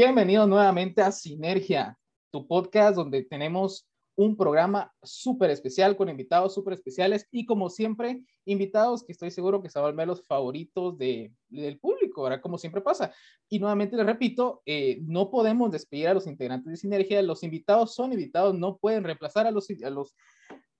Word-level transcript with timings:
Bienvenido 0.00 0.46
nuevamente 0.46 1.02
a 1.02 1.10
Sinergia, 1.10 1.98
tu 2.30 2.46
podcast 2.46 2.94
donde 2.94 3.24
tenemos 3.24 3.88
un 4.14 4.36
programa 4.36 4.94
súper 5.02 5.50
especial 5.50 5.96
con 5.96 6.08
invitados 6.08 6.54
súper 6.54 6.74
especiales 6.74 7.26
y 7.32 7.44
como 7.44 7.68
siempre, 7.68 8.22
invitados 8.44 9.02
que 9.02 9.10
estoy 9.10 9.32
seguro 9.32 9.60
que 9.60 9.68
se 9.68 9.80
van 9.80 9.94
a 9.94 9.96
ver 9.96 10.06
los 10.06 10.24
favoritos 10.24 10.96
de, 10.98 11.32
del 11.48 11.80
público, 11.80 12.22
¿verdad? 12.22 12.40
Como 12.40 12.58
siempre 12.58 12.80
pasa. 12.80 13.12
Y 13.48 13.58
nuevamente 13.58 13.96
les 13.96 14.06
repito, 14.06 14.62
eh, 14.66 15.00
no 15.02 15.30
podemos 15.30 15.72
despedir 15.72 16.06
a 16.06 16.14
los 16.14 16.28
integrantes 16.28 16.70
de 16.70 16.76
Sinergia, 16.76 17.20
los 17.20 17.42
invitados 17.42 17.92
son 17.92 18.12
invitados, 18.12 18.54
no 18.54 18.76
pueden 18.76 19.02
reemplazar 19.02 19.48
a 19.48 19.50
los, 19.50 19.68
a 19.68 19.90
los, 19.90 20.14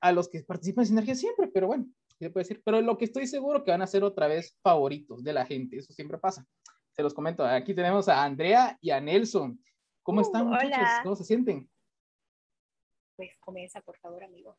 a 0.01 0.12
los 0.12 0.29
que 0.29 0.45
participan 0.45 0.82
en 0.82 0.88
Sinergia 0.91 1.16
siempre, 1.16 1.48
pero 1.52 1.66
bueno, 1.66 1.88
se 2.21 2.30
puede 2.30 2.45
decir, 2.45 2.62
pero 2.65 2.80
lo 2.82 2.96
que 2.96 3.07
estoy 3.07 3.27
seguro 3.27 3.65
que 3.65 3.73
van 3.73 3.82
a 3.82 3.88
ser 3.88 4.05
otra 4.05 4.29
vez 4.29 4.57
favoritos 4.62 5.24
de 5.24 5.32
la 5.32 5.45
gente, 5.45 5.77
eso 5.77 5.93
siempre 5.93 6.19
pasa. 6.19 6.46
Se 6.98 7.05
los 7.05 7.15
comento, 7.15 7.47
aquí 7.47 7.75
tenemos 7.75 8.09
a 8.09 8.25
Andrea 8.25 8.77
y 8.80 8.91
a 8.91 9.01
Nelson. 9.01 9.57
¿Cómo 10.02 10.19
uh, 10.19 10.23
están 10.23 10.48
muchachos? 10.48 10.88
¿Cómo 11.05 11.15
se 11.15 11.23
sienten? 11.23 11.71
pues 13.15 13.30
comienza, 13.38 13.80
por 13.80 13.97
favor, 13.98 14.24
amigo. 14.24 14.57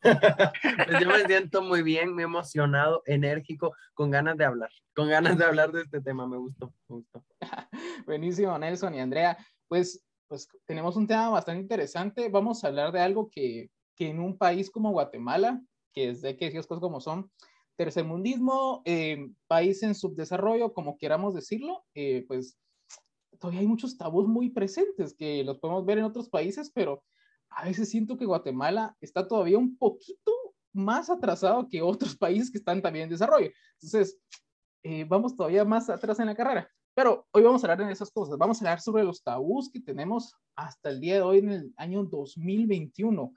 pues 0.00 1.00
yo 1.00 1.06
me 1.06 1.24
siento 1.26 1.60
muy 1.60 1.82
bien, 1.82 2.14
muy 2.14 2.22
emocionado, 2.22 3.02
enérgico, 3.04 3.74
con 3.92 4.10
ganas 4.10 4.38
de 4.38 4.44
hablar, 4.46 4.70
con 4.94 5.10
ganas 5.10 5.36
de 5.36 5.44
hablar 5.44 5.70
de 5.70 5.82
este 5.82 6.00
tema, 6.00 6.26
me 6.26 6.38
gustó, 6.38 6.72
me 6.88 6.96
gustó. 6.96 7.24
Buenísimo, 8.06 8.58
Nelson 8.58 8.94
y 8.94 9.00
Andrea. 9.00 9.36
Pues, 9.68 10.02
pues 10.28 10.48
tenemos 10.64 10.96
un 10.96 11.06
tema 11.06 11.28
bastante 11.28 11.60
interesante. 11.60 12.30
Vamos 12.30 12.64
a 12.64 12.68
hablar 12.68 12.90
de 12.90 13.00
algo 13.00 13.28
que, 13.28 13.70
que 13.94 14.08
en 14.08 14.20
un 14.20 14.38
país 14.38 14.70
como 14.70 14.92
Guatemala, 14.92 15.60
que 15.92 16.08
es 16.08 16.22
de 16.22 16.38
que 16.38 16.46
decir 16.46 16.66
cosas 16.66 16.80
como 16.80 17.00
son, 17.00 17.30
tercermundismo, 17.80 18.82
eh, 18.84 19.30
país 19.46 19.82
en 19.82 19.94
subdesarrollo, 19.94 20.74
como 20.74 20.98
queramos 20.98 21.32
decirlo, 21.32 21.82
eh, 21.94 22.26
pues 22.28 22.58
todavía 23.38 23.60
hay 23.60 23.66
muchos 23.66 23.96
tabús 23.96 24.28
muy 24.28 24.50
presentes 24.50 25.14
que 25.14 25.42
los 25.44 25.58
podemos 25.58 25.86
ver 25.86 25.96
en 25.96 26.04
otros 26.04 26.28
países, 26.28 26.70
pero 26.74 27.02
a 27.48 27.64
veces 27.64 27.88
siento 27.88 28.18
que 28.18 28.26
Guatemala 28.26 28.94
está 29.00 29.26
todavía 29.26 29.56
un 29.56 29.78
poquito 29.78 30.30
más 30.74 31.08
atrasado 31.08 31.70
que 31.70 31.80
otros 31.80 32.14
países 32.18 32.50
que 32.50 32.58
están 32.58 32.82
también 32.82 33.04
en 33.04 33.10
desarrollo. 33.12 33.48
Entonces, 33.80 34.20
eh, 34.82 35.04
vamos 35.04 35.34
todavía 35.34 35.64
más 35.64 35.88
atrás 35.88 36.20
en 36.20 36.26
la 36.26 36.34
carrera. 36.34 36.68
Pero 36.94 37.26
hoy 37.30 37.42
vamos 37.42 37.64
a 37.64 37.66
hablar 37.66 37.86
de 37.86 37.94
esas 37.94 38.10
cosas. 38.10 38.36
Vamos 38.36 38.60
a 38.60 38.66
hablar 38.66 38.82
sobre 38.82 39.04
los 39.04 39.22
tabús 39.22 39.70
que 39.72 39.80
tenemos 39.80 40.34
hasta 40.54 40.90
el 40.90 41.00
día 41.00 41.14
de 41.14 41.22
hoy 41.22 41.38
en 41.38 41.50
el 41.50 41.74
año 41.78 42.04
2021. 42.04 43.32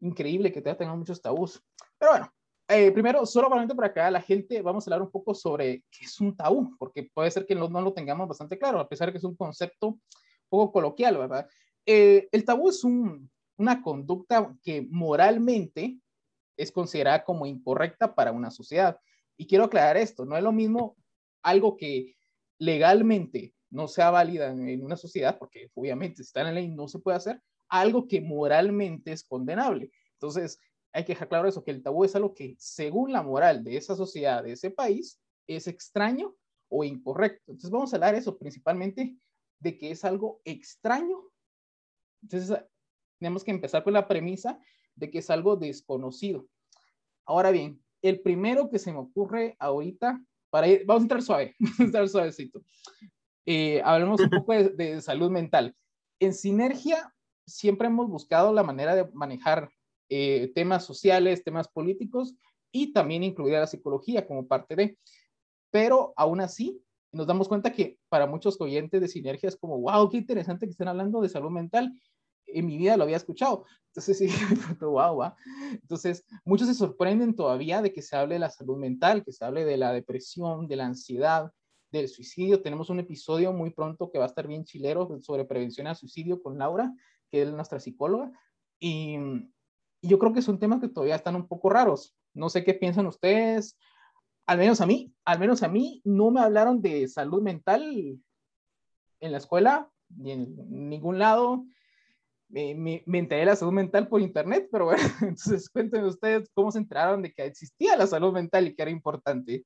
Increíble 0.00 0.52
que 0.52 0.62
todavía 0.62 0.78
tengamos 0.78 1.00
muchos 1.00 1.20
tabús. 1.20 1.62
Pero 1.98 2.12
bueno, 2.12 2.32
eh, 2.68 2.90
primero, 2.92 3.26
solo 3.26 3.50
para 3.50 3.86
acá, 3.86 4.10
la 4.10 4.22
gente, 4.22 4.62
vamos 4.62 4.86
a 4.86 4.90
hablar 4.90 5.02
un 5.02 5.10
poco 5.10 5.34
sobre 5.34 5.84
qué 5.90 6.06
es 6.06 6.20
un 6.20 6.34
tabú, 6.34 6.76
porque 6.78 7.10
puede 7.12 7.30
ser 7.30 7.46
que 7.46 7.54
no, 7.54 7.68
no 7.68 7.82
lo 7.82 7.92
tengamos 7.92 8.26
bastante 8.26 8.58
claro, 8.58 8.80
a 8.80 8.88
pesar 8.88 9.08
de 9.08 9.12
que 9.12 9.18
es 9.18 9.24
un 9.24 9.36
concepto 9.36 9.88
un 9.88 10.00
poco 10.48 10.72
coloquial, 10.72 11.18
¿verdad? 11.18 11.46
Eh, 11.84 12.28
el 12.32 12.44
tabú 12.44 12.70
es 12.70 12.82
un, 12.84 13.30
una 13.56 13.82
conducta 13.82 14.54
que 14.62 14.86
moralmente 14.90 15.98
es 16.56 16.72
considerada 16.72 17.24
como 17.24 17.46
incorrecta 17.46 18.14
para 18.14 18.32
una 18.32 18.50
sociedad. 18.50 18.98
Y 19.36 19.46
quiero 19.46 19.64
aclarar 19.64 19.96
esto, 19.96 20.24
no 20.24 20.36
es 20.36 20.42
lo 20.42 20.52
mismo 20.52 20.96
algo 21.42 21.76
que 21.76 22.16
legalmente 22.58 23.54
no 23.70 23.88
sea 23.88 24.10
válida 24.10 24.50
en 24.50 24.84
una 24.84 24.96
sociedad, 24.96 25.36
porque 25.38 25.70
obviamente 25.74 26.22
está 26.22 26.40
en 26.40 26.46
la 26.46 26.52
ley 26.52 26.68
no 26.68 26.86
se 26.88 27.00
puede 27.00 27.16
hacer, 27.16 27.42
algo 27.68 28.06
que 28.06 28.20
moralmente 28.20 29.12
es 29.12 29.24
condenable. 29.24 29.90
Entonces, 30.12 30.60
hay 30.94 31.04
que 31.04 31.12
dejar 31.12 31.28
claro 31.28 31.48
eso, 31.48 31.64
que 31.64 31.72
el 31.72 31.82
tabú 31.82 32.04
es 32.04 32.14
algo 32.14 32.34
que 32.34 32.54
según 32.58 33.12
la 33.12 33.22
moral 33.22 33.64
de 33.64 33.76
esa 33.76 33.96
sociedad, 33.96 34.44
de 34.44 34.52
ese 34.52 34.70
país, 34.70 35.20
es 35.48 35.66
extraño 35.66 36.36
o 36.68 36.84
incorrecto. 36.84 37.52
Entonces, 37.52 37.70
vamos 37.70 37.92
a 37.92 37.96
hablar 37.96 38.14
eso 38.14 38.38
principalmente 38.38 39.16
de 39.58 39.76
que 39.76 39.90
es 39.90 40.04
algo 40.04 40.40
extraño. 40.44 41.18
Entonces, 42.22 42.56
tenemos 43.18 43.42
que 43.42 43.50
empezar 43.50 43.82
con 43.82 43.92
la 43.92 44.06
premisa 44.06 44.60
de 44.94 45.10
que 45.10 45.18
es 45.18 45.30
algo 45.30 45.56
desconocido. 45.56 46.46
Ahora 47.26 47.50
bien, 47.50 47.82
el 48.00 48.20
primero 48.20 48.70
que 48.70 48.78
se 48.78 48.92
me 48.92 48.98
ocurre 48.98 49.56
ahorita, 49.58 50.22
para 50.48 50.68
ir, 50.68 50.84
vamos 50.86 51.02
a 51.02 51.04
entrar 51.04 51.22
suave, 51.22 51.56
vamos 51.58 51.80
a 51.80 51.82
entrar 51.82 52.08
suavecito. 52.08 52.62
Eh, 53.46 53.82
hablemos 53.84 54.20
un 54.20 54.30
poco 54.30 54.52
de, 54.52 55.00
salud 55.00 55.30
mental. 55.30 55.74
En 56.20 56.34
Sinergia 56.34 57.12
siempre 57.46 57.88
hemos 57.88 58.08
buscado 58.08 58.52
la 58.52 58.62
manera 58.62 58.94
de 58.94 59.10
manejar 59.12 59.70
eh, 60.08 60.52
temas 60.54 60.84
sociales, 60.84 61.44
temas 61.44 61.68
políticos 61.68 62.34
y 62.72 62.92
también 62.92 63.22
incluir 63.22 63.56
a 63.56 63.60
la 63.60 63.66
psicología 63.66 64.26
como 64.26 64.46
parte 64.46 64.76
de. 64.76 64.98
Pero 65.70 66.12
aún 66.16 66.40
así, 66.40 66.80
nos 67.12 67.26
damos 67.26 67.48
cuenta 67.48 67.72
que 67.72 67.98
para 68.08 68.26
muchos 68.26 68.60
oyentes 68.60 69.00
de 69.00 69.08
Sinergia 69.08 69.48
es 69.48 69.56
como, 69.56 69.78
wow, 69.80 70.08
qué 70.08 70.16
interesante 70.16 70.66
que 70.66 70.72
estén 70.72 70.88
hablando 70.88 71.20
de 71.20 71.28
salud 71.28 71.50
mental 71.50 71.92
en 72.46 72.66
mi 72.66 72.78
vida 72.78 72.96
lo 72.96 73.04
había 73.04 73.16
escuchado. 73.16 73.64
Entonces, 73.88 74.18
sí, 74.18 74.28
wow, 74.80 75.14
wow. 75.14 75.32
Entonces, 75.72 76.24
muchos 76.44 76.68
se 76.68 76.74
sorprenden 76.74 77.34
todavía 77.34 77.82
de 77.82 77.92
que 77.92 78.02
se 78.02 78.16
hable 78.16 78.34
de 78.34 78.40
la 78.40 78.50
salud 78.50 78.76
mental, 78.76 79.24
que 79.24 79.32
se 79.32 79.44
hable 79.44 79.64
de 79.64 79.76
la 79.76 79.92
depresión, 79.92 80.66
de 80.66 80.76
la 80.76 80.86
ansiedad, 80.86 81.52
del 81.90 82.08
suicidio. 82.08 82.62
Tenemos 82.62 82.90
un 82.90 83.00
episodio 83.00 83.52
muy 83.52 83.70
pronto 83.70 84.10
que 84.10 84.18
va 84.18 84.24
a 84.24 84.28
estar 84.28 84.46
bien 84.46 84.64
chilero 84.64 85.20
sobre 85.20 85.44
prevención 85.44 85.86
al 85.86 85.96
suicidio 85.96 86.42
con 86.42 86.58
Laura, 86.58 86.92
que 87.30 87.42
es 87.42 87.52
nuestra 87.52 87.78
psicóloga. 87.78 88.32
Y, 88.80 89.16
y 90.04 90.08
yo 90.08 90.18
creo 90.18 90.34
que 90.34 90.42
son 90.42 90.58
temas 90.58 90.82
que 90.82 90.88
todavía 90.88 91.14
están 91.14 91.34
un 91.34 91.48
poco 91.48 91.70
raros. 91.70 92.14
No 92.34 92.50
sé 92.50 92.62
qué 92.62 92.74
piensan 92.74 93.06
ustedes. 93.06 93.78
Al 94.46 94.58
menos 94.58 94.82
a 94.82 94.86
mí, 94.86 95.14
al 95.24 95.38
menos 95.38 95.62
a 95.62 95.68
mí, 95.68 96.02
no 96.04 96.30
me 96.30 96.42
hablaron 96.42 96.82
de 96.82 97.08
salud 97.08 97.40
mental 97.40 97.82
en 99.20 99.32
la 99.32 99.38
escuela, 99.38 99.90
ni 100.10 100.32
en 100.32 100.90
ningún 100.90 101.18
lado 101.18 101.64
me, 102.50 102.74
me, 103.06 103.18
enteré 103.18 103.40
de 103.40 103.46
la 103.46 103.56
salud 103.56 103.72
mental 103.72 104.06
por 104.08 104.20
internet, 104.20 104.68
pero 104.70 104.84
bueno, 104.84 105.02
entonces 105.22 105.70
cuéntenme 105.70 106.08
ustedes 106.08 106.50
cómo 106.52 106.70
se 106.70 106.80
enteraron 106.80 107.22
de 107.22 107.32
que 107.32 107.46
existía 107.46 107.96
la 107.96 108.06
salud 108.06 108.34
mental 108.34 108.66
y 108.66 108.74
que 108.74 108.82
era 108.82 108.90
importante. 108.90 109.64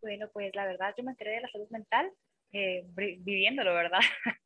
Bueno, 0.00 0.30
pues 0.32 0.54
la 0.54 0.64
verdad 0.64 0.94
yo 0.96 1.04
me 1.04 1.10
enteré 1.10 1.32
de 1.32 1.40
la 1.42 1.50
salud 1.50 1.68
mental 1.68 2.10
eh, 2.52 2.86
viviéndolo, 2.94 3.74
¿verdad? 3.74 4.00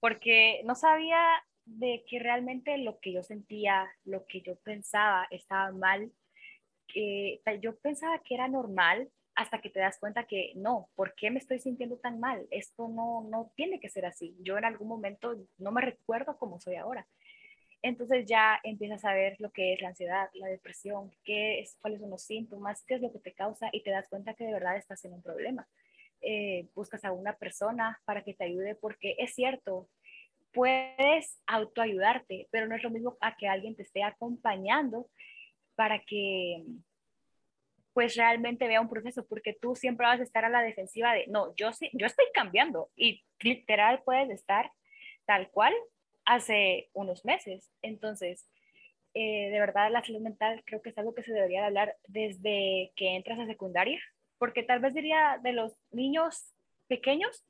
Porque 0.00 0.62
no 0.64 0.74
sabía 0.74 1.24
de 1.64 2.04
que 2.08 2.18
realmente 2.18 2.76
lo 2.78 2.98
que 3.00 3.12
yo 3.12 3.22
sentía, 3.22 3.88
lo 4.04 4.26
que 4.26 4.40
yo 4.42 4.56
pensaba 4.56 5.26
estaba 5.30 5.72
mal. 5.72 6.12
Eh, 6.94 7.40
yo 7.60 7.76
pensaba 7.78 8.18
que 8.20 8.34
era 8.34 8.48
normal 8.48 9.10
hasta 9.34 9.60
que 9.60 9.70
te 9.70 9.80
das 9.80 9.98
cuenta 9.98 10.24
que 10.24 10.52
no, 10.56 10.88
¿por 10.94 11.14
qué 11.14 11.30
me 11.30 11.38
estoy 11.38 11.58
sintiendo 11.58 11.96
tan 11.96 12.20
mal? 12.20 12.46
Esto 12.50 12.88
no, 12.88 13.26
no 13.30 13.50
tiene 13.56 13.80
que 13.80 13.88
ser 13.88 14.04
así. 14.04 14.36
Yo 14.40 14.58
en 14.58 14.64
algún 14.64 14.88
momento 14.88 15.34
no 15.58 15.72
me 15.72 15.80
recuerdo 15.80 16.36
cómo 16.36 16.60
soy 16.60 16.76
ahora. 16.76 17.06
Entonces 17.82 18.26
ya 18.26 18.60
empiezas 18.62 19.04
a 19.04 19.12
ver 19.12 19.36
lo 19.40 19.50
que 19.50 19.72
es 19.72 19.82
la 19.82 19.88
ansiedad, 19.88 20.28
la 20.34 20.46
depresión, 20.46 21.10
qué 21.24 21.60
es, 21.60 21.76
cuáles 21.80 22.00
son 22.00 22.10
los 22.10 22.22
síntomas, 22.22 22.84
qué 22.86 22.94
es 22.94 23.00
lo 23.00 23.10
que 23.12 23.18
te 23.18 23.32
causa 23.32 23.70
y 23.72 23.82
te 23.82 23.90
das 23.90 24.08
cuenta 24.08 24.34
que 24.34 24.44
de 24.44 24.52
verdad 24.52 24.76
estás 24.76 25.04
en 25.04 25.14
un 25.14 25.22
problema. 25.22 25.66
Eh, 26.20 26.68
buscas 26.76 27.04
a 27.04 27.10
una 27.10 27.32
persona 27.36 28.00
para 28.04 28.22
que 28.22 28.34
te 28.34 28.44
ayude 28.44 28.76
porque 28.76 29.16
es 29.18 29.34
cierto, 29.34 29.88
puedes 30.52 31.40
autoayudarte, 31.46 32.48
pero 32.50 32.66
no 32.66 32.76
es 32.76 32.82
lo 32.82 32.90
mismo 32.90 33.16
a 33.20 33.36
que 33.36 33.48
alguien 33.48 33.74
te 33.74 33.82
esté 33.82 34.02
acompañando 34.02 35.08
para 35.74 36.00
que 36.00 36.64
pues 37.92 38.16
realmente 38.16 38.66
vea 38.68 38.80
un 38.80 38.88
proceso, 38.88 39.26
porque 39.26 39.52
tú 39.52 39.76
siempre 39.76 40.06
vas 40.06 40.20
a 40.20 40.22
estar 40.22 40.44
a 40.44 40.48
la 40.48 40.62
defensiva 40.62 41.12
de, 41.12 41.26
no, 41.26 41.54
yo, 41.56 41.72
sí, 41.72 41.90
yo 41.92 42.06
estoy 42.06 42.24
cambiando 42.32 42.90
y 42.96 43.22
literal 43.40 44.02
puedes 44.02 44.30
estar 44.30 44.70
tal 45.26 45.50
cual 45.50 45.74
hace 46.24 46.88
unos 46.94 47.24
meses. 47.24 47.70
Entonces, 47.82 48.48
eh, 49.14 49.50
de 49.50 49.60
verdad 49.60 49.90
la 49.90 50.02
salud 50.02 50.20
mental 50.20 50.62
creo 50.64 50.80
que 50.80 50.88
es 50.88 50.98
algo 50.98 51.14
que 51.14 51.22
se 51.22 51.34
debería 51.34 51.66
hablar 51.66 51.96
desde 52.06 52.92
que 52.96 53.14
entras 53.14 53.38
a 53.38 53.46
secundaria, 53.46 54.00
porque 54.38 54.62
tal 54.62 54.80
vez 54.80 54.94
diría 54.94 55.38
de 55.42 55.52
los 55.52 55.76
niños 55.90 56.54
pequeños, 56.88 57.44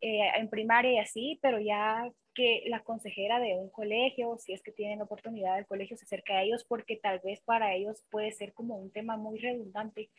eh, 0.00 0.30
en 0.36 0.48
primaria 0.48 0.92
y 0.92 0.98
así, 0.98 1.38
pero 1.42 1.60
ya 1.60 2.08
que 2.34 2.64
la 2.66 2.82
consejera 2.82 3.38
de 3.40 3.54
un 3.54 3.70
colegio, 3.70 4.36
si 4.38 4.52
es 4.52 4.62
que 4.62 4.72
tienen 4.72 5.02
oportunidad 5.02 5.56
del 5.56 5.66
colegio, 5.66 5.96
se 5.96 6.04
acerca 6.04 6.34
a 6.34 6.42
ellos 6.42 6.64
porque 6.64 6.96
tal 6.96 7.20
vez 7.24 7.40
para 7.42 7.74
ellos 7.74 8.04
puede 8.10 8.32
ser 8.32 8.52
como 8.52 8.76
un 8.76 8.90
tema 8.90 9.16
muy 9.16 9.38
redundante, 9.38 10.10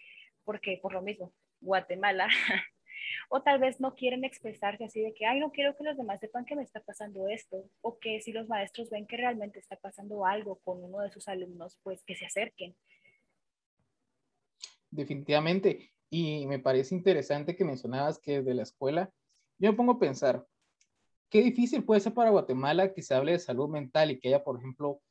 porque 0.43 0.79
por 0.81 0.93
lo 0.93 1.01
mismo, 1.01 1.33
Guatemala, 1.61 2.27
o 3.29 3.41
tal 3.41 3.59
vez 3.59 3.79
no 3.79 3.95
quieren 3.95 4.23
expresarse 4.23 4.83
así 4.83 5.01
de 5.01 5.13
que, 5.13 5.25
ay, 5.25 5.39
no 5.39 5.51
quiero 5.51 5.75
que 5.75 5.83
los 5.83 5.97
demás 5.97 6.19
sepan 6.19 6.45
que 6.45 6.55
me 6.55 6.63
está 6.63 6.81
pasando 6.81 7.27
esto, 7.27 7.65
o 7.81 7.97
que 7.99 8.21
si 8.21 8.31
los 8.31 8.47
maestros 8.47 8.89
ven 8.89 9.07
que 9.07 9.17
realmente 9.17 9.59
está 9.59 9.75
pasando 9.77 10.25
algo 10.25 10.59
con 10.63 10.83
uno 10.83 10.99
de 10.99 11.11
sus 11.11 11.27
alumnos, 11.27 11.79
pues 11.83 12.03
que 12.03 12.15
se 12.15 12.25
acerquen. 12.25 12.75
Definitivamente, 14.91 15.91
y 16.09 16.45
me 16.45 16.59
parece 16.59 16.93
interesante 16.93 17.55
que 17.55 17.65
mencionabas 17.65 18.19
que 18.19 18.37
desde 18.37 18.53
la 18.53 18.63
escuela, 18.63 19.11
yo 19.57 19.71
me 19.71 19.77
pongo 19.77 19.93
a 19.93 19.99
pensar, 19.99 20.45
qué 21.33 21.41
difícil 21.41 21.83
puede 21.83 21.99
ser 21.99 22.13
para 22.13 22.29
Guatemala 22.29 22.93
que 22.93 23.01
se 23.01 23.15
hable 23.15 23.31
de 23.31 23.39
salud 23.39 23.67
mental 23.67 24.11
y 24.11 24.19
que 24.19 24.27
haya, 24.27 24.43
por 24.43 24.59
ejemplo, 24.59 25.01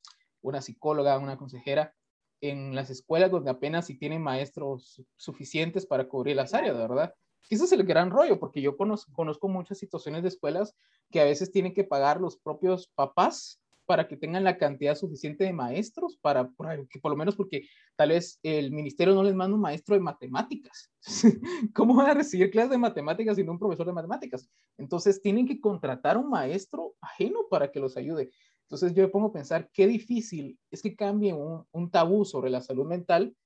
una 0.41 0.63
psicóloga, 0.63 1.19
una 1.19 1.37
consejera 1.37 1.97
en 2.41 2.77
las 2.77 2.91
escuelas 2.91 3.33
donde 3.33 3.51
apenas 3.51 3.87
si 3.87 3.99
tienen 3.99 4.23
maestros 4.23 5.03
suficientes 5.17 5.85
para 5.85 6.09
cubrir 6.09 6.37
las 6.37 6.55
áreas, 6.55 6.77
¿verdad? 6.77 7.13
Ese 7.51 7.65
es 7.65 7.73
el 7.73 7.83
gran 7.83 8.13
rollo, 8.13 8.39
porque 8.39 8.63
yo 8.63 8.77
conozco, 8.77 9.13
conozco 9.13 9.49
muchas 9.49 9.79
situaciones 9.79 10.23
de 10.23 10.29
escuelas 10.29 10.77
que 11.11 11.21
a 11.21 11.25
veces 11.25 11.51
tienen 11.51 11.75
que 11.75 11.83
pagar 11.83 12.21
los 12.21 12.37
propios 12.37 12.87
papás 12.95 13.61
para 13.87 14.09
que 14.09 14.17
tengan 14.17 14.45
la 14.45 14.59
cantidad 14.59 14.95
suficiente 14.95 15.45
de 15.45 15.53
maestros, 15.53 16.17
para, 16.21 16.51
que 16.89 17.01
por 17.01 17.11
lo 17.11 17.17
menos 17.17 17.37
porque 17.37 17.69
tal 17.97 18.11
vez 18.11 18.39
el 18.43 18.71
ministerio 18.71 19.15
no 19.15 19.23
les 19.23 19.35
manda 19.35 19.55
un 19.55 19.61
maestro 19.61 19.95
de 19.95 20.01
matemáticas. 20.01 20.91
¿Cómo 21.75 21.95
van 21.97 22.11
a 22.11 22.15
recibir 22.15 22.51
clases 22.51 22.71
de 22.71 22.79
matemáticas 22.79 23.37
sin 23.37 23.49
un 23.49 23.59
profesor 23.59 23.87
de 23.87 23.93
matemáticas? 23.93 24.49
Entonces 24.79 25.21
tienen 25.21 25.47
que 25.47 25.61
contratar 25.61 26.17
un 26.17 26.31
maestro 26.31 26.95
ajeno 27.01 27.41
para 27.51 27.71
que 27.71 27.81
los 27.81 27.97
ayude. 27.97 28.31
Entonces 28.63 28.95
yo 28.95 29.03
me 29.03 29.09
pongo 29.09 29.29
a 29.29 29.33
pensar 29.33 29.69
qué 29.73 29.87
difícil 29.87 30.59
es 30.71 30.81
que 30.81 30.97
cambie 30.97 31.33
un, 31.35 31.65
un 31.73 31.91
tabú 31.91 32.25
sobre 32.25 32.51
la 32.51 32.61
salud 32.61 32.87
mental 32.87 33.37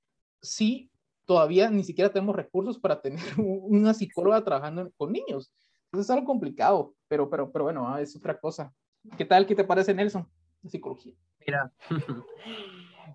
si 0.41 0.91
todavía 1.25 1.71
ni 1.71 1.85
siquiera 1.85 2.13
tenemos 2.13 2.37
recursos 2.37 2.79
para 2.79 3.01
tener 3.01 3.21
una 3.39 3.93
psicóloga 3.93 4.45
trabajando 4.45 4.91
con 4.97 5.13
niños. 5.13 5.53
Entonces 5.87 6.07
es 6.07 6.11
algo 6.11 6.27
complicado, 6.27 6.95
pero, 7.09 7.29
pero, 7.29 7.51
pero 7.53 7.65
bueno, 7.65 7.89
ah, 7.89 8.01
es 8.01 8.17
otra 8.17 8.39
cosa. 8.39 8.73
¿Qué 9.17 9.25
tal? 9.25 9.47
¿Qué 9.47 9.55
te 9.55 9.65
parece, 9.65 9.95
Nelson? 9.95 10.29
De 10.63 10.71
psicología. 10.71 11.15
Mira, 11.47 11.73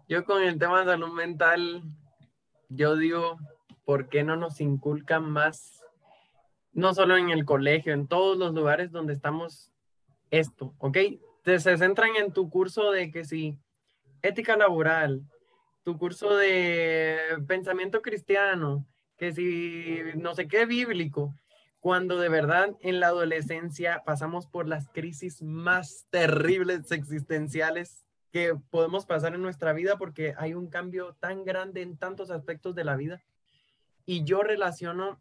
yo 0.08 0.26
con 0.26 0.42
el 0.42 0.58
tema 0.58 0.80
de 0.80 0.86
salud 0.86 1.12
mental, 1.14 1.84
yo 2.70 2.96
digo, 2.96 3.38
¿por 3.86 4.10
qué 4.10 4.24
no 4.24 4.36
nos 4.36 4.62
inculcan 4.62 5.30
más? 5.30 5.84
No 6.74 6.94
solo 6.94 7.18
en 7.18 7.30
el 7.30 7.46
colegio, 7.46 7.94
en 7.94 8.08
todos 8.08 8.38
los 8.38 8.54
lugares 8.54 8.92
donde 8.92 9.14
estamos 9.14 9.72
esto, 10.30 10.74
¿ok? 10.78 10.98
Te, 11.44 11.60
se 11.60 11.78
centran 11.78 12.16
en 12.16 12.32
tu 12.32 12.50
curso 12.50 12.92
de 12.92 13.12
que 13.12 13.26
si 13.26 13.58
ética 14.22 14.56
laboral, 14.56 15.24
tu 15.84 15.98
curso 15.98 16.36
de 16.36 17.18
pensamiento 17.48 18.02
cristiano, 18.02 18.86
que 19.18 19.34
si 19.34 20.00
no 20.16 20.34
sé 20.34 20.48
qué 20.48 20.66
bíblico, 20.66 21.36
cuando 21.82 22.20
de 22.20 22.30
verdad 22.30 22.78
en 22.82 23.00
la 23.00 23.08
adolescencia 23.08 24.04
pasamos 24.06 24.46
por 24.46 24.68
las 24.68 24.88
crisis 24.88 25.42
más 25.42 26.06
terribles 26.12 26.92
existenciales 26.92 28.06
que 28.32 28.56
podemos 28.70 29.06
pasar 29.06 29.34
en 29.34 29.42
nuestra 29.42 29.74
vida 29.74 29.98
porque 29.98 30.36
hay 30.38 30.54
un 30.54 30.68
cambio 30.68 31.18
tan 31.20 31.44
grande 31.44 31.82
en 31.82 31.98
tantos 31.98 32.30
aspectos 32.30 32.76
de 32.76 32.84
la 32.84 32.96
vida. 32.96 33.22
Y 34.06 34.24
yo 34.24 34.44
relaciono 34.44 35.20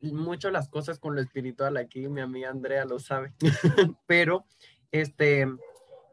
mucho 0.00 0.50
las 0.50 0.68
cosas 0.68 0.98
con 0.98 1.14
lo 1.14 1.20
espiritual, 1.20 1.76
aquí 1.76 2.08
mi 2.08 2.20
amiga 2.20 2.50
Andrea 2.50 2.84
lo 2.84 2.98
sabe, 2.98 3.32
pero 4.06 4.44
este, 4.90 5.46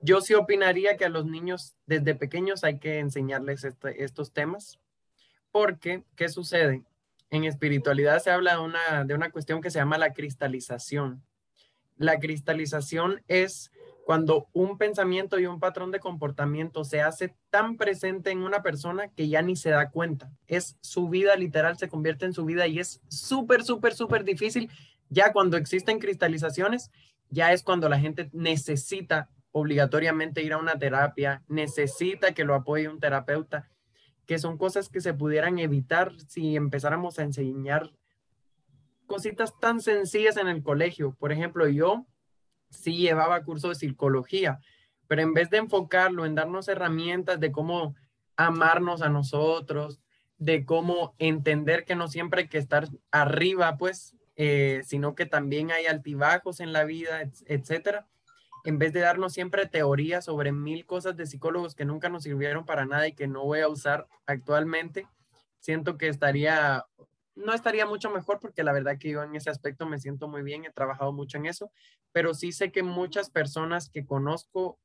yo 0.02 0.22
sí 0.22 0.34
opinaría 0.34 0.98
que 0.98 1.06
a 1.06 1.10
los 1.10 1.26
niños 1.26 1.76
desde 1.86 2.16
pequeños 2.16 2.64
hay 2.64 2.80
que 2.80 3.00
enseñarles 3.00 3.64
este, 3.64 4.04
estos 4.04 4.32
temas, 4.32 4.80
porque, 5.52 6.04
¿qué 6.16 6.30
sucede? 6.30 6.84
En 7.32 7.46
espiritualidad 7.46 8.20
se 8.22 8.30
habla 8.30 8.58
de 8.58 8.60
una, 8.60 9.06
de 9.06 9.14
una 9.16 9.32
cuestión 9.32 9.62
que 9.62 9.72
se 9.72 9.80
llama 9.80 9.98
la 9.98 10.14
cristalización. 10.14 11.24
La 11.96 12.20
cristalización 12.20 13.24
es 13.28 13.72
cuando 14.06 14.50
un 14.52 14.78
pensamiento 14.78 15.40
y 15.40 15.46
un 15.46 15.62
patrón 15.62 15.92
de 15.92 16.02
comportamiento 16.02 16.84
se 16.84 17.02
hace 17.02 17.34
tan 17.50 17.78
presente 17.78 18.32
en 18.32 18.40
una 18.40 18.62
persona 18.62 19.08
que 19.08 19.30
ya 19.30 19.42
ni 19.42 19.56
se 19.56 19.70
da 19.70 19.90
cuenta. 19.90 20.30
Es 20.48 20.78
su 20.82 21.08
vida 21.08 21.38
literal, 21.38 21.78
se 21.78 21.88
convierte 21.88 22.26
en 22.26 22.34
su 22.34 22.44
vida 22.44 22.68
y 22.68 22.80
es 22.80 23.02
súper, 23.08 23.64
súper, 23.64 23.94
súper 23.94 24.26
difícil. 24.26 24.70
Ya 25.10 25.32
cuando 25.32 25.56
existen 25.56 26.00
cristalizaciones, 26.00 26.92
ya 27.30 27.54
es 27.54 27.64
cuando 27.64 27.88
la 27.88 28.00
gente 28.00 28.30
necesita 28.34 29.30
obligatoriamente 29.54 30.44
ir 30.44 30.52
a 30.54 30.58
una 30.58 30.78
terapia, 30.78 31.44
necesita 31.48 32.34
que 32.34 32.44
lo 32.44 32.56
apoye 32.56 32.90
un 32.90 33.00
terapeuta, 33.00 33.70
que 34.32 34.40
son 34.40 34.58
cosas 34.58 34.88
que 34.88 35.02
se 35.02 35.14
pudieran 35.14 35.60
evitar 35.60 36.14
si 36.26 36.56
empezáramos 36.56 37.20
a 37.20 37.24
enseñar 37.24 37.92
cositas 39.06 39.60
tan 39.60 39.82
sencillas 39.82 40.38
en 40.38 40.48
el 40.48 40.64
colegio. 40.64 41.18
Por 41.20 41.34
ejemplo, 41.34 41.68
yo 41.68 42.06
sí 42.70 42.96
llevaba 42.96 43.44
curso 43.44 43.68
de 43.68 43.76
psicología, 43.76 44.62
pero 45.08 45.22
en 45.22 45.34
vez 45.34 45.50
de 45.50 45.58
enfocarlo 45.58 46.26
en 46.26 46.36
darnos 46.36 46.70
herramientas 46.70 47.42
de 47.42 47.52
cómo 47.52 47.94
amarnos 48.38 49.02
a 49.02 49.10
nosotros, 49.10 50.00
de 50.38 50.64
cómo 50.64 51.14
entender 51.20 51.84
que 51.84 51.96
no 51.96 52.08
siempre 52.08 52.44
hay 52.44 52.48
que 52.48 52.58
estar 52.58 52.88
arriba, 53.12 53.76
pues, 53.78 54.16
eh, 54.38 54.82
sino 54.86 55.14
que 55.14 55.26
también 55.26 55.72
hay 55.72 55.88
altibajos 55.88 56.62
en 56.62 56.72
la 56.72 56.86
vida, 56.86 57.30
etcétera 57.48 58.08
en 58.64 58.80
vez 58.80 58.94
de 58.94 59.02
darnos 59.02 59.34
siempre 59.34 59.66
teorías 59.68 60.26
sobre 60.26 60.52
mil 60.52 60.86
cosas 60.86 61.16
de 61.16 61.26
psicólogos 61.26 61.76
que 61.76 61.86
nunca 61.86 62.10
nos 62.10 62.24
sirvieron 62.24 62.66
para 62.66 62.86
nada 62.86 63.08
y 63.08 63.14
que 63.14 63.28
no 63.28 63.44
voy 63.44 63.60
a 63.60 63.68
usar 63.68 64.08
actualmente, 64.26 65.08
siento 65.60 65.98
que 65.98 66.08
estaría, 66.08 66.86
no 67.36 67.54
estaría 67.54 67.86
mucho 67.86 68.10
mejor 68.10 68.40
porque 68.40 68.64
la 68.64 68.74
verdad 68.74 68.98
que 69.00 69.12
yo 69.12 69.24
en 69.24 69.36
ese 69.36 69.50
aspecto 69.50 69.86
me 69.86 70.00
siento 70.00 70.28
muy 70.28 70.44
bien, 70.44 70.66
he 70.66 70.72
trabajado 70.72 71.14
mucho 71.14 71.38
en 71.38 71.46
eso, 71.46 71.72
pero 72.12 72.34
sí 72.34 72.52
sé 72.52 72.72
que 72.72 72.84
muchas 72.84 73.30
personas 73.30 73.90
que 73.90 74.06
conozco 74.06 74.80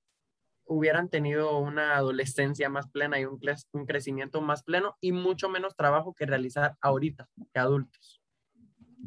hubieran 0.67 1.09
tenido 1.09 1.59
una 1.59 1.97
adolescencia 1.97 2.69
más 2.69 2.89
plena 2.89 3.21
y 3.21 3.25
un, 3.25 3.41
un 3.73 3.87
crecimiento 3.87 4.41
más 4.41 4.63
pleno 4.63 4.97
y 5.01 5.13
mucho 5.13 5.49
menos 5.49 5.77
trabajo 5.77 6.13
que 6.15 6.27
realizar 6.27 6.77
ahorita 6.81 7.29
que 7.53 7.59
adultos. 7.61 8.21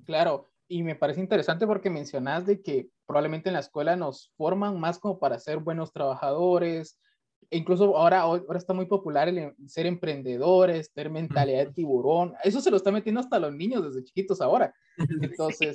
Claro, 0.06 0.50
y 0.70 0.84
me 0.84 0.96
parece 0.96 1.20
interesante 1.20 1.66
porque 1.66 1.90
mencionas 1.90 2.46
de 2.46 2.62
que 2.62 2.90
probablemente 3.08 3.50
en 3.50 3.54
la 3.54 3.60
escuela 3.60 3.96
nos 3.96 4.32
forman 4.38 4.80
más 4.80 5.00
como 5.00 5.20
para 5.20 5.40
ser 5.40 5.58
buenos 5.58 5.92
trabajadores, 5.92 7.00
e 7.50 7.58
incluso 7.58 7.98
ahora, 7.98 8.22
ahora 8.22 8.60
está 8.60 8.74
muy 8.74 8.86
popular 8.86 9.28
el 9.28 9.40
em, 9.40 9.56
ser 9.68 9.88
emprendedores, 9.88 10.94
tener 10.94 11.12
mentalidad 11.12 11.66
de 11.66 11.74
tiburón, 11.74 12.36
eso 12.44 12.62
se 12.62 12.70
lo 12.70 12.78
está 12.78 12.92
metiendo 12.92 13.20
hasta 13.20 13.40
los 13.40 13.54
niños 13.54 13.84
desde 13.84 14.04
chiquitos 14.06 14.42
ahora. 14.42 14.74
Entonces, 15.22 15.74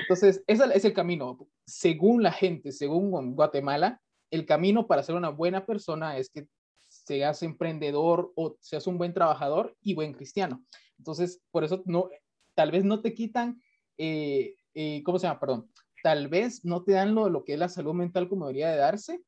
entonces 0.00 0.42
ese 0.46 0.64
es 0.74 0.84
el 0.84 0.94
camino. 0.94 1.38
Según 1.66 2.22
la 2.22 2.32
gente, 2.32 2.72
según 2.72 3.36
Guatemala, 3.36 4.00
el 4.30 4.46
camino 4.46 4.86
para 4.86 5.02
ser 5.02 5.14
una 5.14 5.28
buena 5.28 5.66
persona 5.66 6.16
es 6.16 6.30
que 6.30 6.48
seas 6.88 7.42
emprendedor 7.42 8.32
o 8.34 8.56
seas 8.60 8.86
un 8.86 8.96
buen 8.98 9.12
trabajador 9.12 9.76
y 9.82 9.94
buen 9.94 10.14
cristiano. 10.14 10.64
Entonces, 10.96 11.40
por 11.50 11.62
eso 11.62 11.82
no, 11.84 12.08
tal 12.54 12.70
vez 12.70 12.84
no 12.84 13.02
te 13.02 13.14
quitan 13.14 13.60
eh, 13.98 14.54
eh, 14.74 15.02
¿cómo 15.04 15.18
se 15.18 15.26
llama? 15.26 15.40
Perdón, 15.40 15.70
tal 16.02 16.28
vez 16.28 16.64
no 16.64 16.84
te 16.84 16.92
dan 16.92 17.14
lo, 17.14 17.28
lo 17.28 17.44
que 17.44 17.54
es 17.54 17.58
la 17.58 17.68
salud 17.68 17.94
mental 17.94 18.28
como 18.28 18.46
debería 18.46 18.70
de 18.70 18.78
darse, 18.78 19.20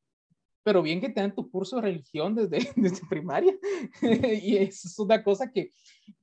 pero 0.63 0.81
bien 0.81 1.01
que 1.01 1.09
te 1.09 1.21
dan 1.21 1.35
tu 1.35 1.49
curso 1.49 1.77
de 1.77 1.81
religión 1.83 2.35
desde, 2.35 2.59
desde 2.75 3.07
primaria. 3.07 3.53
y 4.01 4.57
eso 4.57 4.87
es 4.87 4.99
una 4.99 5.23
cosa 5.23 5.51
que, 5.51 5.71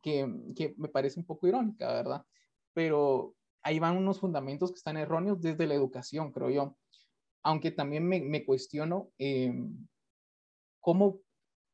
que, 0.03 0.27
que, 0.57 0.75
me 0.79 0.89
parece 0.89 1.21
un 1.21 1.27
poco 1.27 1.47
irónica, 1.47 1.93
¿verdad? 1.93 2.25
Pero 2.73 3.35
ahí 3.63 3.79
van 3.79 3.97
unos 3.97 4.21
fundamentos 4.21 4.71
que 4.71 4.77
están 4.77 4.97
erróneos 4.97 5.41
desde 5.41 5.67
la 5.67 5.75
educación, 5.75 6.33
creo 6.33 6.51
yo. 6.51 6.77
Aunque 7.43 7.71
también 7.71 8.07
me, 8.07 8.21
me 8.21 8.45
cuestiono 8.45 9.11
eh, 9.19 9.53
cómo, 10.81 11.21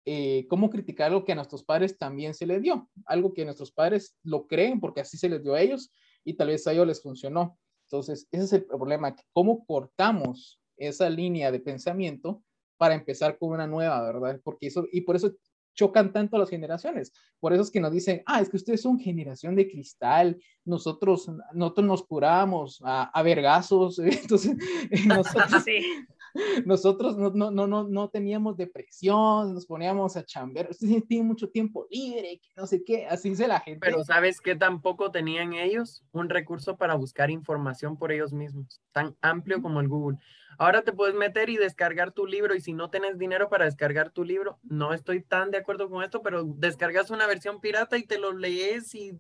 eh, 0.05 0.47
cómo 0.49 0.71
criticar 0.71 1.13
lo 1.13 1.25
que 1.25 1.33
a 1.33 1.37
nuestros 1.37 1.65
padres 1.65 1.99
también 1.99 2.35
se 2.35 2.47
les 2.47 2.63
dio. 2.63 2.89
Algo 3.07 3.33
que 3.33 3.45
nuestros 3.45 3.73
padres 3.73 4.17
lo 4.23 4.47
creen 4.47 4.81
porque 4.81 5.01
así 5.01 5.17
se 5.17 5.29
les 5.29 5.43
dio 5.43 5.55
a 5.55 5.61
ellos 5.61 5.93
y 6.25 6.35
tal 6.35 6.49
vez 6.49 6.67
a 6.67 6.73
ellos 6.73 6.87
les 6.87 7.03
funcionó. 7.03 7.59
Entonces, 7.87 8.27
ese 8.31 8.45
es 8.45 8.53
el 8.53 8.65
problema, 8.65 9.15
cómo 9.33 9.65
cortamos 9.67 10.61
esa 10.77 11.09
línea 11.09 11.53
de 11.53 11.61
pensamiento 11.61 12.43
para 12.77 12.95
empezar 12.95 13.39
con 13.39 13.51
una 13.51 13.67
nueva, 13.67 14.03
¿verdad? 14.03 14.41
Porque 14.43 14.67
eso, 14.67 14.87
y 14.91 15.03
por 15.03 15.17
eso 15.17 15.33
chocan 15.75 16.13
tanto 16.13 16.39
las 16.39 16.51
generaciones. 16.51 17.13
Por 17.41 17.53
eso 17.53 17.63
es 17.63 17.71
que 17.71 17.81
nos 17.81 17.93
dicen, 17.93 18.23
ah, 18.27 18.41
es 18.41 18.49
que 18.49 18.57
ustedes 18.57 18.81
son 18.81 18.99
generación 18.99 19.57
de 19.57 19.69
cristal, 19.69 20.41
nosotros, 20.65 21.31
nosotros 21.53 21.87
nos 21.87 22.07
curamos 22.07 22.81
a, 22.85 23.05
a 23.05 23.23
vergazos, 23.23 23.99
entonces 24.01 24.57
nosotros, 25.07 25.63
sí 25.65 26.07
nosotros 26.67 27.17
no, 27.17 27.31
no, 27.31 27.67
no, 27.67 27.85
no, 27.85 28.09
teníamos 28.09 28.57
depresión, 28.57 29.55
nos 29.55 29.67
poníamos 29.67 30.17
a 30.17 30.25
chamber, 30.25 30.69
usted 30.71 31.03
tiene 31.09 31.25
mucho 31.25 31.49
tiempo 31.49 31.87
libre, 31.91 32.41
no 32.57 32.67
sé 32.67 32.83
qué, 32.85 33.07
así 33.07 33.31
dice 33.31 33.47
la 33.47 33.61
gente. 33.61 33.81
Pero 33.81 34.05
¿sabes 34.05 34.41
qué 34.41 34.57
tampoco 34.57 35.11
tenían 35.11 35.55
ellos? 35.55 36.05
Un 36.13 36.29
recurso 36.29 36.77
para 36.77 36.95
buscar 36.95 37.31
información 37.31 37.97
por 37.97 38.13
ellos 38.13 38.33
mismos, 38.33 38.81
tan 38.93 39.17
amplio 39.21 39.63
como 39.63 39.81
el 39.81 39.89
Google. 39.89 40.19
Ahora 40.59 40.83
te 40.83 40.93
puedes 40.93 41.15
meter 41.15 41.51
y 41.51 41.57
descargar 41.57 42.13
tu 42.13 42.27
libro 42.27 42.55
y 42.55 42.61
si 42.61 42.73
no 42.73 42.89
tienes 42.89 43.19
dinero 43.19 43.49
para 43.49 43.65
descargar 43.65 44.11
tu 44.11 44.25
libro, 44.25 44.59
no 44.63 44.93
estoy 44.93 45.23
tan 45.23 45.51
de 45.51 45.59
acuerdo 45.59 45.89
con 45.91 46.05
esto, 46.05 46.23
pero 46.23 46.45
descargas 46.45 47.11
una 47.11 47.27
versión 47.27 47.61
pirata 47.61 47.99
y 47.99 48.05
te 48.05 48.19
lo 48.19 48.33
lees 48.33 48.95
y 48.95 49.19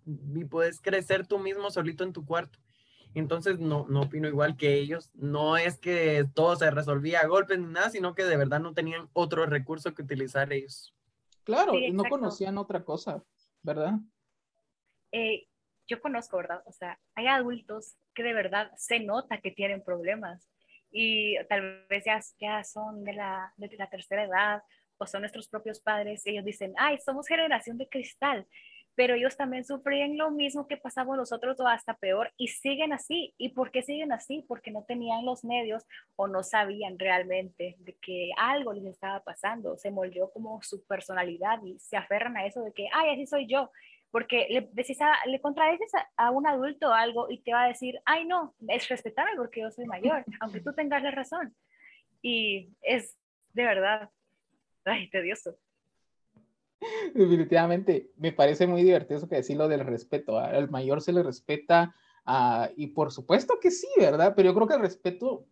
puedes 0.49 0.81
crecer 0.81 1.27
tú 1.27 1.39
mismo 1.39 1.71
solito 1.71 2.05
en 2.05 2.13
tu 2.13 2.25
cuarto. 2.25 2.61
Entonces, 3.15 3.61
no, 3.61 3.87
no 3.89 4.03
opino 4.03 4.29
igual 4.29 4.57
que 4.57 4.75
ellos. 4.75 5.11
No 5.15 5.57
es 5.57 5.79
que 5.79 6.27
todo 6.35 6.57
se 6.57 6.71
resolvía 6.71 7.21
a 7.21 7.27
golpes 7.27 7.59
ni 7.59 7.67
nada, 7.67 7.91
sino 7.91 8.15
que 8.15 8.25
de 8.25 8.37
verdad 8.37 8.61
no 8.61 8.75
tenían 8.75 9.09
otro 9.13 9.47
recurso 9.47 9.95
que 9.95 10.03
utilizar 10.03 10.53
ellos. 10.53 10.93
Claro, 11.45 11.73
no 11.93 12.05
conocían 12.05 12.59
otra 12.59 12.83
cosa, 12.83 13.23
¿verdad? 13.63 13.95
Eh, 15.13 15.47
yo 15.87 16.01
conozco, 16.01 16.39
¿verdad? 16.39 16.63
O 16.67 16.73
sea, 16.73 16.99
hay 17.15 17.27
adultos 17.27 17.97
que 18.15 18.23
de 18.23 18.33
verdad 18.33 18.73
se 18.77 19.01
nota 19.01 19.39
que 19.39 19.51
tienen 19.51 19.83
problemas 19.83 20.49
y 20.91 21.37
tal 21.49 21.87
vez 21.89 22.05
ya, 22.05 22.21
ya 22.41 22.65
son 22.65 23.05
de 23.05 23.13
la, 23.13 23.53
de 23.57 23.69
la 23.77 23.91
tercera 23.91 24.25
edad 24.25 24.63
o 24.97 25.07
son 25.07 25.23
nuestros 25.23 25.49
propios 25.49 25.81
padres 25.81 26.27
y 26.27 26.31
ellos 26.31 26.45
dicen, 26.45 26.73
ay, 26.79 26.99
somos 26.99 27.27
generación 27.27 27.77
de 27.77 27.89
cristal 27.89 28.47
pero 28.95 29.15
ellos 29.15 29.37
también 29.37 29.65
sufrían 29.65 30.17
lo 30.17 30.31
mismo 30.31 30.69
que 30.69 30.77
pasamos 30.77 31.17
nosotros 31.17 31.59
o 31.61 31.67
hasta 31.67 31.95
peor 31.95 32.33
y 32.37 32.49
siguen 32.49 32.93
así. 32.93 33.35
¿Y 33.39 33.51
por 33.51 33.71
qué 33.71 33.83
siguen 33.83 34.13
así? 34.13 34.45
Porque 34.47 34.71
no 34.71 34.85
tenían 34.85 35.25
los 35.25 35.45
medios 35.45 35.85
o 36.17 36.29
no 36.29 36.43
sabían 36.43 36.99
realmente 36.99 37.77
de 37.81 37.97
que 38.01 38.31
algo 38.37 38.73
les 38.73 38.85
estaba 38.85 39.21
pasando. 39.21 39.77
Se 39.77 39.91
moldeó 39.91 40.31
como 40.31 40.63
su 40.63 40.85
personalidad 40.87 41.63
y 41.65 41.79
se 41.81 41.97
aferran 41.97 42.37
a 42.37 42.47
eso 42.47 42.63
de 42.63 42.73
que, 42.73 42.89
ay, 42.93 43.11
así 43.11 43.27
soy 43.27 43.47
yo. 43.47 43.71
Porque 44.11 44.47
le, 44.49 44.69
decís 44.73 44.99
le 45.27 45.41
contradices 45.41 45.91
a, 46.17 46.31
un 46.31 46.47
adulto 46.47 46.93
algo 46.93 47.29
y 47.29 47.39
te 47.43 47.53
va 47.53 47.65
a 47.65 47.69
decir, 47.69 48.01
ay, 48.05 48.25
no, 48.27 48.55
es 48.69 48.89
respetable 48.89 49.33
porque 49.37 49.63
yo 49.63 49.71
soy 49.73 49.87
mayor, 49.87 50.25
aunque 50.41 50.61
tú 50.61 50.73
tengas 50.73 51.03
la 51.03 51.11
razón. 51.11 51.55
Y 52.23 52.71
es 52.81 53.17
de 53.55 53.65
verdad, 53.65 54.11
ay, 54.85 55.09
tedioso. 55.11 55.57
Definitivamente, 57.15 58.11
me 58.17 58.33
parece 58.33 58.67
muy 58.67 58.83
divertido 58.83 59.19
eso 59.19 59.29
que 59.29 59.37
decir 59.37 59.57
lo 59.57 59.69
del 59.69 59.81
respeto. 59.81 60.39
Al 60.39 60.71
mayor 60.71 61.01
se 61.01 61.13
le 61.13 61.23
respeta 61.23 61.95
uh, 62.27 62.73
y 62.77 62.89
por 62.89 63.13
supuesto 63.13 63.55
que 63.61 63.71
sí, 63.71 63.89
¿verdad? 63.99 64.35
Pero 64.37 64.51
yo 64.51 64.55
creo 64.55 64.69
que 64.69 64.75
el 64.75 64.81
respeto, 64.81 65.47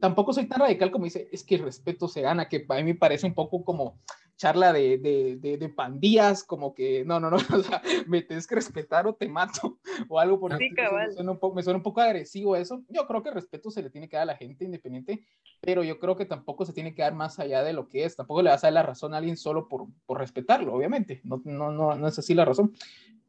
tampoco 0.00 0.32
soy 0.32 0.46
tan 0.46 0.60
radical 0.60 0.90
como 0.90 1.04
dice, 1.04 1.28
es 1.32 1.44
que 1.44 1.56
el 1.56 1.62
respeto 1.62 2.08
se 2.08 2.22
gana, 2.22 2.48
que 2.48 2.64
a 2.68 2.74
mí 2.76 2.84
me 2.84 2.94
parece 2.94 3.26
un 3.26 3.34
poco 3.34 3.64
como 3.64 4.00
charla 4.36 4.72
de, 4.72 4.98
de, 4.98 5.58
de, 5.58 5.68
pandillas, 5.68 6.42
como 6.42 6.74
que 6.74 7.04
no, 7.04 7.20
no, 7.20 7.30
no, 7.30 7.36
o 7.54 7.62
sea, 7.62 7.82
me 8.06 8.22
tienes 8.22 8.46
que 8.46 8.56
respetar 8.56 9.06
o 9.06 9.14
te 9.14 9.28
mato 9.28 9.78
o 10.08 10.18
algo 10.18 10.40
por 10.40 10.56
sí, 10.58 10.70
me, 10.70 11.12
suena 11.12 11.32
un 11.32 11.38
poco, 11.38 11.54
me 11.54 11.62
suena 11.62 11.76
un 11.76 11.82
poco 11.82 12.00
agresivo 12.00 12.56
eso. 12.56 12.82
Yo 12.88 13.06
creo 13.06 13.22
que 13.22 13.28
el 13.28 13.34
respeto 13.36 13.70
se 13.70 13.82
le 13.82 13.90
tiene 13.90 14.08
que 14.08 14.16
dar 14.16 14.24
a 14.24 14.32
la 14.32 14.36
gente 14.36 14.64
independiente, 14.64 15.24
pero 15.60 15.84
yo 15.84 15.98
creo 15.98 16.16
que 16.16 16.26
tampoco 16.26 16.64
se 16.64 16.72
tiene 16.72 16.94
que 16.94 17.02
dar 17.02 17.14
más 17.14 17.38
allá 17.38 17.62
de 17.62 17.72
lo 17.72 17.88
que 17.88 18.04
es. 18.04 18.16
Tampoco 18.16 18.42
le 18.42 18.50
vas 18.50 18.64
a 18.64 18.68
dar 18.68 18.74
la 18.74 18.82
razón 18.82 19.14
a 19.14 19.18
alguien 19.18 19.36
solo 19.36 19.68
por, 19.68 19.86
por 20.06 20.18
respetarlo, 20.18 20.74
obviamente. 20.74 21.20
No, 21.24 21.40
no, 21.44 21.70
no, 21.70 21.94
no 21.94 22.08
es 22.08 22.18
así 22.18 22.34
la 22.34 22.44
razón. 22.44 22.72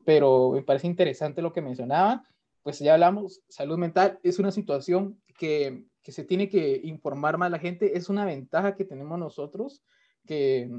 Pero 0.03 0.51
me 0.51 0.63
parece 0.63 0.87
interesante 0.87 1.41
lo 1.41 1.53
que 1.53 1.61
mencionaba. 1.61 2.23
Pues 2.63 2.79
ya 2.79 2.93
hablamos, 2.93 3.43
salud 3.47 3.77
mental 3.77 4.19
es 4.23 4.39
una 4.39 4.51
situación 4.51 5.21
que, 5.37 5.85
que 6.01 6.11
se 6.11 6.23
tiene 6.23 6.49
que 6.49 6.81
informar 6.83 7.37
más 7.37 7.51
la 7.51 7.59
gente. 7.59 7.95
Es 7.95 8.09
una 8.09 8.25
ventaja 8.25 8.75
que 8.75 8.85
tenemos 8.85 9.19
nosotros 9.19 9.83
que 10.25 10.69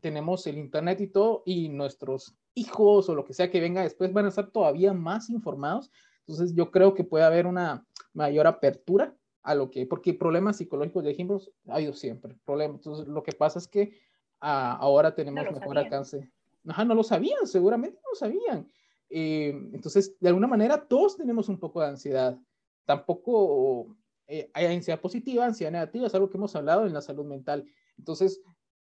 tenemos 0.00 0.46
el 0.46 0.58
Internet 0.58 1.00
y 1.00 1.06
todo, 1.08 1.42
y 1.46 1.68
nuestros 1.68 2.36
hijos 2.54 3.08
o 3.08 3.14
lo 3.14 3.24
que 3.24 3.34
sea 3.34 3.50
que 3.50 3.60
venga 3.60 3.82
después 3.82 4.12
van 4.12 4.26
a 4.26 4.28
estar 4.28 4.50
todavía 4.50 4.92
más 4.92 5.30
informados. 5.30 5.90
Entonces 6.20 6.54
yo 6.54 6.70
creo 6.70 6.94
que 6.94 7.04
puede 7.04 7.24
haber 7.24 7.46
una 7.46 7.86
mayor 8.12 8.46
apertura 8.46 9.14
a 9.42 9.54
lo 9.54 9.70
que, 9.70 9.86
porque 9.86 10.14
problemas 10.14 10.56
psicológicos 10.56 11.04
de 11.04 11.10
ejemplos 11.10 11.50
ha 11.68 11.76
habido 11.76 11.92
siempre. 11.92 12.36
Problemas. 12.44 12.76
Entonces 12.76 13.06
lo 13.08 13.22
que 13.22 13.32
pasa 13.32 13.58
es 13.58 13.68
que 13.68 13.98
ah, 14.40 14.76
ahora 14.80 15.14
tenemos 15.14 15.44
mejor 15.52 15.76
alcance. 15.76 16.30
Ajá, 16.66 16.84
no 16.84 16.94
lo 16.94 17.02
sabían, 17.02 17.46
seguramente 17.46 17.98
no 18.02 18.10
lo 18.10 18.16
sabían. 18.16 18.68
Eh, 19.10 19.50
entonces, 19.72 20.16
de 20.18 20.28
alguna 20.28 20.46
manera, 20.46 20.88
todos 20.88 21.16
tenemos 21.16 21.48
un 21.50 21.58
poco 21.58 21.80
de 21.80 21.88
ansiedad. 21.88 22.38
Tampoco 22.86 23.94
eh, 24.26 24.50
hay 24.54 24.66
ansiedad 24.66 25.00
positiva, 25.00 25.44
ansiedad 25.44 25.72
negativa, 25.72 26.06
es 26.06 26.14
algo 26.14 26.30
que 26.30 26.38
hemos 26.38 26.56
hablado 26.56 26.86
en 26.86 26.94
la 26.94 27.02
salud 27.02 27.26
mental. 27.26 27.66
Entonces, 27.98 28.40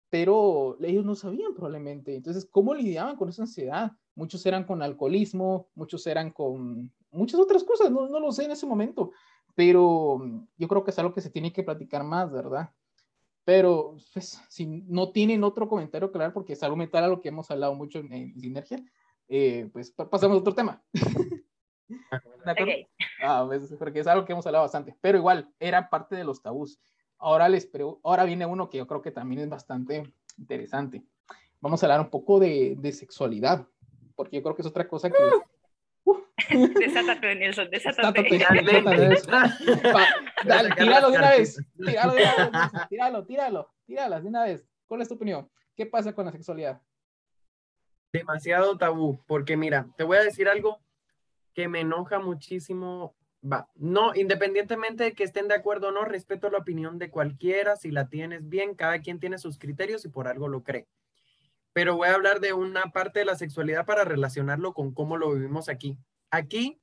pero 0.09 0.77
ellos 0.81 1.05
no 1.05 1.15
sabían 1.15 1.53
probablemente. 1.53 2.15
Entonces, 2.15 2.47
¿cómo 2.49 2.73
lidiaban 2.73 3.15
con 3.15 3.29
esa 3.29 3.43
ansiedad? 3.43 3.91
Muchos 4.15 4.45
eran 4.45 4.63
con 4.63 4.81
alcoholismo, 4.81 5.69
muchos 5.75 6.05
eran 6.07 6.31
con 6.31 6.91
muchas 7.11 7.39
otras 7.39 7.63
cosas, 7.63 7.91
no, 7.91 8.07
no 8.07 8.19
lo 8.19 8.31
sé 8.31 8.45
en 8.45 8.51
ese 8.51 8.65
momento, 8.65 9.11
pero 9.55 10.19
yo 10.57 10.67
creo 10.67 10.83
que 10.83 10.91
es 10.91 10.99
algo 10.99 11.13
que 11.13 11.21
se 11.21 11.29
tiene 11.29 11.51
que 11.53 11.63
platicar 11.63 12.03
más, 12.03 12.31
¿verdad? 12.31 12.71
Pero 13.45 13.97
pues, 14.13 14.41
si 14.47 14.65
no 14.65 15.11
tienen 15.11 15.43
otro 15.43 15.67
comentario 15.67 16.11
claro, 16.11 16.33
porque 16.33 16.53
es 16.53 16.63
algo 16.63 16.75
mental 16.75 17.03
a 17.03 17.07
lo 17.07 17.19
que 17.19 17.29
hemos 17.29 17.49
hablado 17.49 17.73
mucho 17.73 17.99
en, 17.99 18.39
Sinergia, 18.39 18.83
eh, 19.27 19.69
pues 19.73 19.91
pasamos 19.91 20.37
a 20.37 20.39
otro 20.39 20.53
tema. 20.53 20.83
ah, 23.23 23.45
pues, 23.47 23.73
porque 23.79 24.01
es 24.01 24.07
algo 24.07 24.25
que 24.25 24.33
hemos 24.33 24.45
hablado 24.45 24.65
bastante, 24.65 24.95
pero 25.01 25.17
igual 25.17 25.51
era 25.59 25.89
parte 25.89 26.15
de 26.15 26.23
los 26.23 26.41
tabús. 26.41 26.79
Ahora, 27.19 27.49
les 27.49 27.69
ahora 28.03 28.23
viene 28.23 28.45
uno 28.45 28.69
que 28.69 28.77
yo 28.77 28.87
creo 28.87 29.01
que 29.01 29.11
también 29.11 29.41
es 29.41 29.49
bastante 29.49 30.03
interesante. 30.37 31.03
Vamos 31.59 31.83
a 31.83 31.85
hablar 31.85 31.99
un 31.99 32.09
poco 32.09 32.39
de, 32.39 32.75
de 32.79 32.91
sexualidad, 32.93 33.67
porque 34.15 34.37
yo 34.37 34.43
creo 34.43 34.55
que 34.55 34.61
es 34.61 34.67
otra 34.67 34.87
cosa 34.87 35.09
que... 35.09 35.17
Uh. 36.05 36.17
Desátate, 36.79 37.35
Nelson, 37.35 37.69
desátate. 37.69 38.23
Dale, 40.45 40.69
tíralo 40.75 41.11
de 41.11 41.17
una 41.17 41.31
vez. 41.31 41.57
Tíralo 41.75 42.13
de 42.13 42.21
una 42.21 42.35
vez. 42.35 42.87
Tíralo, 42.89 43.25
tíralo, 43.25 43.73
tíralo 43.85 44.21
de 44.21 44.27
una 44.27 44.43
vez. 44.45 44.65
¿Cuál 44.87 45.01
es 45.01 45.09
tu 45.09 45.15
opinión? 45.15 45.49
¿Qué 45.75 45.85
pasa 45.85 46.13
con 46.13 46.25
la 46.25 46.31
sexualidad? 46.31 46.81
Demasiado 48.11 48.77
tabú, 48.77 49.21
porque 49.27 49.57
mira, 49.57 49.87
te 49.97 50.03
voy 50.03 50.17
a 50.17 50.23
decir 50.23 50.47
algo 50.47 50.79
que 51.53 51.67
me 51.67 51.81
enoja 51.81 52.19
muchísimo 52.19 53.15
Va, 53.41 53.69
no, 53.75 54.13
independientemente 54.15 55.05
de 55.05 55.13
que 55.13 55.23
estén 55.23 55.47
de 55.47 55.55
acuerdo 55.55 55.89
o 55.89 55.91
no, 55.91 56.03
respeto 56.03 56.49
la 56.49 56.57
opinión 56.57 56.99
de 56.99 57.09
cualquiera, 57.09 57.77
si 57.77 57.89
la 57.89 58.09
tienes 58.09 58.49
bien, 58.49 58.75
cada 58.75 58.99
quien 58.99 59.19
tiene 59.19 59.37
sus 59.37 59.57
criterios 59.57 60.03
y 60.03 60.09
por 60.09 60.27
algo 60.27 60.49
lo 60.49 60.63
cree. 60.63 60.87
Pero 61.71 61.95
voy 61.95 62.09
a 62.09 62.15
hablar 62.15 62.41
de 62.41 62.51
una 62.51 62.91
parte 62.91 63.19
de 63.19 63.25
la 63.25 63.35
sexualidad 63.35 63.85
para 63.85 64.03
relacionarlo 64.03 64.73
con 64.73 64.93
cómo 64.93 65.15
lo 65.15 65.33
vivimos 65.33 65.69
aquí. 65.69 65.97
Aquí 66.31 66.81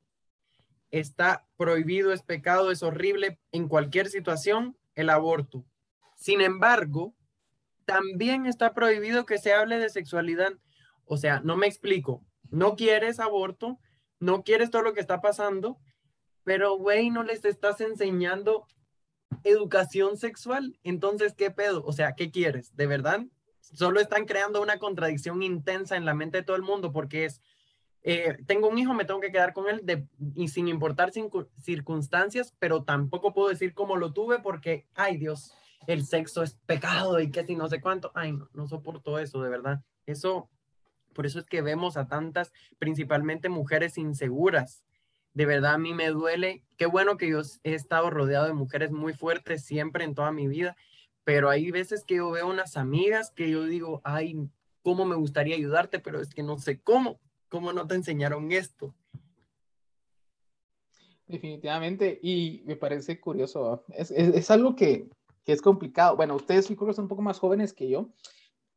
está 0.91 1.47
prohibido, 1.59 2.13
es 2.13 2.23
pecado, 2.23 2.71
es 2.71 2.83
horrible 2.83 3.39
en 3.53 3.69
cualquier 3.69 4.09
situación 4.09 4.79
el 4.95 5.11
aborto. 5.11 5.67
Sin 6.17 6.41
embargo, 6.41 7.15
también 7.85 8.47
está 8.47 8.73
prohibido 8.73 9.27
que 9.27 9.39
se 9.39 9.53
hable 9.53 9.79
de 9.79 9.91
sexualidad. 9.91 10.53
O 11.05 11.19
sea, 11.19 11.41
no 11.41 11.57
me 11.57 11.67
explico. 11.67 12.25
No 12.51 12.77
quieres 12.77 13.21
aborto, 13.21 13.79
no 14.21 14.43
quieres 14.43 14.71
todo 14.71 14.83
lo 14.83 14.95
que 14.95 15.01
está 15.01 15.21
pasando, 15.21 15.79
pero, 16.47 16.77
güey, 16.79 17.11
no 17.11 17.25
les 17.25 17.45
estás 17.45 17.81
enseñando 17.81 18.69
educación 19.43 20.17
sexual. 20.17 20.79
Entonces, 20.85 21.35
¿qué 21.35 21.51
pedo? 21.51 21.83
O 21.85 21.93
sea, 21.93 22.13
¿qué 22.13 22.31
quieres? 22.31 22.77
¿De 22.77 22.87
verdad? 22.87 23.27
Solo 23.61 23.99
están 23.99 24.27
creando 24.27 24.63
una 24.63 24.79
contradicción 24.79 25.43
intensa 25.43 25.97
en 25.97 26.05
la 26.05 26.15
mente 26.15 26.39
de 26.39 26.45
todo 26.45 26.55
el 26.55 26.63
mundo 26.63 26.93
porque 26.93 27.25
es, 27.25 27.43
eh, 28.05 28.39
tengo 28.47 28.69
un 28.69 28.79
hijo, 28.79 28.95
me 28.95 29.05
tengo 29.05 29.19
que 29.19 29.33
quedar 29.33 29.55
con 29.55 29.69
él 29.69 30.09
y 30.37 30.47
sin 30.47 30.69
importar 30.69 31.11
circunstancias, 31.61 32.55
pero 32.61 32.85
tampoco 32.85 33.35
puedo 33.35 33.49
decir 33.49 33.75
cómo 33.75 33.97
lo 33.97 34.13
tuve 34.13 34.39
porque, 34.39 34.87
ay 34.95 35.17
Dios, 35.17 35.53
el 35.89 36.07
sexo 36.07 36.45
es 36.45 36.55
pecado 36.65 37.19
y 37.19 37.33
que 37.33 37.45
si 37.45 37.57
no 37.57 37.67
sé 37.69 37.81
cuánto, 37.81 38.13
ay, 38.15 38.31
no, 38.31 38.49
no 38.55 38.69
soporto 38.69 39.19
eso, 39.19 39.43
de 39.43 39.51
verdad. 39.51 39.83
Eso, 40.07 40.49
por 41.13 41.27
eso 41.27 41.41
es 41.41 41.47
que 41.47 41.61
vemos 41.61 41.97
a 41.97 42.07
tantas, 42.07 42.53
principalmente 42.79 43.49
mujeres 43.49 43.99
inseguras, 43.99 44.85
de 45.37 45.45
verdad 45.45 45.75
a 45.75 45.79
mí 45.79 45.93
me 45.93 46.09
duele. 46.09 46.63
Qué 46.79 46.87
bueno 46.87 47.19
que 47.19 47.29
yo 47.29 47.43
he 47.63 47.75
estado 47.75 48.09
rodeado 48.09 48.47
de 48.47 48.55
mujeres 48.55 48.91
muy 48.91 49.13
fuertes 49.13 49.67
siempre 49.67 50.03
en 50.03 50.15
toda 50.15 50.33
mi 50.33 50.49
vida, 50.49 50.77
pero 51.25 51.51
hay 51.51 51.71
veces 51.71 52.05
que 52.07 52.17
yo 52.17 52.31
veo 52.31 52.49
unas 52.49 52.79
amigas 52.79 53.33
que 53.33 53.51
yo 53.51 53.65
digo, 53.65 54.01
ay, 54.03 54.35
cómo 54.81 55.05
me 55.05 55.15
gustaría 55.15 55.55
ayudarte, 55.55 55.99
pero 55.99 56.23
es 56.23 56.33
que 56.33 56.43
no 56.43 56.57
sé 56.57 56.81
cómo, 56.81 57.21
cómo 57.51 57.75
no 57.75 57.87
te 57.87 57.97
enseñaron 57.97 58.51
esto. 58.51 58.95
Definitivamente, 61.27 62.19
y 62.23 62.63
me 62.65 62.77
parece 62.77 63.21
curioso, 63.21 63.85
es, 63.91 64.11
es, 64.13 64.51
algo 64.51 64.75
que, 64.75 65.11
que, 65.45 65.53
es 65.53 65.61
complicado. 65.61 66.17
Bueno, 66.17 66.35
ustedes 66.37 66.67
que 66.67 66.75
son 66.75 67.05
un 67.05 67.09
poco 67.09 67.21
más 67.21 67.39
jóvenes 67.39 67.75
que 67.75 67.91
yo. 67.91 68.09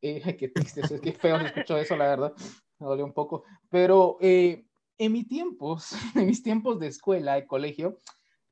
Eh, 0.02 0.20
qué 0.38 0.48
triste, 0.48 0.82
es 0.82 1.00
que 1.00 1.12
feo 1.12 1.38
escucho 1.38 1.78
eso, 1.78 1.96
la 1.96 2.08
verdad, 2.08 2.34
me 2.78 2.86
dolió 2.86 3.06
un 3.06 3.14
poco, 3.14 3.44
pero 3.70 4.18
eh, 4.20 4.66
en 5.00 5.12
mis 5.12 5.26
tiempos, 5.26 5.92
en 6.14 6.26
mis 6.26 6.42
tiempos 6.42 6.78
de 6.78 6.86
escuela, 6.86 7.34
de 7.34 7.46
colegio, 7.46 7.96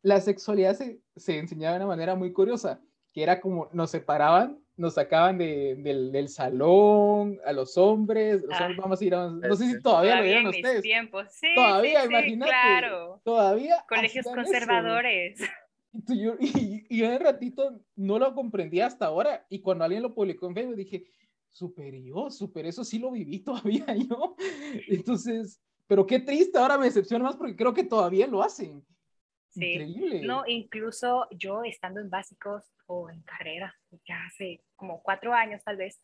la 0.03 0.21
sexualidad 0.21 0.75
se, 0.75 1.01
se 1.15 1.39
enseñaba 1.39 1.75
de 1.75 1.85
una 1.85 1.95
manera 1.95 2.15
muy 2.15 2.33
curiosa, 2.33 2.81
que 3.13 3.23
era 3.23 3.41
como 3.41 3.69
nos 3.73 3.91
separaban, 3.91 4.59
nos 4.77 4.95
sacaban 4.95 5.37
de, 5.37 5.77
del, 5.77 6.11
del, 6.11 6.29
salón 6.29 7.39
a 7.45 7.53
los 7.53 7.77
hombres, 7.77 8.43
los 8.43 8.61
hombres 8.61 8.77
vamos 8.79 9.01
a 9.01 9.05
ir 9.05 9.15
a, 9.15 9.29
no 9.29 9.57
sé 9.57 9.67
si 9.67 9.83
todavía, 9.83 10.17
lo 10.17 10.23
vieron 10.23 10.47
ustedes. 10.47 10.83
Tiempos. 10.83 11.27
Sí, 11.33 11.49
todavía, 11.55 12.03
sí, 12.03 12.09
imagínate. 12.09 12.51
claro. 12.51 13.21
Todavía. 13.25 13.85
Colegios 13.89 14.25
conservadores. 14.25 15.41
Y 16.09 16.23
yo, 16.23 16.37
y, 16.39 17.03
ratito 17.19 17.81
no 17.97 18.19
lo 18.19 18.35
comprendí 18.35 18.81
hasta 18.81 19.07
ahora, 19.07 19.45
y 19.51 19.61
cuando 19.61 19.85
alguien 19.85 20.03
lo 20.03 20.15
publicó 20.15 20.47
en 20.47 20.55
Facebook 20.55 20.77
dije, 20.77 21.05
superior, 21.49 22.31
super, 22.31 22.67
eso 22.67 22.85
sí 22.85 22.99
lo 22.99 23.11
viví 23.11 23.41
todavía 23.41 23.87
yo. 24.09 24.37
Entonces, 24.87 25.61
pero 25.89 26.07
qué 26.07 26.21
triste, 26.21 26.59
ahora 26.59 26.79
me 26.79 26.85
decepciona 26.85 27.25
más 27.25 27.37
porque 27.37 27.57
creo 27.57 27.75
que 27.75 27.83
todavía 27.83 28.27
lo 28.27 28.43
hacen. 28.43 28.85
Sí. 29.49 29.73
Increíble. 29.73 30.21
No, 30.27 30.45
incluso 30.47 31.27
yo 31.31 31.65
estando 31.65 32.01
en 32.01 32.11
básicos 32.11 32.71
o 32.87 33.11
en 33.11 33.23
carrera, 33.23 33.75
ya 34.07 34.23
hace 34.27 34.63
como 34.77 35.03
cuatro 35.03 35.33
años 35.33 35.65
tal 35.65 35.79
vez, 35.79 36.01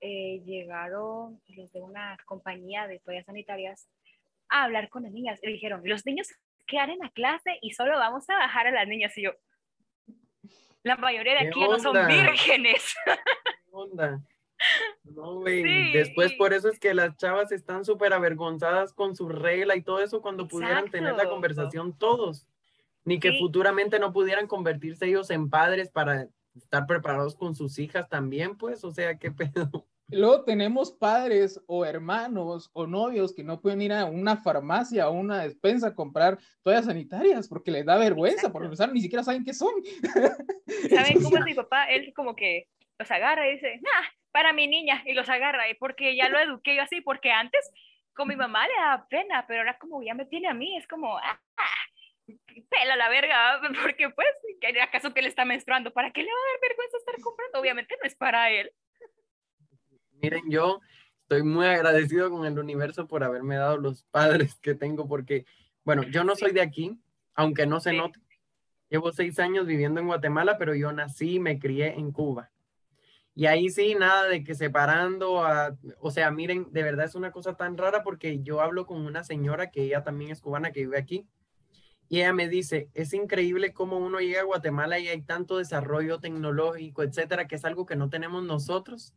eh, 0.00 0.42
llegaron 0.44 1.40
los 1.48 1.72
de 1.72 1.80
una 1.82 2.16
compañía 2.24 2.86
de 2.86 2.98
toallas 2.98 3.26
sanitarias 3.26 3.88
a 4.48 4.64
hablar 4.64 4.88
con 4.88 5.02
las 5.02 5.12
niñas. 5.12 5.38
Y 5.42 5.52
dijeron, 5.52 5.82
los 5.84 6.06
niños 6.06 6.28
quedan 6.66 6.90
en 6.90 6.98
la 6.98 7.10
clase 7.10 7.58
y 7.60 7.72
solo 7.72 7.92
vamos 7.98 8.28
a 8.30 8.36
bajar 8.36 8.66
a 8.66 8.70
las 8.70 8.88
niñas. 8.88 9.16
Y 9.18 9.22
yo, 9.22 9.32
la 10.82 10.96
mayoría 10.96 11.34
de 11.34 11.48
aquí 11.48 11.60
no 11.60 11.78
son 11.78 11.94
vírgenes. 12.06 12.94
¿Qué 13.04 13.70
onda? 13.70 14.20
No, 15.04 15.40
güey. 15.40 15.92
Después 15.92 16.32
por 16.34 16.52
eso 16.52 16.68
es 16.68 16.78
que 16.78 16.94
las 16.94 17.16
chavas 17.16 17.52
están 17.52 17.84
súper 17.84 18.12
avergonzadas 18.12 18.92
con 18.92 19.14
su 19.14 19.28
regla 19.28 19.76
y 19.76 19.82
todo 19.82 20.00
eso 20.00 20.20
cuando 20.20 20.48
pudieran 20.48 20.90
tener 20.90 21.14
la 21.14 21.28
conversación 21.28 21.96
todos. 21.96 22.46
Ni 23.04 23.20
que 23.20 23.38
futuramente 23.38 23.98
no 23.98 24.12
pudieran 24.12 24.48
convertirse 24.48 25.06
ellos 25.06 25.30
en 25.30 25.48
padres 25.48 25.90
para 25.90 26.28
estar 26.56 26.86
preparados 26.86 27.36
con 27.36 27.54
sus 27.54 27.78
hijas 27.78 28.08
también, 28.08 28.56
pues, 28.56 28.82
o 28.84 28.90
sea, 28.90 29.16
qué 29.18 29.30
pedo. 29.52 29.86
Luego 30.08 30.44
tenemos 30.44 30.92
padres 30.92 31.60
o 31.66 31.84
hermanos 31.84 32.70
o 32.72 32.86
novios 32.86 33.34
que 33.34 33.42
no 33.42 33.60
pueden 33.60 33.82
ir 33.82 33.92
a 33.92 34.04
una 34.04 34.36
farmacia 34.36 35.08
o 35.08 35.12
una 35.12 35.42
despensa 35.42 35.88
a 35.88 35.94
comprar 35.94 36.38
toallas 36.62 36.84
sanitarias 36.84 37.48
porque 37.48 37.72
les 37.72 37.84
da 37.84 37.96
vergüenza, 37.96 38.52
por 38.52 38.64
empezar, 38.64 38.92
ni 38.92 39.00
siquiera 39.00 39.24
saben 39.24 39.44
qué 39.44 39.52
son. 39.52 39.72
¿Saben 40.90 41.22
cómo 41.22 41.36
es 41.38 41.44
mi 41.44 41.54
papá? 41.54 41.86
Él 41.86 42.12
como 42.14 42.36
que 42.36 42.68
los 42.98 43.10
agarra 43.10 43.48
y 43.48 43.54
dice, 43.54 43.80
nah, 43.82 44.06
para 44.36 44.52
mi 44.52 44.66
niña, 44.66 45.02
y 45.06 45.14
los 45.14 45.30
agarra, 45.30 45.62
porque 45.78 46.14
ya 46.14 46.28
lo 46.28 46.38
eduqué 46.38 46.76
yo 46.76 46.82
así, 46.82 47.00
porque 47.00 47.32
antes 47.32 47.72
con 48.12 48.28
mi 48.28 48.36
mamá 48.36 48.68
le 48.68 48.74
daba 48.74 49.08
pena, 49.08 49.46
pero 49.48 49.60
ahora 49.60 49.78
como 49.78 50.02
ya 50.02 50.12
me 50.12 50.26
tiene 50.26 50.46
a 50.46 50.52
mí, 50.52 50.76
es 50.76 50.86
como, 50.86 51.16
ah, 51.16 51.40
pela 52.68 52.96
la 52.96 53.08
verga, 53.08 53.62
porque 53.82 54.10
pues, 54.10 54.28
¿acaso 54.82 55.14
que 55.14 55.22
le 55.22 55.28
está 55.28 55.46
menstruando? 55.46 55.90
¿Para 55.90 56.12
qué 56.12 56.22
le 56.22 56.28
va 56.28 56.36
a 56.36 56.52
dar 56.52 56.68
vergüenza 56.68 56.98
estar 56.98 57.18
comprando? 57.22 57.58
Obviamente 57.58 57.96
no 57.98 58.06
es 58.06 58.14
para 58.14 58.50
él. 58.50 58.70
Miren, 60.20 60.50
yo 60.50 60.80
estoy 61.22 61.42
muy 61.42 61.64
agradecido 61.64 62.30
con 62.30 62.44
el 62.44 62.58
universo 62.58 63.08
por 63.08 63.24
haberme 63.24 63.56
dado 63.56 63.78
los 63.78 64.02
padres 64.10 64.56
que 64.56 64.74
tengo, 64.74 65.08
porque, 65.08 65.46
bueno, 65.82 66.02
yo 66.02 66.24
no 66.24 66.36
soy 66.36 66.52
de 66.52 66.60
aquí, 66.60 67.00
aunque 67.32 67.64
no 67.64 67.80
se 67.80 67.94
note. 67.94 68.20
Llevo 68.90 69.12
seis 69.12 69.38
años 69.38 69.64
viviendo 69.64 69.98
en 69.98 70.08
Guatemala, 70.08 70.58
pero 70.58 70.74
yo 70.74 70.92
nací 70.92 71.36
y 71.36 71.40
me 71.40 71.58
crié 71.58 71.94
en 71.94 72.12
Cuba. 72.12 72.50
Y 73.36 73.46
ahí 73.46 73.68
sí, 73.68 73.94
nada 73.94 74.24
de 74.26 74.42
que 74.42 74.56
separando, 74.56 75.44
a, 75.44 75.76
o 76.00 76.10
sea, 76.10 76.32
miren, 76.32 76.66
de 76.72 76.82
verdad 76.82 77.06
es 77.06 77.14
una 77.14 77.30
cosa 77.30 77.56
tan 77.56 77.76
rara 77.76 78.02
porque 78.02 78.42
yo 78.42 78.60
hablo 78.60 78.86
con 78.86 79.00
una 79.02 79.22
señora 79.22 79.70
que 79.70 79.84
ella 79.84 80.02
también 80.02 80.32
es 80.32 80.40
cubana, 80.40 80.72
que 80.72 80.80
vive 80.80 80.98
aquí, 80.98 81.28
y 82.08 82.18
ella 82.18 82.32
me 82.32 82.48
dice, 82.48 82.88
es 82.94 83.12
increíble 83.12 83.72
cómo 83.72 83.98
uno 83.98 84.18
llega 84.18 84.40
a 84.40 84.44
Guatemala 84.44 84.98
y 84.98 85.06
hay 85.06 85.22
tanto 85.22 85.58
desarrollo 85.58 86.18
tecnológico, 86.18 87.04
etcétera, 87.04 87.46
que 87.46 87.56
es 87.56 87.64
algo 87.64 87.86
que 87.86 87.94
no 87.94 88.10
tenemos 88.10 88.42
nosotros 88.42 89.14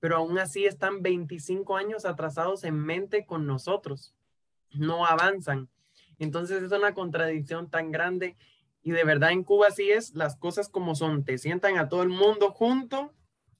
pero 0.00 0.16
aún 0.16 0.38
así 0.38 0.64
están 0.64 1.02
25 1.02 1.76
años 1.76 2.04
atrasados 2.06 2.64
en 2.64 2.74
mente 2.74 3.26
con 3.26 3.46
nosotros, 3.46 4.14
no 4.72 5.06
avanzan. 5.06 5.68
Entonces 6.18 6.62
es 6.62 6.72
una 6.72 6.94
contradicción 6.94 7.70
tan 7.70 7.92
grande 7.92 8.36
y 8.82 8.92
de 8.92 9.04
verdad 9.04 9.30
en 9.30 9.44
Cuba 9.44 9.70
sí 9.70 9.90
es 9.90 10.14
las 10.14 10.36
cosas 10.36 10.68
como 10.70 10.94
son, 10.94 11.24
te 11.24 11.36
sientan 11.38 11.76
a 11.76 11.88
todo 11.88 12.02
el 12.02 12.08
mundo 12.08 12.50
junto, 12.50 13.12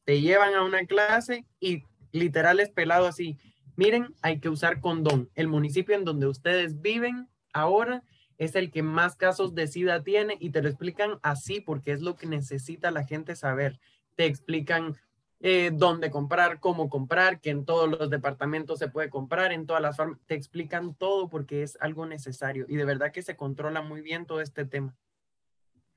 te 0.05 0.21
llevan 0.21 0.55
a 0.55 0.65
una 0.65 0.87
clase 0.87 1.47
y 1.61 1.85
literal 2.13 2.61
es 2.61 2.71
pelado 2.71 3.07
así. 3.07 3.39
Miren, 3.77 4.15
hay 4.23 4.41
que 4.41 4.49
usar 4.49 4.81
condón. 4.81 5.31
El 5.35 5.49
municipio 5.49 5.95
en 5.95 6.05
donde 6.05 6.27
ustedes 6.27 6.81
viven 6.81 7.29
ahora 7.53 8.03
es 8.39 8.55
el 8.55 8.71
que 8.71 8.83
más 8.83 9.17
casos 9.17 9.55
de 9.55 9.67
SIDA 9.67 10.03
tiene 10.03 10.37
y 10.41 10.51
te 10.51 10.63
lo 10.63 10.69
explican 10.69 11.19
así 11.23 11.61
porque 11.61 11.93
es 11.93 12.01
lo 12.01 12.17
que 12.17 12.27
necesita 12.27 12.91
la 12.91 13.05
gente 13.05 13.37
saber. 13.37 13.79
Te 14.17 14.27
explican 14.27 14.97
eh, 15.41 15.71
dónde 15.73 16.11
comprar, 16.11 16.61
cómo 16.61 16.89
comprar, 16.89 17.41
que 17.41 17.51
en 17.51 17.65
todos 17.65 17.89
los 17.89 18.11
departamentos 18.11 18.79
se 18.79 18.89
puede 18.89 19.09
comprar, 19.09 19.53
en 19.53 19.67
todas 19.67 19.81
las 19.81 19.97
formas, 19.97 20.19
te 20.27 20.35
explican 20.35 20.95
todo 20.95 21.29
porque 21.29 21.63
es 21.63 21.79
algo 21.81 22.05
necesario 22.07 22.67
y 22.69 22.77
de 22.77 22.85
verdad 22.85 23.13
que 23.13 23.23
se 23.23 23.37
controla 23.37 23.81
muy 23.81 24.03
bien 24.03 24.27
todo 24.27 24.41
este 24.41 24.67
tema 24.67 24.95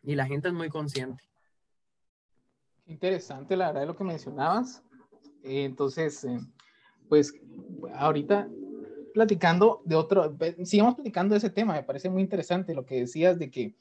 y 0.02 0.16
la 0.16 0.26
gente 0.26 0.50
es 0.50 0.54
muy 0.54 0.70
consciente. 0.70 1.24
Interesante, 2.86 3.56
la 3.56 3.72
verdad, 3.72 3.88
lo 3.88 3.96
que 3.96 4.04
mencionabas. 4.04 4.84
Eh, 5.44 5.66
entonces, 5.66 6.24
eh, 6.24 6.40
pues 7.10 7.34
ahorita 7.96 8.50
platicando 9.14 9.82
de 9.86 9.96
otro, 9.96 10.36
sigamos 10.64 10.96
platicando 10.96 11.34
de 11.34 11.38
ese 11.38 11.50
tema, 11.50 11.74
me 11.74 11.84
parece 11.84 12.10
muy 12.10 12.22
interesante 12.22 12.74
lo 12.74 12.86
que 12.86 13.02
decías 13.02 13.38
de 13.38 13.52
que 13.52 13.76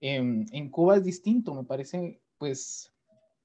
em, 0.00 0.44
en 0.52 0.68
Cuba 0.68 0.96
es 0.96 1.04
distinto, 1.04 1.54
me 1.54 1.64
parece, 1.64 2.20
pues 2.36 2.92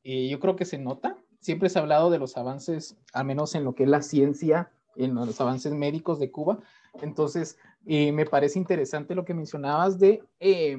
yo 0.03 0.39
creo 0.39 0.55
que 0.55 0.65
se 0.65 0.77
nota 0.77 1.17
siempre 1.45 1.69
se 1.69 1.77
ha 1.77 1.83
hablado 1.83 2.09
de 2.09 2.17
los 2.17 2.37
avances, 2.37 2.97
al 3.13 3.25
menos 3.25 3.53
en 3.53 3.63
lo 3.63 3.75
que 3.75 3.83
es 3.83 3.89
la 3.89 4.01
ciencia, 4.01 4.71
en 4.95 5.13
los 5.13 5.39
avances 5.39 5.73
médicos 5.73 6.17
de 6.17 6.31
Cuba. 6.31 6.57
Entonces, 7.03 7.59
eh, 7.85 8.11
me 8.11 8.25
parece 8.25 8.57
interesante 8.57 9.13
lo 9.13 9.25
que 9.25 9.35
mencionabas 9.35 9.99
de, 9.99 10.23
eh, 10.39 10.75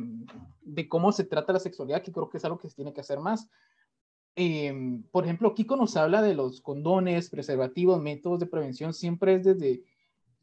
de 0.63 0.89
cómo 0.89 1.13
se 1.13 1.23
trata 1.23 1.53
la 1.53 1.61
sexualidad, 1.61 2.03
que 2.03 2.11
creo 2.11 2.29
que 2.29 2.39
es 2.39 2.45
algo 2.45 2.59
que 2.59 2.69
se 2.69 2.75
tiene 2.75 2.93
que 2.93 3.01
hacer 3.01 3.21
más. 3.21 3.49
Eh, 4.37 5.01
por 5.11 5.25
ejemplo, 5.25 5.55
Kiko 5.55 5.77
nos 5.77 5.97
habla 5.97 6.21
de 6.21 6.35
los 6.35 6.61
condones, 6.61 7.31
preservativos, 7.31 8.01
métodos 8.01 8.39
de 8.39 8.47
prevención, 8.47 8.93
siempre 8.93 9.35
es 9.35 9.45
desde, 9.45 9.83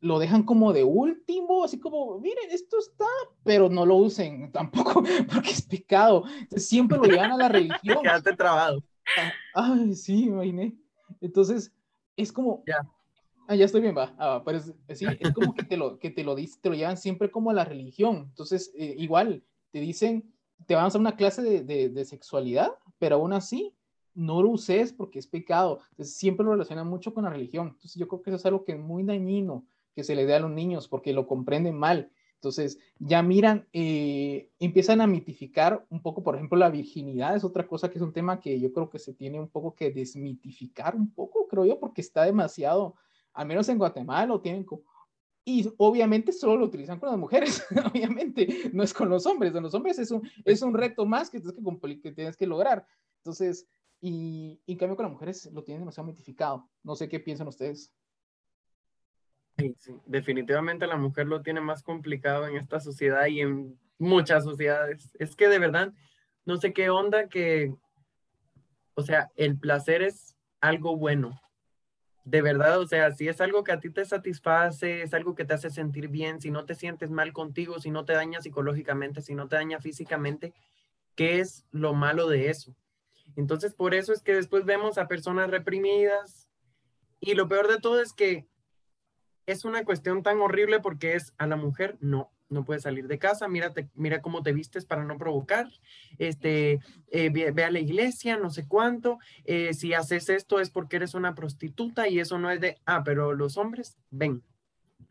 lo 0.03 0.19
dejan 0.19 0.43
como 0.43 0.73
de 0.73 0.83
último, 0.83 1.63
así 1.63 1.79
como, 1.79 2.19
miren, 2.19 2.51
esto 2.51 2.77
está, 2.77 3.05
pero 3.43 3.69
no 3.69 3.85
lo 3.85 3.95
usen 3.95 4.51
tampoco, 4.51 5.03
porque 5.31 5.51
es 5.51 5.61
pecado. 5.61 6.25
siempre 6.57 6.97
lo 6.97 7.05
llevan 7.05 7.31
a 7.31 7.37
la 7.37 7.47
religión. 7.47 7.99
Quédate 8.03 8.35
trabado. 8.35 8.83
Ay, 9.53 9.95
sí, 9.95 10.25
imaginé. 10.25 10.75
Entonces, 11.21 11.71
es 12.17 12.33
como... 12.33 12.63
Ya. 12.67 12.85
Ah, 13.47 13.55
ya 13.55 13.65
estoy 13.65 13.81
bien, 13.81 13.95
va. 13.95 14.13
Ah, 14.17 14.41
pero 14.43 14.57
es, 14.57 14.73
sí, 14.97 15.05
es 15.19 15.33
como 15.33 15.53
que 15.53 15.63
te 15.63 15.77
lo, 15.77 15.99
que 15.99 16.09
te 16.09 16.23
lo, 16.23 16.35
te 16.35 16.69
lo 16.69 16.75
llevan 16.75 16.97
siempre 16.97 17.29
como 17.29 17.51
a 17.51 17.53
la 17.53 17.65
religión. 17.65 18.27
Entonces, 18.29 18.73
eh, 18.75 18.95
igual, 18.97 19.43
te 19.71 19.79
dicen, 19.79 20.33
te 20.65 20.75
van 20.75 20.85
a 20.85 20.87
hacer 20.87 21.01
una 21.01 21.15
clase 21.15 21.41
de, 21.41 21.63
de, 21.63 21.89
de, 21.89 22.05
sexualidad, 22.05 22.71
pero 22.99 23.15
aún 23.15 23.33
así, 23.33 23.73
no 24.15 24.41
lo 24.41 24.49
uses 24.49 24.93
porque 24.93 25.19
es 25.19 25.27
pecado. 25.27 25.79
Entonces, 25.91 26.15
siempre 26.15 26.45
lo 26.45 26.51
relacionan 26.51 26.87
mucho 26.87 27.13
con 27.13 27.23
la 27.23 27.29
religión. 27.29 27.67
Entonces, 27.67 27.95
yo 27.95 28.07
creo 28.07 28.21
que 28.21 28.29
eso 28.29 28.37
es 28.37 28.45
algo 28.45 28.63
que 28.63 28.73
es 28.73 28.79
muy 28.79 29.03
dañino 29.03 29.65
que 29.93 30.03
se 30.03 30.15
le 30.15 30.25
dé 30.25 30.35
a 30.35 30.39
los 30.39 30.51
niños 30.51 30.87
porque 30.87 31.13
lo 31.13 31.27
comprenden 31.27 31.77
mal. 31.77 32.11
Entonces, 32.43 32.77
ya 32.99 33.23
miran, 33.23 33.69
eh, 33.71 34.49
empiezan 34.59 34.99
a 34.99 35.07
mitificar 35.07 35.85
un 35.89 36.01
poco, 36.01 36.23
por 36.23 36.35
ejemplo, 36.35 36.57
la 36.57 36.69
virginidad 36.69 37.37
es 37.37 37.45
otra 37.45 37.65
cosa 37.65 37.89
que 37.89 37.97
es 37.97 38.01
un 38.01 38.11
tema 38.11 38.41
que 38.41 38.59
yo 38.59 38.73
creo 38.73 38.89
que 38.89 38.99
se 38.99 39.13
tiene 39.13 39.39
un 39.39 39.47
poco 39.47 39.73
que 39.73 39.91
desmitificar 39.91 40.93
un 40.93 41.13
poco, 41.13 41.47
creo 41.47 41.63
yo, 41.63 41.79
porque 41.79 42.01
está 42.01 42.25
demasiado, 42.25 42.95
al 43.31 43.47
menos 43.47 43.69
en 43.69 43.77
Guatemala 43.77 44.25
lo 44.25 44.41
tienen 44.41 44.65
como... 44.65 44.83
Y 45.45 45.69
obviamente 45.77 46.33
solo 46.33 46.57
lo 46.57 46.65
utilizan 46.65 46.99
con 46.99 47.09
las 47.09 47.17
mujeres, 47.17 47.65
obviamente, 47.93 48.69
no 48.73 48.83
es 48.83 48.93
con 48.93 49.07
los 49.07 49.25
hombres. 49.25 49.53
Con 49.53 49.63
los 49.63 49.73
hombres 49.73 49.97
es 49.99 50.11
un, 50.11 50.29
es 50.43 50.61
un 50.61 50.73
reto 50.73 51.05
más 51.05 51.29
que 51.29 51.39
tienes 51.39 51.55
que, 51.55 52.01
que, 52.01 52.11
tienes 52.11 52.35
que 52.35 52.47
lograr. 52.47 52.85
Entonces, 53.19 53.69
y, 54.05 54.61
en 54.67 54.77
cambio 54.77 54.97
con 54.97 55.05
las 55.05 55.13
mujeres 55.13 55.49
lo 55.53 55.63
tienen 55.63 55.79
demasiado 55.79 56.05
mitificado. 56.05 56.69
No 56.83 56.93
sé 56.93 57.07
qué 57.07 57.21
piensan 57.21 57.47
ustedes. 57.47 57.93
Sí, 59.57 59.73
Definitivamente 60.05 60.87
la 60.87 60.97
mujer 60.97 61.27
lo 61.27 61.41
tiene 61.41 61.61
más 61.61 61.83
complicado 61.83 62.45
en 62.45 62.57
esta 62.57 62.81
sociedad 62.81 63.27
y 63.27 63.39
en 63.39 63.79
muchas 63.97 64.43
sociedades. 64.43 65.09
Es 65.19 65.37
que 65.37 65.47
de 65.47 65.57
verdad, 65.57 65.93
no 66.43 66.57
sé 66.57 66.73
qué 66.73 66.89
onda 66.89 67.29
que, 67.29 67.73
o 68.93 69.03
sea, 69.03 69.31
el 69.37 69.57
placer 69.57 70.01
es 70.01 70.35
algo 70.59 70.97
bueno. 70.97 71.39
De 72.25 72.41
verdad, 72.41 72.81
o 72.81 72.87
sea, 72.87 73.13
si 73.13 73.29
es 73.29 73.39
algo 73.39 73.63
que 73.63 73.71
a 73.71 73.79
ti 73.79 73.89
te 73.89 74.03
satisface, 74.03 75.03
es 75.03 75.13
algo 75.13 75.33
que 75.33 75.45
te 75.45 75.53
hace 75.53 75.69
sentir 75.69 76.09
bien, 76.09 76.41
si 76.41 76.51
no 76.51 76.65
te 76.65 76.75
sientes 76.75 77.09
mal 77.09 77.31
contigo, 77.31 77.79
si 77.79 77.89
no 77.89 78.03
te 78.03 78.11
daña 78.11 78.41
psicológicamente, 78.41 79.21
si 79.21 79.33
no 79.33 79.47
te 79.47 79.55
daña 79.55 79.79
físicamente, 79.79 80.53
¿qué 81.15 81.39
es 81.39 81.65
lo 81.71 81.93
malo 81.93 82.27
de 82.27 82.49
eso? 82.49 82.75
Entonces, 83.35 83.73
por 83.73 83.93
eso 83.93 84.13
es 84.13 84.21
que 84.21 84.33
después 84.33 84.65
vemos 84.65 84.97
a 84.97 85.07
personas 85.07 85.49
reprimidas. 85.49 86.47
Y 87.19 87.35
lo 87.35 87.47
peor 87.47 87.67
de 87.67 87.79
todo 87.79 88.01
es 88.01 88.13
que 88.13 88.47
es 89.45 89.65
una 89.65 89.83
cuestión 89.83 90.23
tan 90.23 90.39
horrible 90.41 90.79
porque 90.79 91.15
es 91.15 91.33
a 91.37 91.47
la 91.47 91.55
mujer, 91.55 91.97
no, 91.99 92.31
no 92.49 92.63
puedes 92.63 92.83
salir 92.83 93.07
de 93.07 93.19
casa, 93.19 93.47
mírate, 93.47 93.89
mira 93.95 94.21
cómo 94.21 94.43
te 94.43 94.53
vistes 94.53 94.85
para 94.85 95.03
no 95.03 95.17
provocar, 95.17 95.67
este, 96.17 96.79
eh, 97.11 97.29
ve, 97.29 97.63
a 97.63 97.71
la 97.71 97.79
iglesia, 97.79 98.37
no 98.37 98.49
sé 98.49 98.67
cuánto, 98.67 99.19
eh, 99.43 99.73
si 99.73 99.93
haces 99.93 100.29
esto 100.29 100.59
es 100.59 100.69
porque 100.69 100.97
eres 100.97 101.13
una 101.13 101.35
prostituta 101.35 102.07
y 102.07 102.19
eso 102.19 102.37
no 102.39 102.51
es 102.51 102.61
de, 102.61 102.77
ah, 102.85 103.03
pero 103.03 103.33
los 103.33 103.57
hombres, 103.57 103.97
ven, 104.11 104.43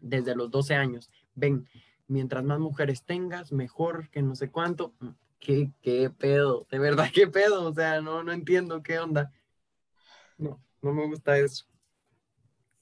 desde 0.00 0.34
los 0.34 0.50
12 0.50 0.74
años, 0.74 1.10
ven, 1.34 1.66
mientras 2.08 2.44
más 2.44 2.58
mujeres 2.58 3.04
tengas, 3.04 3.52
mejor 3.52 4.08
que 4.10 4.22
no 4.22 4.34
sé 4.34 4.50
cuánto, 4.50 4.94
mm, 5.00 5.08
qué, 5.42 5.70
qué 5.82 6.10
pedo, 6.10 6.66
de 6.70 6.78
verdad, 6.78 7.08
qué 7.12 7.26
pedo, 7.26 7.68
o 7.68 7.74
sea, 7.74 8.00
no, 8.00 8.22
no 8.22 8.32
entiendo 8.32 8.82
qué 8.82 8.98
onda. 8.98 9.32
No, 10.38 10.62
no 10.80 10.92
me 10.92 11.06
gusta 11.06 11.36
eso. 11.36 11.66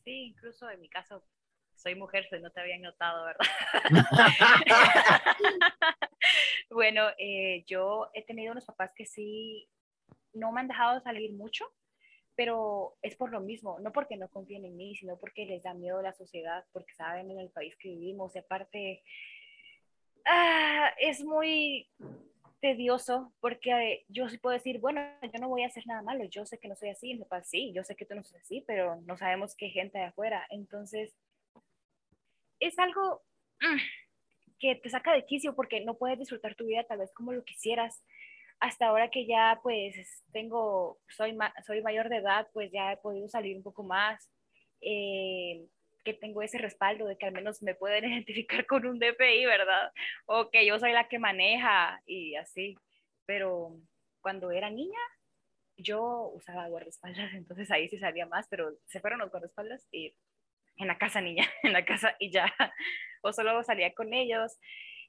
Sí, 0.05 0.27
incluso 0.27 0.69
en 0.71 0.81
mi 0.81 0.89
caso, 0.89 1.25
soy 1.75 1.95
mujer, 1.95 2.27
si 2.29 2.39
no 2.39 2.51
te 2.51 2.61
habían 2.61 2.83
notado, 2.83 3.25
¿verdad? 3.25 3.47
bueno, 6.71 7.09
eh, 7.19 7.65
yo 7.67 8.11
he 8.15 8.25
tenido 8.25 8.53
unos 8.53 8.67
papás 8.67 8.93
que 8.95 9.07
sí 9.07 9.69
no 10.33 10.53
me 10.53 10.61
han 10.61 10.69
dejado 10.69 11.01
salir 11.01 11.33
mucho, 11.33 11.65
pero 12.35 12.97
es 13.03 13.17
por 13.17 13.31
lo 13.31 13.41
mismo, 13.41 13.79
no 13.81 13.93
porque 13.93 14.17
no 14.17 14.29
confíen 14.29 14.65
en 14.65 14.77
mí, 14.77 14.95
sino 14.97 15.19
porque 15.19 15.47
les 15.47 15.63
da 15.63 15.75
miedo 15.75 16.01
la 16.03 16.13
sociedad, 16.13 16.65
porque 16.73 16.95
saben 16.95 17.31
en 17.31 17.41
el 17.41 17.51
país 17.51 17.75
que 17.79 17.89
vivimos, 17.89 18.37
y 18.37 18.39
aparte, 18.39 19.03
ah, 20.27 20.91
es 20.99 21.25
muy 21.25 21.91
tedioso 22.61 23.33
porque 23.41 24.05
yo 24.09 24.29
sí 24.29 24.39
puedo 24.39 24.55
decir, 24.55 24.79
bueno, 24.79 25.01
yo 25.23 25.41
no 25.41 25.49
voy 25.49 25.63
a 25.63 25.67
hacer 25.67 25.87
nada 25.87 26.03
malo, 26.03 26.25
yo 26.25 26.47
sé 26.47 26.59
que 26.59 26.69
no 26.69 26.77
soy 26.77 26.91
así, 26.91 27.15
mi 27.15 27.21
papá 27.21 27.43
sí, 27.43 27.73
yo 27.75 27.83
sé 27.85 27.97
que 27.97 28.05
tú 28.05 28.15
no 28.15 28.23
sos 28.23 28.37
así, 28.37 28.63
pero 28.67 29.01
no 29.07 29.17
sabemos 29.17 29.55
qué 29.57 29.71
gente 29.71 29.99
de 29.99 30.05
afuera. 30.05 30.47
Entonces, 30.51 31.15
es 32.61 32.79
algo 32.79 33.23
mm, 33.61 33.79
que 34.59 34.77
te 34.77 34.91
saca 34.91 35.13
de 35.13 35.27
quicio 35.27 35.55
porque 35.57 35.81
no 35.81 35.95
puedes 35.95 36.19
disfrutar 36.19 36.55
tu 36.55 36.67
vida 36.67 36.85
tal 36.85 36.99
vez 36.99 37.13
como 37.13 37.33
lo 37.33 37.45
quisieras. 37.45 38.03
Hasta 38.61 38.87
ahora 38.87 39.11
que 39.11 39.27
ya 39.27 39.59
pues 39.63 40.23
tengo, 40.33 40.99
soy, 41.09 41.37
soy 41.67 41.83
mayor 41.83 42.11
de 42.11 42.19
edad, 42.19 42.49
pues 42.53 42.71
ya 42.71 42.93
he 42.93 42.97
podido 42.99 43.27
salir 43.29 43.57
un 43.57 43.63
poco 43.63 43.83
más. 43.83 44.31
Eh, 44.83 45.67
que 46.05 46.15
tengo 46.15 46.43
ese 46.43 46.59
respaldo 46.59 47.07
de 47.07 47.17
que 47.17 47.27
al 47.27 47.33
menos 47.33 47.63
me 47.63 47.75
pueden 47.75 48.05
identificar 48.13 48.67
con 48.67 48.87
un 48.87 48.99
DPI, 48.99 49.47
¿verdad? 49.47 49.93
O 50.27 50.51
que 50.51 50.67
yo 50.67 50.79
soy 50.79 50.93
la 50.93 51.09
que 51.09 51.19
maneja 51.19 52.03
y 52.07 52.37
así. 52.37 52.77
Pero 53.27 53.77
cuando 54.21 54.51
era 54.51 54.71
niña, 54.71 54.99
yo 55.77 56.31
usaba 56.35 56.69
guardaespaldas, 56.69 57.33
entonces 57.35 57.71
ahí 57.71 57.89
sí 57.89 57.99
salía 57.99 58.27
más, 58.27 58.47
pero 58.49 58.73
se 58.87 59.01
fueron 59.01 59.21
los 59.21 59.31
guardaespaldas 59.31 59.87
y 59.91 60.15
en 60.77 60.87
la 60.87 60.99
casa 60.99 61.21
niña, 61.21 61.45
en 61.63 61.73
la 61.73 61.85
casa 61.85 62.17
y 62.19 62.31
ya, 62.31 62.53
o 63.23 63.33
solo 63.33 63.63
salía 63.63 63.93
con 63.95 64.15
ellos. 64.15 64.59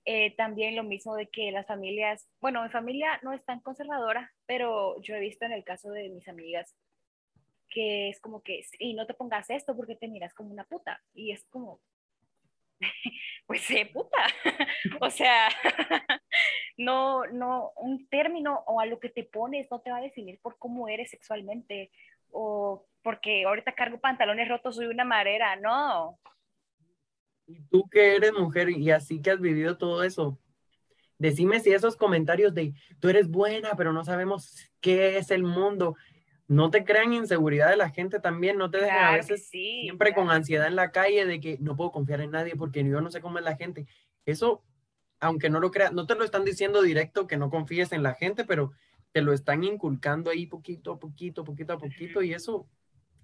Eh, 0.04 0.36
también 0.36 0.76
lo 0.76 0.84
mismo 0.84 1.16
de 1.16 1.28
que 1.28 1.52
las 1.52 1.68
familias, 1.68 2.28
bueno, 2.40 2.64
mi 2.64 2.70
familia 2.70 3.20
no 3.22 3.34
es 3.34 3.46
tan 3.46 3.60
conservadora, 3.60 4.32
pero 4.48 5.00
yo 5.02 5.16
he 5.16 5.20
visto 5.20 5.46
en 5.46 5.52
el 5.52 5.64
caso 5.64 5.92
de 5.92 6.10
mis 6.10 6.28
amigas 6.28 6.76
que 7.72 8.10
es 8.10 8.20
como 8.20 8.44
que, 8.44 8.64
y 8.78 8.94
no 8.94 9.08
te 9.08 9.16
pongas 9.16 9.50
esto 9.50 9.76
porque 9.76 9.96
te 9.96 10.08
miras 10.08 10.34
como 10.34 10.52
una 10.52 10.66
puta. 10.66 11.02
Y 11.14 11.32
es 11.32 11.46
como, 11.46 11.82
pues 13.48 13.62
sé 13.62 13.88
puta. 13.88 14.18
o 15.02 15.10
sea, 15.10 15.48
no, 16.78 17.26
no, 17.28 17.72
un 17.78 18.08
término 18.08 18.64
o 18.68 18.80
a 18.80 18.86
lo 18.86 19.00
que 19.00 19.10
te 19.10 19.24
pones 19.24 19.72
no 19.72 19.80
te 19.82 19.92
va 19.92 19.98
a 19.98 20.02
definir 20.02 20.40
por 20.42 20.58
cómo 20.60 20.88
eres 20.88 21.10
sexualmente 21.10 21.92
o 22.30 22.86
porque 23.04 23.46
ahorita 23.46 23.74
cargo 23.74 24.00
pantalones 24.00 24.48
rotos, 24.48 24.76
soy 24.76 24.86
una 24.88 25.04
marera, 25.04 25.56
no. 25.56 26.20
Y 27.48 27.62
tú 27.64 27.90
que 27.90 28.16
eres 28.16 28.34
mujer 28.34 28.70
y 28.70 28.92
así 28.92 29.22
que 29.22 29.32
has 29.32 29.40
vivido 29.40 29.78
todo 29.78 30.04
eso, 30.04 30.40
decime 31.18 31.60
si 31.60 31.74
esos 31.74 31.98
comentarios 31.98 32.54
de 32.54 32.74
tú 33.00 33.10
eres 33.10 33.28
buena, 33.28 33.72
pero 33.76 33.92
no 33.92 34.04
sabemos 34.04 34.72
qué 34.80 35.18
es 35.18 35.32
el 35.32 35.44
mundo, 35.44 35.96
no 36.52 36.70
te 36.70 36.84
crean 36.84 37.14
inseguridad 37.14 37.70
de 37.70 37.78
la 37.78 37.92
gente 37.92 38.20
también, 38.20 38.58
no 38.58 38.70
te 38.70 38.80
dejen 38.80 38.98
a 38.98 39.14
veces 39.14 39.48
siempre 39.48 40.14
con 40.14 40.30
ansiedad 40.30 40.68
en 40.68 40.76
la 40.76 40.92
calle 40.92 41.26
de 41.26 41.40
que 41.40 41.58
no 41.62 41.78
puedo 41.78 41.94
confiar 41.94 42.20
en 42.20 42.32
nadie 42.32 42.58
porque 42.58 42.84
yo 42.84 43.00
no 43.00 43.10
sé 43.10 43.22
cómo 43.22 43.38
es 43.38 43.46
la 43.46 43.56
gente. 43.56 43.88
Eso, 44.26 44.62
aunque 45.22 45.50
no 45.50 45.62
lo 45.62 45.72
creas, 45.72 45.94
no 45.94 46.06
te 46.06 46.16
lo 46.16 46.26
están 46.26 46.44
diciendo 46.44 46.82
directo 46.82 47.26
que 47.26 47.38
no 47.38 47.50
confíes 47.50 47.94
en 47.94 48.04
la 48.04 48.16
gente, 48.16 48.44
pero 48.44 48.74
te 49.14 49.22
lo 49.22 49.32
están 49.32 49.64
inculcando 49.64 50.30
ahí 50.30 50.46
poquito 50.46 50.92
a 50.92 51.00
poquito, 51.00 51.46
poquito 51.46 51.72
a 51.72 51.78
poquito 51.78 52.22
y 52.22 52.34
eso 52.34 52.68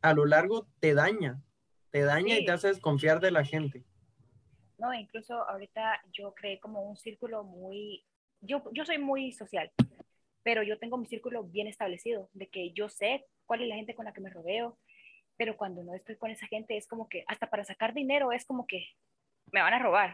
a 0.02 0.14
lo 0.14 0.26
largo 0.26 0.66
te 0.80 0.94
daña, 0.94 1.42
te 1.92 2.04
daña 2.04 2.38
y 2.38 2.46
te 2.46 2.54
hace 2.54 2.70
desconfiar 2.70 3.20
de 3.20 3.32
la 3.32 3.44
gente. 3.44 3.84
No, 4.78 4.94
incluso 4.94 5.34
ahorita 5.50 6.02
yo 6.14 6.34
creé 6.34 6.62
como 6.62 6.82
un 6.82 6.96
círculo 6.96 7.44
muy, 7.44 8.06
yo, 8.40 8.64
yo 8.72 8.86
soy 8.86 9.00
muy 9.00 9.34
social, 9.34 9.70
pero 10.48 10.64
yo 10.64 10.80
tengo 10.80 10.96
mi 10.96 11.08
círculo 11.08 11.44
bien 11.44 11.68
establecido, 11.68 12.30
de 12.32 12.48
que 12.48 12.72
yo 12.72 12.88
sé 12.88 13.26
cuál 13.46 13.64
es 13.64 13.68
la 13.68 13.76
gente 13.76 13.94
con 13.94 14.06
la 14.06 14.14
que 14.14 14.22
me 14.22 14.30
rodeo, 14.30 14.80
pero 15.36 15.58
cuando 15.58 15.84
no 15.84 15.94
estoy 15.94 16.16
con 16.16 16.32
esa 16.32 16.48
gente 16.48 16.78
es 16.78 16.88
como 16.88 17.10
que 17.10 17.26
hasta 17.28 17.50
para 17.50 17.66
sacar 17.66 17.94
dinero 17.94 18.32
es 18.32 18.46
como 18.46 18.66
que 18.66 18.88
me 19.52 19.62
van 19.62 19.74
a 19.74 19.80
robar. 19.80 20.14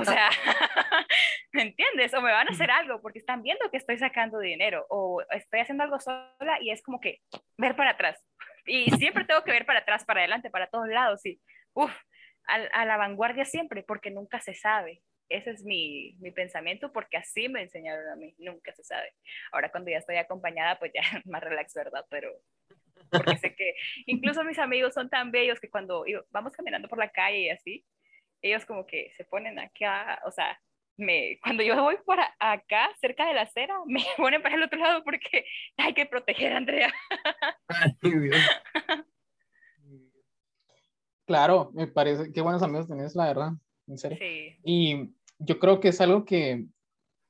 O 0.00 0.04
sea, 0.06 0.30
¿me 1.52 1.60
entiendes? 1.60 2.14
O 2.14 2.22
me 2.22 2.32
van 2.32 2.48
a 2.48 2.52
hacer 2.52 2.70
algo 2.70 3.02
porque 3.02 3.18
están 3.18 3.42
viendo 3.42 3.70
que 3.70 3.76
estoy 3.76 3.98
sacando 3.98 4.38
dinero 4.38 4.86
o 4.88 5.20
estoy 5.32 5.60
haciendo 5.60 5.84
algo 5.84 6.00
sola 6.00 6.56
y 6.62 6.70
es 6.70 6.82
como 6.82 6.98
que 6.98 7.20
ver 7.58 7.76
para 7.76 7.90
atrás. 7.90 8.26
Y 8.64 8.90
siempre 8.92 9.26
tengo 9.26 9.44
que 9.44 9.52
ver 9.52 9.66
para 9.66 9.80
atrás, 9.80 10.06
para 10.06 10.20
adelante, 10.20 10.48
para 10.48 10.68
todos 10.68 10.88
lados. 10.88 11.26
Y, 11.26 11.42
uff, 11.74 11.94
a, 12.46 12.54
a 12.54 12.86
la 12.86 12.96
vanguardia 12.96 13.44
siempre 13.44 13.82
porque 13.82 14.10
nunca 14.10 14.40
se 14.40 14.54
sabe. 14.54 15.02
Ese 15.34 15.50
es 15.50 15.64
mi, 15.64 16.16
mi, 16.20 16.30
pensamiento 16.30 16.92
porque 16.92 17.16
así 17.16 17.48
me 17.48 17.62
enseñaron 17.62 18.08
a 18.08 18.14
mí, 18.14 18.36
nunca 18.38 18.72
se 18.72 18.84
sabe. 18.84 19.12
Ahora 19.50 19.68
cuando 19.68 19.90
ya 19.90 19.98
estoy 19.98 20.14
acompañada, 20.16 20.78
pues 20.78 20.92
ya 20.94 21.02
más 21.24 21.42
relax, 21.42 21.74
¿verdad? 21.74 22.06
Pero 22.08 22.30
porque 23.10 23.36
sé 23.38 23.54
que 23.56 23.74
incluso 24.06 24.44
mis 24.44 24.60
amigos 24.60 24.94
son 24.94 25.10
tan 25.10 25.32
bellos 25.32 25.58
que 25.58 25.68
cuando 25.68 26.04
vamos 26.30 26.52
caminando 26.52 26.88
por 26.88 26.98
la 26.98 27.10
calle 27.10 27.38
y 27.40 27.50
así, 27.50 27.84
ellos 28.42 28.64
como 28.64 28.86
que 28.86 29.12
se 29.16 29.24
ponen 29.24 29.58
acá, 29.58 30.20
o 30.24 30.30
sea, 30.30 30.60
me, 30.96 31.40
cuando 31.42 31.64
yo 31.64 31.82
voy 31.82 31.96
por 32.06 32.18
acá, 32.38 32.90
cerca 33.00 33.26
de 33.26 33.34
la 33.34 33.42
acera, 33.42 33.74
me 33.86 34.04
ponen 34.16 34.40
para 34.40 34.54
el 34.54 34.62
otro 34.62 34.78
lado 34.78 35.02
porque 35.02 35.44
hay 35.76 35.94
que 35.94 36.06
proteger 36.06 36.52
a 36.52 36.58
Andrea. 36.58 36.94
Claro, 41.26 41.72
me 41.74 41.88
parece, 41.88 42.32
qué 42.32 42.40
buenos 42.40 42.62
amigos 42.62 42.86
tenés, 42.86 43.16
la 43.16 43.26
verdad 43.26 43.52
en 43.86 43.98
serio. 43.98 44.18
Y 44.64 45.14
yo 45.38 45.58
creo 45.58 45.80
que 45.80 45.88
es 45.88 46.00
algo 46.00 46.24
que, 46.24 46.66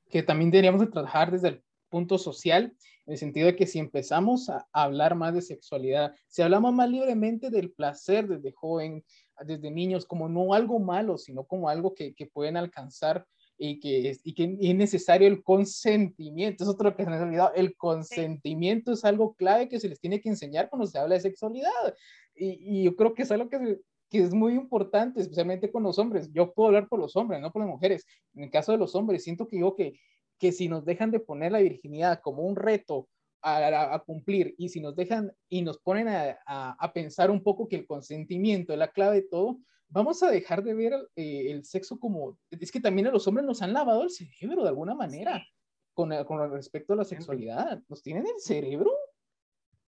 que 0.09 0.23
también 0.23 0.51
deberíamos 0.51 0.81
de 0.81 0.87
trabajar 0.87 1.31
desde 1.31 1.49
el 1.49 1.63
punto 1.89 2.17
social, 2.17 2.75
en 3.05 3.13
el 3.13 3.17
sentido 3.17 3.47
de 3.47 3.55
que 3.55 3.67
si 3.67 3.79
empezamos 3.79 4.49
a 4.49 4.67
hablar 4.73 5.15
más 5.15 5.33
de 5.33 5.41
sexualidad, 5.41 6.15
si 6.27 6.41
hablamos 6.41 6.73
más 6.73 6.89
libremente 6.89 7.49
del 7.49 7.71
placer 7.71 8.27
desde 8.27 8.51
joven, 8.51 9.03
desde 9.45 9.69
niños, 9.69 10.05
como 10.05 10.27
no 10.27 10.53
algo 10.53 10.79
malo, 10.79 11.17
sino 11.17 11.43
como 11.43 11.69
algo 11.69 11.93
que, 11.93 12.15
que 12.15 12.25
pueden 12.25 12.57
alcanzar 12.57 13.25
y 13.57 13.79
que, 13.79 14.09
es, 14.09 14.21
y 14.23 14.33
que 14.33 14.57
es 14.59 14.75
necesario 14.75 15.27
el 15.27 15.43
consentimiento. 15.43 16.63
Es 16.63 16.69
otro 16.69 16.95
que 16.95 17.03
se 17.03 17.09
me 17.09 17.15
ha 17.17 17.23
olvidado. 17.23 17.53
El 17.53 17.75
consentimiento 17.77 18.93
es 18.93 19.05
algo 19.05 19.35
clave 19.35 19.69
que 19.69 19.79
se 19.79 19.87
les 19.87 19.99
tiene 19.99 20.19
que 20.19 20.29
enseñar 20.29 20.69
cuando 20.69 20.87
se 20.87 20.97
habla 20.97 21.15
de 21.15 21.21
sexualidad. 21.21 21.95
Y, 22.35 22.79
y 22.79 22.83
yo 22.83 22.95
creo 22.95 23.13
que 23.13 23.23
es 23.23 23.31
algo 23.31 23.49
que 23.49 23.79
que 24.09 24.19
es 24.21 24.33
muy 24.33 24.53
importante, 24.53 25.21
especialmente 25.21 25.71
con 25.71 25.83
los 25.83 25.99
hombres. 25.99 26.31
Yo 26.31 26.53
puedo 26.53 26.67
hablar 26.67 26.87
por 26.87 26.99
los 26.99 27.15
hombres, 27.15 27.41
no 27.41 27.51
por 27.51 27.61
las 27.61 27.69
mujeres. 27.69 28.05
En 28.33 28.43
el 28.43 28.51
caso 28.51 28.71
de 28.71 28.77
los 28.77 28.95
hombres, 28.95 29.23
siento 29.23 29.47
que 29.47 29.57
digo 29.57 29.75
que, 29.75 29.99
que 30.37 30.51
si 30.51 30.67
nos 30.67 30.85
dejan 30.85 31.11
de 31.11 31.19
poner 31.19 31.51
la 31.51 31.59
virginidad 31.59 32.19
como 32.21 32.43
un 32.43 32.55
reto 32.55 33.07
a, 33.41 33.93
a, 33.93 33.99
cumplir 33.99 34.55
y 34.57 34.69
si 34.69 34.81
nos 34.81 34.95
dejan 34.95 35.31
y 35.49 35.61
nos 35.61 35.77
ponen 35.77 36.07
a, 36.07 36.35
a, 36.47 36.93
pensar 36.93 37.29
un 37.29 37.43
poco 37.43 37.67
que 37.67 37.75
el 37.75 37.85
consentimiento 37.85 38.73
es 38.73 38.79
la 38.79 38.91
clave 38.91 39.17
de 39.17 39.27
todo, 39.27 39.59
vamos 39.87 40.23
a 40.23 40.31
dejar 40.31 40.63
de 40.63 40.73
ver 40.73 40.93
eh, 41.15 41.51
el 41.51 41.63
sexo 41.63 41.99
como, 41.99 42.39
es 42.49 42.71
que 42.71 42.79
también 42.79 43.07
a 43.07 43.11
los 43.11 43.27
hombres 43.27 43.45
nos 43.45 43.61
han 43.61 43.73
lavado 43.73 44.01
el 44.01 44.09
cerebro 44.09 44.63
de 44.63 44.69
alguna 44.69 44.95
manera 44.95 45.45
con, 45.93 46.11
con 46.25 46.51
respecto 46.51 46.93
a 46.93 46.97
la 46.97 47.05
sexualidad, 47.05 47.81
nos 47.87 48.01
tienen 48.01 48.25
el 48.25 48.39
cerebro. 48.39 48.91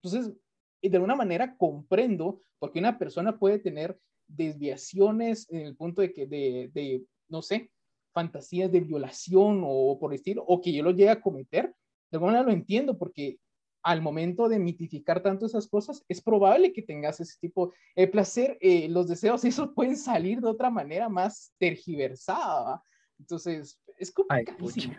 Entonces, 0.04 0.34
de 0.82 0.98
alguna 0.98 1.16
manera 1.16 1.56
comprendo 1.58 2.42
porque 2.60 2.80
una 2.80 2.98
persona 2.98 3.38
puede 3.38 3.60
tener 3.60 3.98
desviaciones 4.28 5.50
en 5.52 5.62
el 5.62 5.76
punto 5.76 6.02
de 6.02 6.14
que, 6.14 6.26
de, 6.28 6.70
de 6.74 7.04
no 7.28 7.42
sé, 7.42 7.72
fantasías 8.14 8.72
de 8.72 8.80
violación 8.80 9.62
o 9.66 9.98
por 10.00 10.12
el 10.12 10.16
estilo, 10.16 10.44
o 10.48 10.62
que 10.62 10.72
yo 10.74 10.84
lo 10.84 10.92
llegue 10.92 11.10
a 11.10 11.22
cometer, 11.22 11.76
de 12.12 12.18
alguna 12.18 12.34
manera 12.34 12.52
lo 12.52 12.54
entiendo 12.54 12.98
porque 12.98 13.40
al 13.86 14.02
momento 14.02 14.50
de 14.50 14.58
mitificar 14.58 15.22
tanto 15.22 15.46
esas 15.46 15.68
cosas, 15.68 16.04
es 16.08 16.20
probable 16.20 16.74
que 16.74 16.82
tengas 16.82 17.20
ese 17.20 17.38
tipo 17.40 17.72
de 17.96 18.08
placer, 18.08 18.58
eh, 18.60 18.90
los 18.90 19.08
deseos, 19.08 19.46
eso 19.46 19.74
pueden 19.76 19.96
salir 19.96 20.42
de 20.42 20.50
otra 20.50 20.72
manera 20.72 21.08
más 21.08 21.54
tergiversada. 21.60 22.82
Entonces, 23.20 23.80
es 24.00 24.12
complicadísimo. 24.12 24.96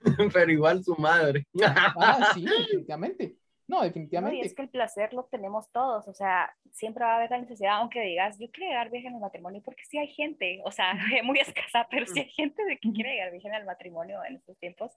Pero 0.34 0.52
igual 0.52 0.84
su 0.84 0.94
madre. 0.96 1.46
Ah, 1.62 2.32
sí, 2.34 2.44
definitivamente. 2.58 3.36
No, 3.70 3.82
definitivamente. 3.82 4.38
y 4.38 4.40
es 4.40 4.52
que 4.52 4.62
el 4.62 4.68
placer 4.68 5.12
lo 5.14 5.26
tenemos 5.26 5.70
todos, 5.70 6.08
o 6.08 6.12
sea, 6.12 6.52
siempre 6.72 7.04
va 7.04 7.12
a 7.12 7.16
haber 7.18 7.30
la 7.30 7.38
necesidad, 7.38 7.76
aunque 7.76 8.00
digas, 8.00 8.36
yo 8.36 8.50
quiero 8.50 8.68
llegar 8.68 8.90
virgen 8.90 9.14
al 9.14 9.20
matrimonio, 9.20 9.62
porque 9.64 9.84
sí 9.84 9.96
hay 9.96 10.08
gente, 10.08 10.60
o 10.64 10.72
sea, 10.72 10.92
muy 11.24 11.38
escasa, 11.38 11.86
pero 11.88 12.04
sí 12.04 12.18
hay 12.18 12.30
gente 12.30 12.64
de 12.64 12.78
que 12.78 12.90
quiere 12.90 13.12
llegar 13.12 13.30
virgen 13.30 13.54
al 13.54 13.64
matrimonio 13.64 14.24
en 14.24 14.36
estos 14.36 14.58
tiempos. 14.58 14.90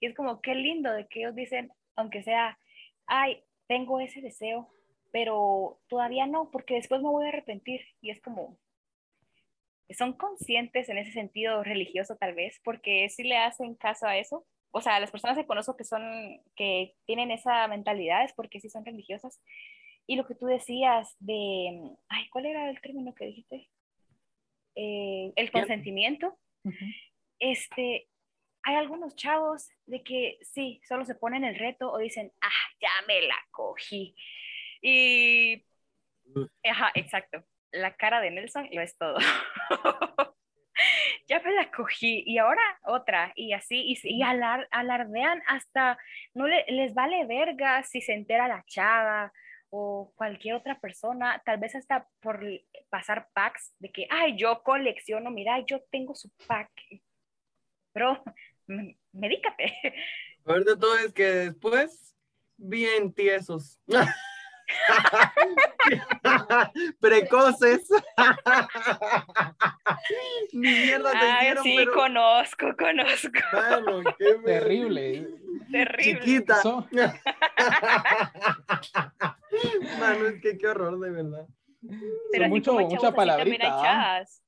Y 0.00 0.06
es 0.06 0.14
como, 0.14 0.40
qué 0.40 0.54
lindo 0.54 0.90
de 0.90 1.06
que 1.06 1.20
ellos 1.20 1.34
dicen, 1.34 1.70
aunque 1.96 2.22
sea, 2.22 2.58
ay, 3.06 3.44
tengo 3.66 4.00
ese 4.00 4.22
deseo, 4.22 4.70
pero 5.12 5.78
todavía 5.88 6.26
no, 6.26 6.50
porque 6.50 6.76
después 6.76 7.02
me 7.02 7.10
voy 7.10 7.26
a 7.26 7.28
arrepentir. 7.28 7.82
Y 8.00 8.08
es 8.08 8.22
como, 8.22 8.56
son 9.90 10.14
conscientes 10.14 10.88
en 10.88 10.96
ese 10.96 11.12
sentido 11.12 11.62
religioso 11.62 12.16
tal 12.16 12.34
vez, 12.34 12.58
porque 12.64 13.06
si 13.10 13.22
le 13.22 13.36
hacen 13.36 13.74
caso 13.74 14.06
a 14.06 14.16
eso, 14.16 14.46
o 14.76 14.80
sea, 14.80 14.98
las 14.98 15.12
personas 15.12 15.36
que 15.36 15.46
conozco 15.46 15.76
que 15.76 15.84
son, 15.84 16.02
que 16.56 16.96
tienen 17.06 17.30
esa 17.30 17.68
mentalidad 17.68 18.24
es 18.24 18.32
porque 18.32 18.60
sí 18.60 18.68
son 18.68 18.84
religiosas. 18.84 19.40
Y 20.04 20.16
lo 20.16 20.26
que 20.26 20.34
tú 20.34 20.46
decías 20.46 21.14
de, 21.20 21.96
ay, 22.08 22.28
¿cuál 22.30 22.46
era 22.46 22.68
el 22.68 22.80
término 22.80 23.14
que 23.14 23.26
dijiste? 23.26 23.70
Eh, 24.74 25.32
el 25.36 25.52
consentimiento. 25.52 26.36
Este, 27.38 28.08
hay 28.64 28.74
algunos 28.74 29.14
chavos 29.14 29.68
de 29.86 30.02
que 30.02 30.38
sí, 30.42 30.80
solo 30.88 31.04
se 31.04 31.14
ponen 31.14 31.44
el 31.44 31.56
reto 31.56 31.92
o 31.92 31.98
dicen, 31.98 32.32
ah, 32.40 32.48
ya 32.80 32.90
me 33.06 33.22
la 33.22 33.36
cogí. 33.52 34.16
Y, 34.82 35.64
ajá, 36.64 36.90
exacto. 36.96 37.44
La 37.70 37.94
cara 37.94 38.20
de 38.20 38.32
Nelson 38.32 38.68
lo 38.72 38.82
es 38.82 38.98
todo. 38.98 39.18
ya 41.28 41.40
me 41.40 41.52
la 41.52 41.70
cogí 41.70 42.22
y 42.26 42.38
ahora 42.38 42.62
otra 42.82 43.32
y 43.36 43.52
así 43.52 43.76
y, 43.76 43.98
y 44.02 44.22
alardean 44.22 45.42
hasta 45.46 45.98
no 46.34 46.46
les 46.46 46.94
vale 46.94 47.26
verga 47.26 47.82
si 47.82 48.00
se 48.00 48.14
entera 48.14 48.48
la 48.48 48.64
chava 48.66 49.32
o 49.76 50.12
cualquier 50.14 50.54
otra 50.54 50.78
persona, 50.78 51.42
tal 51.44 51.58
vez 51.58 51.74
hasta 51.74 52.08
por 52.20 52.40
pasar 52.90 53.28
packs 53.32 53.74
de 53.80 53.90
que, 53.90 54.06
ay, 54.08 54.36
yo 54.38 54.62
colecciono, 54.62 55.32
mira, 55.32 55.58
yo 55.66 55.82
tengo 55.90 56.14
su 56.14 56.30
pack. 56.46 56.70
Pero, 57.92 58.22
medícate. 59.12 59.74
Lo 60.44 60.62
de 60.62 60.76
todo 60.76 60.96
es 60.98 61.12
que 61.12 61.24
después, 61.24 62.14
bien 62.56 63.12
tiesos. 63.12 63.80
Precoces. 67.00 67.88
Mi 70.52 70.70
mierda 70.70 71.12
te 71.12 71.18
Ay, 71.18 71.54
sí, 71.62 71.86
conozco, 71.94 72.74
conozco. 72.76 73.38
Terrible. 74.44 75.28
Terrible. 75.70 76.02
Chiquita. 76.02 76.60
Mano, 80.00 80.26
es 80.26 80.40
que 80.40 80.58
qué 80.58 80.66
horror, 80.66 80.98
de 80.98 81.10
verdad. 81.10 81.46
Pero 82.32 82.48
mucho, 82.48 82.72
mucha 82.74 83.12
palabrita. 83.12 83.58
También 83.58 83.62
hay 83.62 83.70
¿ah? 83.70 83.82
chavas. 83.82 84.42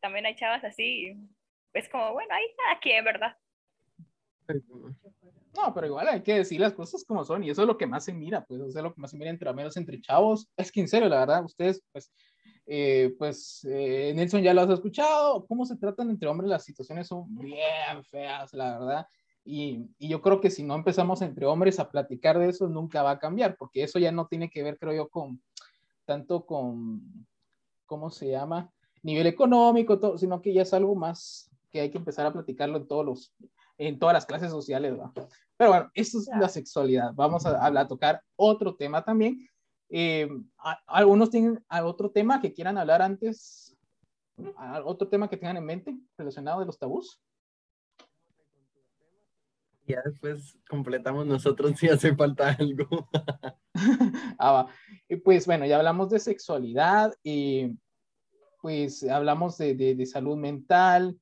También 0.00 0.24
hay 0.26 0.36
chavas 0.36 0.62
así. 0.64 1.16
Es 1.72 1.88
como, 1.88 2.12
bueno, 2.12 2.34
ahí 2.34 2.44
aquí, 2.74 2.92
es 2.92 3.04
verdad. 3.04 3.36
No, 4.48 4.94
pero 5.74 5.86
igual 5.86 6.08
hay 6.08 6.22
que 6.22 6.34
decir 6.34 6.60
las 6.60 6.72
cosas 6.72 7.04
como 7.04 7.24
son 7.24 7.44
y 7.44 7.50
eso 7.50 7.62
es 7.62 7.68
lo 7.68 7.78
que 7.78 7.86
más 7.86 8.04
se 8.04 8.12
mira, 8.12 8.44
pues, 8.44 8.60
eso 8.60 8.78
es 8.78 8.82
lo 8.82 8.94
que 8.94 9.00
más 9.00 9.10
se 9.10 9.16
mira 9.16 9.30
entre 9.30 9.52
menos 9.52 9.76
entre 9.76 10.00
chavos. 10.00 10.48
Es 10.56 10.70
que 10.70 10.80
en 10.80 10.88
serio, 10.88 11.08
la 11.08 11.20
verdad, 11.20 11.44
ustedes, 11.44 11.82
pues, 11.92 12.12
eh, 12.66 13.14
pues, 13.18 13.66
eh, 13.70 14.12
Nelson 14.14 14.42
ya 14.42 14.54
lo 14.54 14.62
has 14.62 14.70
escuchado, 14.70 15.46
cómo 15.46 15.64
se 15.64 15.76
tratan 15.76 16.10
entre 16.10 16.28
hombres, 16.28 16.50
las 16.50 16.64
situaciones 16.64 17.08
son 17.08 17.24
bien 17.36 18.04
feas, 18.04 18.52
la 18.52 18.78
verdad. 18.78 19.06
Y, 19.44 19.88
y, 19.98 20.08
yo 20.08 20.20
creo 20.20 20.40
que 20.40 20.50
si 20.50 20.64
no 20.64 20.74
empezamos 20.74 21.22
entre 21.22 21.46
hombres 21.46 21.78
a 21.78 21.88
platicar 21.88 22.38
de 22.38 22.48
eso, 22.48 22.68
nunca 22.68 23.04
va 23.04 23.12
a 23.12 23.18
cambiar, 23.20 23.56
porque 23.56 23.84
eso 23.84 24.00
ya 24.00 24.10
no 24.10 24.26
tiene 24.26 24.50
que 24.50 24.64
ver, 24.64 24.76
creo 24.76 24.92
yo, 24.92 25.08
con 25.08 25.40
tanto 26.04 26.46
con, 26.46 27.26
¿cómo 27.84 28.10
se 28.10 28.30
llama? 28.30 28.72
Nivel 29.02 29.26
económico, 29.26 29.98
todo, 29.98 30.18
sino 30.18 30.40
que 30.42 30.52
ya 30.52 30.62
es 30.62 30.74
algo 30.74 30.94
más 30.94 31.50
que 31.70 31.80
hay 31.80 31.90
que 31.90 31.98
empezar 31.98 32.26
a 32.26 32.32
platicarlo 32.32 32.78
en 32.78 32.88
todos 32.88 33.04
los, 33.04 33.34
en 33.78 33.98
todas 33.98 34.14
las 34.14 34.26
clases 34.26 34.50
sociales, 34.50 34.98
¿va? 34.98 35.12
Pero 35.56 35.70
bueno, 35.70 35.90
esto 35.94 36.18
es 36.18 36.28
la 36.38 36.48
sexualidad. 36.48 37.12
Vamos 37.14 37.46
a, 37.46 37.66
a, 37.66 37.88
tocar 37.88 38.22
otro 38.36 38.74
tema 38.76 39.04
también. 39.04 39.48
Eh, 39.88 40.28
¿Algunos 40.86 41.30
tienen 41.30 41.64
otro 41.82 42.10
tema 42.10 42.40
que 42.40 42.52
quieran 42.52 42.78
hablar 42.78 43.02
antes? 43.02 43.76
¿Otro 44.84 45.08
tema 45.08 45.28
que 45.28 45.36
tengan 45.36 45.56
en 45.56 45.64
mente 45.64 45.96
relacionado 46.18 46.60
de 46.60 46.66
los 46.66 46.78
tabús? 46.78 47.20
Ya 49.86 50.02
después 50.04 50.58
completamos 50.68 51.26
nosotros 51.26 51.78
si 51.78 51.88
hace 51.88 52.14
falta 52.14 52.56
algo. 52.58 53.08
ah, 54.38 54.66
pues 55.24 55.46
bueno, 55.46 55.64
ya 55.64 55.76
hablamos 55.76 56.10
de 56.10 56.18
sexualidad, 56.18 57.14
y 57.22 57.78
pues 58.60 59.08
hablamos 59.08 59.56
de, 59.58 59.74
de, 59.74 59.94
de 59.94 60.06
salud 60.06 60.36
mental. 60.36 61.18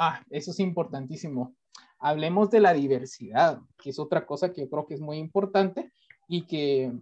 Ah, 0.00 0.24
eso 0.30 0.50
es 0.50 0.60
importantísimo 0.60 1.54
hablemos 2.00 2.50
de 2.50 2.60
la 2.60 2.72
diversidad, 2.72 3.60
que 3.78 3.90
es 3.90 3.98
otra 3.98 4.26
cosa 4.26 4.52
que 4.52 4.62
yo 4.62 4.70
creo 4.70 4.86
que 4.86 4.94
es 4.94 5.00
muy 5.00 5.18
importante 5.18 5.92
y 6.26 6.46
que 6.46 6.92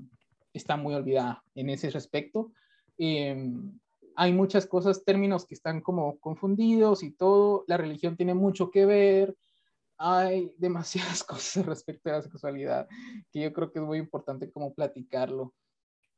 está 0.53 0.77
muy 0.77 0.95
olvidada 0.95 1.43
en 1.55 1.71
ese 1.71 1.91
respecto. 1.91 2.53
Em, 2.99 3.79
hay 4.17 4.33
muchas 4.33 4.67
cosas, 4.67 5.05
términos 5.05 5.47
que 5.47 5.55
están 5.55 5.81
como 5.81 6.19
confundidos 6.19 7.05
y 7.05 7.13
todo. 7.13 7.65
La 7.69 7.77
religión 7.77 8.17
tiene 8.17 8.35
mucho 8.35 8.71
que 8.71 8.85
ver. 8.85 9.37
Hay 9.97 10.53
demasiadas 10.59 11.23
cosas 11.25 11.65
respecto 11.65 12.11
a 12.11 12.15
la 12.15 12.23
sexualidad 12.23 12.89
que 13.31 13.43
yo 13.43 13.53
creo 13.53 13.71
que 13.71 13.79
es 13.79 13.85
muy 13.85 13.99
importante 13.99 14.51
como 14.51 14.75
platicarlo. 14.75 15.55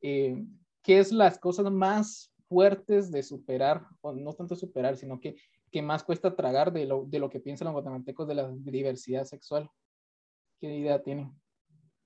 Eh, 0.00 0.42
¿Qué 0.82 0.98
es 0.98 1.12
las 1.12 1.38
cosas 1.38 1.70
más 1.70 2.32
fuertes 2.48 3.12
de 3.12 3.22
superar, 3.22 3.86
o 4.00 4.12
no 4.12 4.32
tanto 4.32 4.56
superar, 4.56 4.96
sino 4.96 5.20
que 5.20 5.36
que 5.70 5.82
más 5.82 6.02
cuesta 6.02 6.34
tragar 6.34 6.72
de 6.72 6.86
lo, 6.86 7.04
de 7.06 7.18
lo 7.18 7.30
que 7.30 7.40
piensan 7.40 7.66
los 7.66 7.74
guatemaltecos 7.74 8.26
de 8.26 8.34
la 8.34 8.48
diversidad 8.50 9.24
sexual. 9.24 9.70
¿Qué 10.60 10.74
idea 10.74 11.02
tienen? 11.02 11.32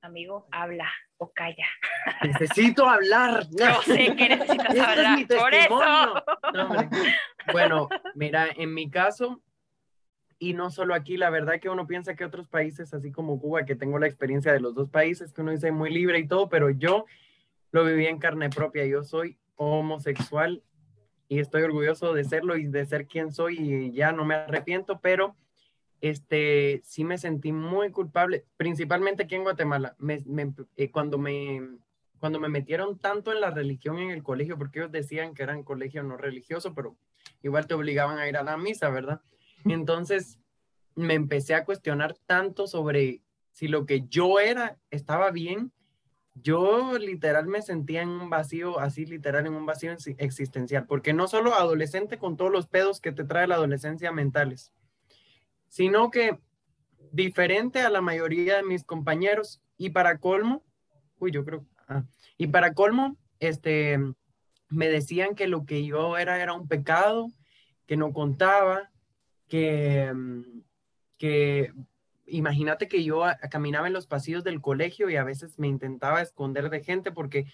Amigo, 0.03 0.47
habla 0.51 0.91
o 1.17 1.33
calla. 1.33 1.67
Necesito 2.23 2.87
hablar. 2.89 3.47
No 3.59 3.83
sé 3.83 4.15
qué 4.17 4.29
necesitas 4.29 4.79
hablar. 4.79 5.27
Por 5.27 5.55
eso. 5.55 6.25
bueno, 7.53 7.89
mira, 8.15 8.49
en 8.55 8.75
mi 8.75 8.91
caso, 8.91 9.43
y 10.39 10.53
no 10.53 10.71
solo 10.71 10.95
aquí, 10.95 11.17
la 11.17 11.31
verdad 11.31 11.59
que 11.59 11.71
uno 11.71 11.87
piensa 11.87 12.15
que 12.15 12.25
otros 12.25 12.49
países, 12.49 12.93
así 12.93 13.11
como 13.13 13.41
Cuba, 13.41 13.65
que 13.65 13.77
tengo 13.77 13.99
la 13.99 14.07
experiencia 14.07 14.53
de 14.53 14.61
los 14.61 14.75
dos 14.75 14.91
países, 14.91 15.33
que 15.33 15.41
uno 15.41 15.53
dice 15.53 15.73
muy 15.73 15.91
libre 15.91 16.19
y 16.19 16.29
todo, 16.29 16.49
pero 16.51 16.69
yo 16.69 17.07
lo 17.71 17.85
viví 17.85 18.07
en 18.07 18.19
carne 18.19 18.51
propia. 18.51 18.85
Yo 18.85 19.05
soy 19.05 19.39
homosexual 19.57 20.63
y 21.35 21.41
estoy 21.41 21.63
orgulloso 21.63 22.15
de 22.15 22.23
serlo 22.23 22.57
y 22.57 22.67
de 22.67 22.87
ser 22.87 23.09
quien 23.09 23.33
soy 23.33 23.59
y 23.59 23.93
ya 23.93 24.13
no 24.13 24.25
me 24.25 24.37
arrepiento, 24.37 25.01
pero 25.01 25.35
este, 26.01 26.81
sí 26.85 27.03
me 27.03 27.19
sentí 27.19 27.51
muy 27.51 27.91
culpable, 27.91 28.45
principalmente 28.57 29.25
aquí 29.25 29.35
en 29.35 29.43
Guatemala, 29.43 29.97
me, 29.99 30.23
eh, 30.77 30.91
cuando, 30.93 31.19
me, 31.19 31.61
cuando 32.21 32.39
me 32.39 32.49
metieron 32.49 33.01
tanto 33.01 33.33
en 33.33 33.41
la 33.41 33.51
religión 33.51 33.99
en 33.99 34.11
el 34.11 34.23
colegio, 34.23 34.57
porque 34.57 34.79
ellos 34.79 34.93
decían 34.93 35.35
que 35.35 35.43
eran 35.43 35.65
colegio 35.65 36.05
no 36.05 36.17
religioso, 36.17 36.73
pero 36.73 36.97
igual 37.43 37.67
te 37.67 37.75
obligaban 37.75 38.19
a 38.19 38.29
ir 38.29 38.37
a 38.37 38.45
la 38.45 38.57
misa, 38.57 38.89
¿verdad? 38.91 39.21
Entonces 39.65 40.39
me 40.95 41.15
empecé 41.15 41.57
a 41.57 41.65
cuestionar 41.65 42.15
tanto 42.27 42.69
sobre 42.69 43.23
si 43.51 43.67
lo 43.67 43.87
que 43.87 44.07
yo 44.07 44.39
era 44.39 44.79
estaba 44.93 45.33
bien 45.33 45.73
yo 46.35 46.99
literal 46.99 47.47
me 47.47 47.63
sentía 47.63 48.03
en 48.03 48.09
un 48.09 48.29
vacío, 48.29 48.81
así 48.81 49.07
literal 49.07 49.47
en 49.47 49.55
un 49.55 49.67
vacío 49.67 49.95
existencial, 50.19 50.87
porque 50.87 51.13
no 51.13 51.29
solo 51.29 51.55
adolescente 51.55 52.19
con 52.19 52.37
todos 52.37 52.51
los 52.51 52.67
pedos 52.67 53.01
que 53.01 53.13
te 53.13 53.25
trae 53.25 53.47
la 53.47 53.55
adolescencia 53.55 54.11
mentales, 54.13 54.73
sino 55.69 56.11
que 56.11 56.39
diferente 57.13 57.81
a 57.81 57.91
la 57.91 58.01
mayoría 58.01 58.57
de 58.57 58.65
mis 58.65 58.85
compañeros 58.85 59.63
y 59.79 59.91
para 59.91 60.19
colmo, 60.19 60.65
uy, 61.19 61.31
yo 61.31 61.45
creo, 61.45 61.65
ah, 61.89 62.05
y 62.37 62.49
para 62.49 62.75
colmo, 62.75 63.17
este, 63.39 63.99
me 64.69 64.89
decían 64.89 65.35
que 65.35 65.47
lo 65.47 65.65
que 65.65 65.85
yo 65.85 66.19
era 66.19 66.43
era 66.43 66.53
un 66.53 66.67
pecado, 66.67 67.31
que 67.87 67.97
no 67.97 68.13
contaba, 68.13 68.91
que, 69.49 70.13
mm, 70.13 70.63
que 71.19 71.73
imagínate 72.27 72.89
que 72.89 73.05
yo 73.05 73.25
caminaba 73.51 73.87
en 73.87 73.93
los 73.93 74.07
pasillos 74.07 74.45
del 74.45 74.61
colegio 74.61 75.11
y 75.11 75.17
a 75.17 75.25
veces 75.25 75.59
me 75.59 75.69
intentaba 75.69 76.23
esconder 76.23 76.71
de 76.71 76.83
gente 76.83 77.13
porque 77.13 77.47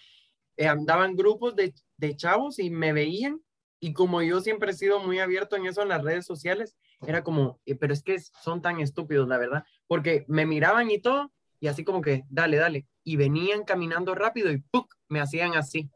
eh, 0.56 0.66
andaban 0.66 1.16
grupos 1.16 1.54
de, 1.56 1.74
chavos 2.16 2.58
y 2.58 2.70
me 2.70 2.92
veían. 2.92 3.40
Y 3.80 3.94
como 3.94 4.20
yo 4.22 4.40
siempre 4.40 4.72
he 4.72 4.74
sido 4.74 5.00
muy 5.00 5.20
abierto 5.20 5.56
en 5.56 5.66
eso 5.66 5.82
en 5.82 5.88
las 5.88 6.02
redes 6.02 6.26
sociales, 6.26 6.76
era 7.06 7.24
como, 7.24 7.60
eh, 7.64 7.74
pero 7.76 7.94
es 7.94 8.02
que 8.02 8.18
son 8.20 8.60
tan 8.60 8.78
estúpidos, 8.80 9.26
la 9.26 9.38
verdad, 9.38 9.64
porque 9.86 10.26
me 10.28 10.44
miraban 10.44 10.90
y 10.90 11.00
todo 11.00 11.32
y 11.60 11.68
así 11.68 11.84
como 11.84 12.00
que, 12.00 12.24
dale, 12.30 12.56
dale, 12.56 12.86
y 13.04 13.16
venían 13.16 13.64
caminando 13.64 14.14
rápido 14.14 14.50
y 14.50 14.58
¡puc! 14.58 14.94
me 15.08 15.20
hacían 15.20 15.54
así, 15.54 15.90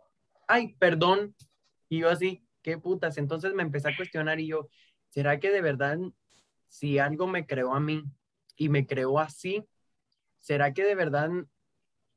ay, 0.46 0.74
perdón, 0.78 1.34
y 1.88 2.00
yo 2.00 2.10
así, 2.10 2.46
qué 2.62 2.76
putas, 2.78 3.16
entonces 3.16 3.54
me 3.54 3.62
empecé 3.62 3.88
a 3.88 3.96
cuestionar 3.96 4.40
y 4.40 4.48
yo, 4.48 4.68
¿será 5.08 5.40
que 5.40 5.50
de 5.50 5.62
verdad 5.62 5.98
si 6.68 6.98
algo 6.98 7.26
me 7.26 7.46
creó 7.46 7.74
a 7.74 7.80
mí 7.80 8.04
y 8.56 8.68
me 8.68 8.86
creó 8.86 9.18
así, 9.18 9.64
¿será 10.38 10.72
que 10.72 10.84
de 10.84 10.94
verdad 10.94 11.30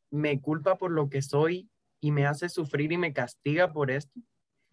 me 0.10 0.42
culpa 0.42 0.78
por 0.78 0.92
lo 0.92 1.10
que 1.10 1.22
soy 1.22 1.70
y 2.00 2.12
me 2.12 2.26
hace 2.26 2.50
sufrir 2.50 2.92
y 2.92 2.98
me 2.98 3.14
castiga 3.14 3.72
por 3.72 3.92
esto? 3.92 4.20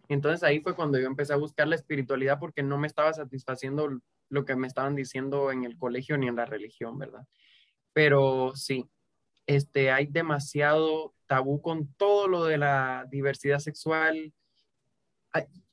Entonces 0.07 0.43
ahí 0.43 0.59
fue 0.59 0.75
cuando 0.75 0.99
yo 0.99 1.07
empecé 1.07 1.33
a 1.33 1.37
buscar 1.37 1.67
la 1.67 1.75
espiritualidad 1.75 2.39
porque 2.39 2.63
no 2.63 2.77
me 2.77 2.87
estaba 2.87 3.13
satisfaciendo 3.13 3.99
lo 4.29 4.45
que 4.45 4.55
me 4.55 4.67
estaban 4.67 4.95
diciendo 4.95 5.51
en 5.51 5.63
el 5.63 5.77
colegio 5.77 6.17
ni 6.17 6.27
en 6.27 6.35
la 6.35 6.45
religión, 6.45 6.97
¿verdad? 6.97 7.25
Pero 7.93 8.53
sí, 8.55 8.89
este, 9.47 9.91
hay 9.91 10.07
demasiado 10.07 11.13
tabú 11.27 11.61
con 11.61 11.87
todo 11.95 12.27
lo 12.27 12.45
de 12.45 12.57
la 12.57 13.07
diversidad 13.09 13.59
sexual. 13.59 14.33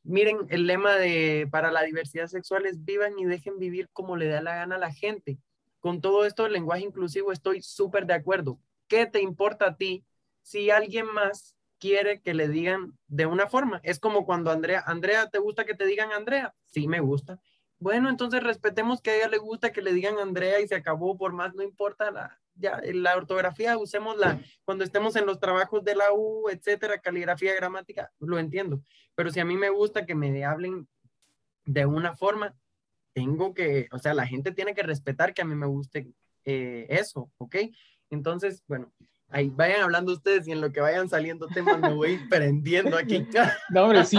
miren, 0.03 0.39
el 0.49 0.67
lema 0.67 0.97
de 0.97 1.49
para 1.51 1.71
la 1.71 1.83
diversidad 1.83 2.27
sexual 2.27 2.67
es 2.67 2.85
vivan 2.85 3.19
y 3.19 3.25
dejen 3.25 3.59
vivir 3.59 3.89
como 3.93 4.17
le 4.17 4.29
da 4.29 4.41
la 4.41 4.55
gana 4.55 4.77
a 4.77 4.79
la 4.79 4.93
gente 4.93 5.39
con 5.83 6.01
todo 6.01 6.25
esto 6.25 6.45
del 6.45 6.53
lenguaje 6.53 6.85
inclusivo 6.85 7.33
estoy 7.33 7.61
súper 7.61 8.07
de 8.07 8.15
acuerdo. 8.15 8.59
¿Qué 8.87 9.05
te 9.05 9.21
importa 9.21 9.67
a 9.67 9.77
ti 9.77 10.05
si 10.41 10.71
alguien 10.71 11.07
más 11.07 11.57
quiere 11.79 12.21
que 12.23 12.35
le 12.35 12.47
digan 12.47 12.97
de 13.09 13.27
una 13.27 13.49
forma? 13.49 13.81
Es 13.83 13.99
como 13.99 14.25
cuando 14.25 14.53
Andrea, 14.53 14.85
Andrea, 14.87 15.29
¿te 15.29 15.41
gusta 15.41 15.65
que 15.65 15.75
te 15.75 15.85
digan 15.85 16.13
Andrea? 16.13 16.55
Sí, 16.67 16.87
me 16.87 17.01
gusta. 17.01 17.41
Bueno, 17.81 18.09
entonces 18.09 18.45
respetemos 18.45 19.03
que 19.03 19.11
a 19.11 19.17
ella 19.17 19.29
le 19.29 19.39
gusta 19.39 19.73
que 19.73 19.83
le 19.83 19.93
digan 19.93 20.21
Andrea 20.21 20.61
y 20.61 20.69
se 20.69 20.77
acabó, 20.77 21.19
por 21.19 21.33
más 21.33 21.53
no 21.57 21.65
importa 21.65 22.13
la, 22.13 22.41
ya, 22.55 22.81
la 22.85 23.17
ortografía, 23.17 23.77
usémosla 23.77 24.41
cuando 24.65 24.85
estemos 24.85 25.17
en 25.17 25.27
los 25.27 25.41
trabajos 25.41 25.83
de 25.83 25.97
la 25.97 26.13
U, 26.13 26.49
etcétera, 26.49 26.99
caligrafía, 26.99 27.57
gramática, 27.57 28.13
lo 28.21 28.39
entiendo. 28.39 28.85
Pero 29.17 29.33
si 29.33 29.41
a 29.41 29.45
mí 29.45 29.57
me 29.57 29.71
gusta 29.71 30.07
que 30.07 30.15
me 30.15 30.45
hablen 30.45 30.87
de 31.65 31.87
una 31.87 32.15
forma, 32.15 32.55
tengo 33.13 33.55
que, 33.55 33.89
o 33.93 33.99
sea, 33.99 34.15
la 34.15 34.27
gente 34.27 34.53
tiene 34.53 34.75
que 34.75 34.83
respetar 34.83 35.35
que 35.35 35.43
a 35.43 35.45
mí 35.45 35.55
me 35.55 35.67
guste 35.67 36.13
eh, 36.45 36.87
eso, 36.89 37.31
¿ok? 37.39 37.57
Entonces, 38.11 38.63
bueno, 38.67 38.93
ahí 39.29 39.49
vayan 39.49 39.83
hablando 39.83 40.13
ustedes 40.13 40.47
y 40.47 40.53
en 40.53 40.61
lo 40.61 40.71
que 40.73 40.81
vayan 40.81 41.09
saliendo 41.09 41.47
temas 41.49 41.81
me 41.81 41.93
voy 41.93 42.19
prendiendo 42.31 42.97
aquí. 42.97 43.27
No, 43.71 43.85
hombre, 43.85 44.05
sí. 44.05 44.19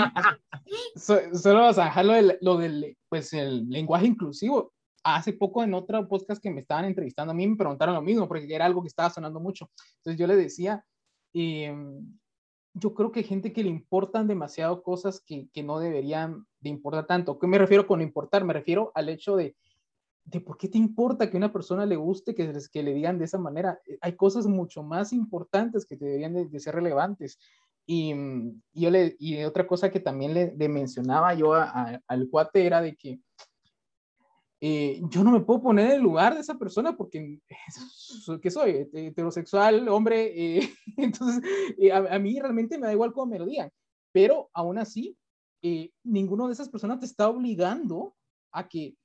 solo 0.95 1.61
vas 1.61 1.77
a 1.77 1.85
dejar 1.85 2.05
lo 2.41 2.57
del, 2.57 2.97
pues, 3.09 3.33
el 3.33 3.69
lenguaje 3.69 4.07
inclusivo. 4.07 4.73
Hace 5.03 5.33
poco 5.33 5.63
en 5.63 5.73
otro 5.73 6.07
podcast 6.07 6.41
que 6.41 6.49
me 6.49 6.61
estaban 6.61 6.85
entrevistando, 6.85 7.31
a 7.31 7.35
mí 7.35 7.45
me 7.45 7.57
preguntaron 7.57 7.93
lo 7.93 8.01
mismo 8.01 8.27
porque 8.27 8.53
era 8.53 8.65
algo 8.65 8.81
que 8.81 8.87
estaba 8.87 9.09
sonando 9.09 9.39
mucho. 9.39 9.69
Entonces 9.97 10.17
yo 10.17 10.27
le 10.27 10.37
decía, 10.37 10.85
em, 11.33 12.17
yo 12.73 12.93
creo 12.93 13.11
que 13.11 13.19
hay 13.19 13.25
gente 13.25 13.51
que 13.51 13.63
le 13.63 13.69
importan 13.69 14.27
demasiado 14.27 14.81
cosas 14.81 15.21
que, 15.21 15.49
que 15.51 15.61
no 15.61 15.79
deberían 15.79 16.45
de 16.63 16.69
importar 16.69 17.05
tanto. 17.05 17.37
¿Qué 17.37 17.45
me 17.45 17.57
refiero 17.57 17.85
con 17.85 18.01
importar? 18.01 18.43
Me 18.43 18.53
refiero 18.53 18.91
al 18.95 19.09
hecho 19.09 19.35
de, 19.35 19.55
de 20.25 20.39
por 20.39 20.57
qué 20.57 20.69
te 20.69 20.77
importa 20.77 21.29
que 21.29 21.37
una 21.37 21.51
persona 21.51 21.85
le 21.85 21.97
guste 21.97 22.33
que, 22.33 22.51
que 22.71 22.83
le 22.83 22.93
digan 22.93 23.19
de 23.19 23.25
esa 23.25 23.37
manera. 23.37 23.79
Hay 24.01 24.15
cosas 24.15 24.47
mucho 24.47 24.81
más 24.81 25.13
importantes 25.13 25.85
que 25.85 25.97
deberían 25.97 26.49
de, 26.49 26.59
ser 26.59 26.75
relevantes. 26.75 27.37
Y, 27.85 28.13
yo 28.71 28.89
le, 28.89 29.15
y 29.19 29.43
otra 29.43 29.67
cosa 29.67 29.91
que 29.91 29.99
también 29.99 30.33
le, 30.33 30.69
mencionaba 30.69 31.33
yo 31.33 31.53
al 31.53 32.29
cuate 32.29 32.65
era 32.65 32.81
de 32.81 32.95
que 32.95 33.19
eh, 34.65 35.01
yo 35.09 35.25
no 35.25 35.31
me 35.31 35.41
puedo 35.41 35.61
poner 35.61 35.87
en 35.87 35.91
el 35.97 36.01
lugar 36.01 36.35
de 36.35 36.39
esa 36.39 36.57
persona 36.57 36.95
porque, 36.95 37.41
¿qué 38.41 38.49
soy? 38.49 38.87
Heterosexual, 38.93 39.89
hombre, 39.89 40.31
eh, 40.33 40.69
entonces 40.97 41.43
eh, 41.77 41.91
a, 41.91 42.17
mí 42.17 42.39
realmente 42.39 42.77
me 42.77 42.87
da 42.87 42.93
igual 42.93 43.11
cómo 43.11 43.25
me 43.25 43.39
lo 43.39 43.45
digan, 43.45 43.69
pero 44.13 44.49
aún 44.53 44.77
así, 44.77 45.17
ninguno 46.03 46.47
de 46.47 46.53
esas 46.53 46.69
personas 46.69 46.99
te 46.99 47.05
está 47.05 47.29
obligando 47.29 48.15
a 48.51 48.67
que, 48.67 48.97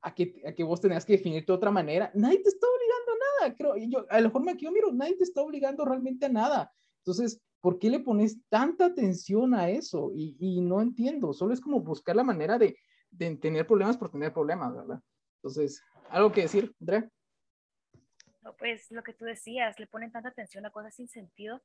a 0.00 0.14
que, 0.14 0.42
a 0.46 0.52
que 0.52 0.64
vos 0.64 0.80
tengas 0.80 1.04
que 1.04 1.14
definirte 1.14 1.52
de 1.52 1.56
otra 1.56 1.70
manera. 1.70 2.10
Nadie 2.14 2.42
te 2.42 2.48
está 2.48 2.66
obligando 2.66 3.12
a 3.12 3.44
nada, 3.44 3.56
creo. 3.56 3.76
Yo, 3.76 4.06
a 4.08 4.20
la 4.20 4.30
forma 4.30 4.54
que 4.54 4.64
yo 4.64 4.72
miro, 4.72 4.92
nadie 4.92 5.16
te 5.16 5.24
está 5.24 5.42
obligando 5.42 5.84
realmente 5.84 6.26
a 6.26 6.30
nada. 6.30 6.72
Entonces, 6.98 7.40
¿por 7.60 7.78
qué 7.78 7.90
le 7.90 8.00
pones 8.00 8.38
tanta 8.48 8.86
atención 8.86 9.54
a 9.54 9.68
eso? 9.68 10.10
Y, 10.14 10.36
y 10.40 10.60
no 10.60 10.80
entiendo, 10.80 11.32
solo 11.32 11.52
es 11.52 11.60
como 11.60 11.80
buscar 11.80 12.16
la 12.16 12.24
manera 12.24 12.58
de, 12.58 12.76
de 13.10 13.36
tener 13.36 13.66
problemas 13.66 13.96
por 13.96 14.10
tener 14.10 14.32
problemas, 14.32 14.74
¿verdad? 14.74 15.00
Entonces, 15.36 15.82
¿algo 16.10 16.32
que 16.32 16.42
decir, 16.42 16.74
Andrea? 16.80 17.10
No, 18.42 18.56
pues 18.56 18.90
lo 18.90 19.02
que 19.02 19.12
tú 19.12 19.24
decías, 19.24 19.78
le 19.78 19.86
ponen 19.86 20.12
tanta 20.12 20.28
atención 20.28 20.64
a 20.66 20.70
cosas 20.70 20.94
sin 20.94 21.08
sentido, 21.08 21.60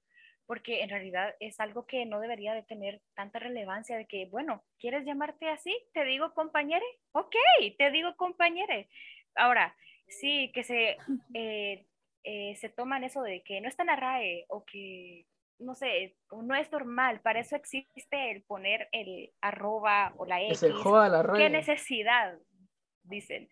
porque 0.51 0.81
en 0.81 0.89
realidad 0.89 1.33
es 1.39 1.61
algo 1.61 1.85
que 1.85 2.05
no 2.05 2.19
debería 2.19 2.53
de 2.53 2.61
tener 2.63 3.01
tanta 3.15 3.39
relevancia 3.39 3.95
de 3.95 4.05
que, 4.05 4.25
bueno, 4.25 4.65
¿quieres 4.79 5.05
llamarte 5.05 5.47
así? 5.47 5.73
Te 5.93 6.03
digo 6.03 6.33
compañere, 6.33 6.83
ok, 7.13 7.33
te 7.77 7.89
digo 7.89 8.13
compañere. 8.17 8.89
Ahora, 9.35 9.73
sí, 10.09 10.51
que 10.53 10.65
se, 10.65 10.97
eh, 11.33 11.87
eh, 12.25 12.55
se 12.57 12.67
toman 12.67 13.05
eso 13.05 13.21
de 13.21 13.43
que 13.43 13.61
no 13.61 13.69
está 13.69 13.83
en 13.83 13.87
la 13.87 13.95
RAE 13.95 14.43
o 14.49 14.65
que 14.65 15.25
no 15.57 15.73
sé, 15.73 16.17
no 16.29 16.53
es 16.53 16.69
normal, 16.69 17.21
para 17.21 17.39
eso 17.39 17.55
existe 17.55 18.31
el 18.31 18.43
poner 18.43 18.89
el 18.91 19.31
arroba 19.39 20.13
o 20.17 20.25
la 20.25 20.41
X. 20.41 20.65
¿Qué 21.37 21.49
necesidad? 21.49 22.37
Dicen. 23.03 23.47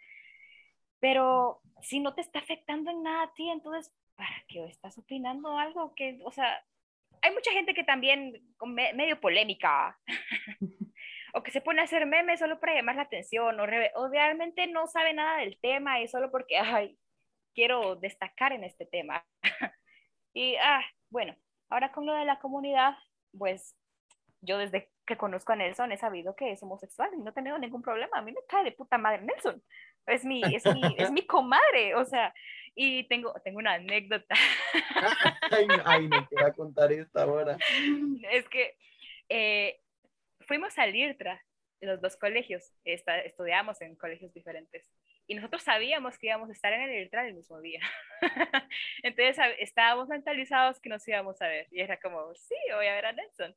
Pero 0.99 1.61
si 1.81 2.01
no 2.01 2.13
te 2.13 2.19
está 2.19 2.39
afectando 2.39 2.91
en 2.91 3.03
nada 3.03 3.23
a 3.23 3.33
ti, 3.35 3.49
entonces, 3.49 3.89
¿para 4.17 4.43
qué 4.49 4.65
estás 4.65 4.97
opinando 4.97 5.57
algo 5.57 5.93
que, 5.95 6.19
o 6.25 6.31
sea, 6.31 6.61
hay 7.21 7.33
mucha 7.33 7.51
gente 7.51 7.73
que 7.73 7.83
también, 7.83 8.33
medio 8.65 9.19
polémica, 9.19 9.97
o 11.33 11.43
que 11.43 11.51
se 11.51 11.61
pone 11.61 11.81
a 11.81 11.83
hacer 11.83 12.05
memes 12.05 12.39
solo 12.39 12.59
para 12.59 12.75
llamar 12.75 12.95
la 12.95 13.03
atención, 13.03 13.59
o, 13.59 13.63
o 13.63 14.09
realmente 14.09 14.67
no 14.67 14.87
sabe 14.87 15.13
nada 15.13 15.39
del 15.39 15.59
tema 15.59 16.01
y 16.01 16.07
solo 16.07 16.31
porque, 16.31 16.57
ay, 16.57 16.97
quiero 17.53 17.95
destacar 17.95 18.53
en 18.53 18.63
este 18.63 18.85
tema. 18.85 19.25
y, 20.33 20.55
ah, 20.55 20.83
bueno, 21.09 21.35
Ahora 21.69 21.91
con 21.91 22.05
lo 22.05 22.13
de 22.13 22.25
la 22.25 22.39
comunidad, 22.39 22.95
pues 23.37 23.75
yo 24.41 24.57
desde 24.57 24.91
que 25.05 25.17
conozco 25.17 25.53
a 25.53 25.55
Nelson 25.55 25.91
he 25.91 25.97
sabido 25.97 26.35
que 26.35 26.51
es 26.51 26.63
homosexual 26.63 27.09
y 27.13 27.17
no 27.17 27.29
he 27.29 27.33
tenido 27.33 27.57
ningún 27.57 27.81
problema. 27.81 28.17
A 28.17 28.21
mí 28.21 28.31
me 28.31 28.41
cae 28.47 28.63
de 28.63 28.71
puta 28.71 28.97
madre 28.97 29.21
Nelson. 29.21 29.61
Es 30.07 30.25
mi, 30.25 30.41
es 30.43 30.65
mi, 30.65 30.81
es 30.97 31.11
mi 31.11 31.21
comadre, 31.27 31.95
o 31.95 32.05
sea, 32.05 32.33
y 32.75 33.03
tengo, 33.07 33.33
tengo 33.43 33.59
una 33.59 33.73
anécdota. 33.73 34.35
ay, 35.51 35.67
ay, 35.85 36.07
no 36.07 36.27
te 36.27 36.35
voy 36.35 36.43
a 36.45 36.53
contar 36.53 36.91
esta 36.91 37.25
hora. 37.25 37.57
Es 38.31 38.47
que 38.49 38.77
eh, 39.29 39.79
fuimos 40.41 40.77
a 40.77 40.85
Lirtra, 40.85 41.43
los 41.81 42.01
dos 42.01 42.17
colegios, 42.17 42.73
estudiamos 42.83 43.81
en 43.81 43.95
colegios 43.95 44.33
diferentes 44.33 44.89
y 45.29 45.35
nosotros 45.35 45.61
sabíamos 45.61 46.17
que 46.17 46.25
íbamos 46.25 46.49
a 46.49 46.53
estar 46.53 46.73
en 46.73 46.81
el 46.81 46.89
Eritrea 46.89 47.27
el 47.27 47.35
mismo 47.35 47.61
día. 47.61 47.81
Entonces 49.03 49.37
estábamos 49.59 50.07
mentalizados 50.07 50.79
que 50.81 50.89
nos 50.89 51.07
íbamos 51.07 51.39
a 51.43 51.47
ver 51.47 51.67
y 51.69 51.81
era 51.81 51.99
como, 51.99 52.33
sí, 52.33 52.55
voy 52.73 52.87
a 52.87 52.95
ver 52.95 53.05
a 53.05 53.13
Nelson. 53.13 53.55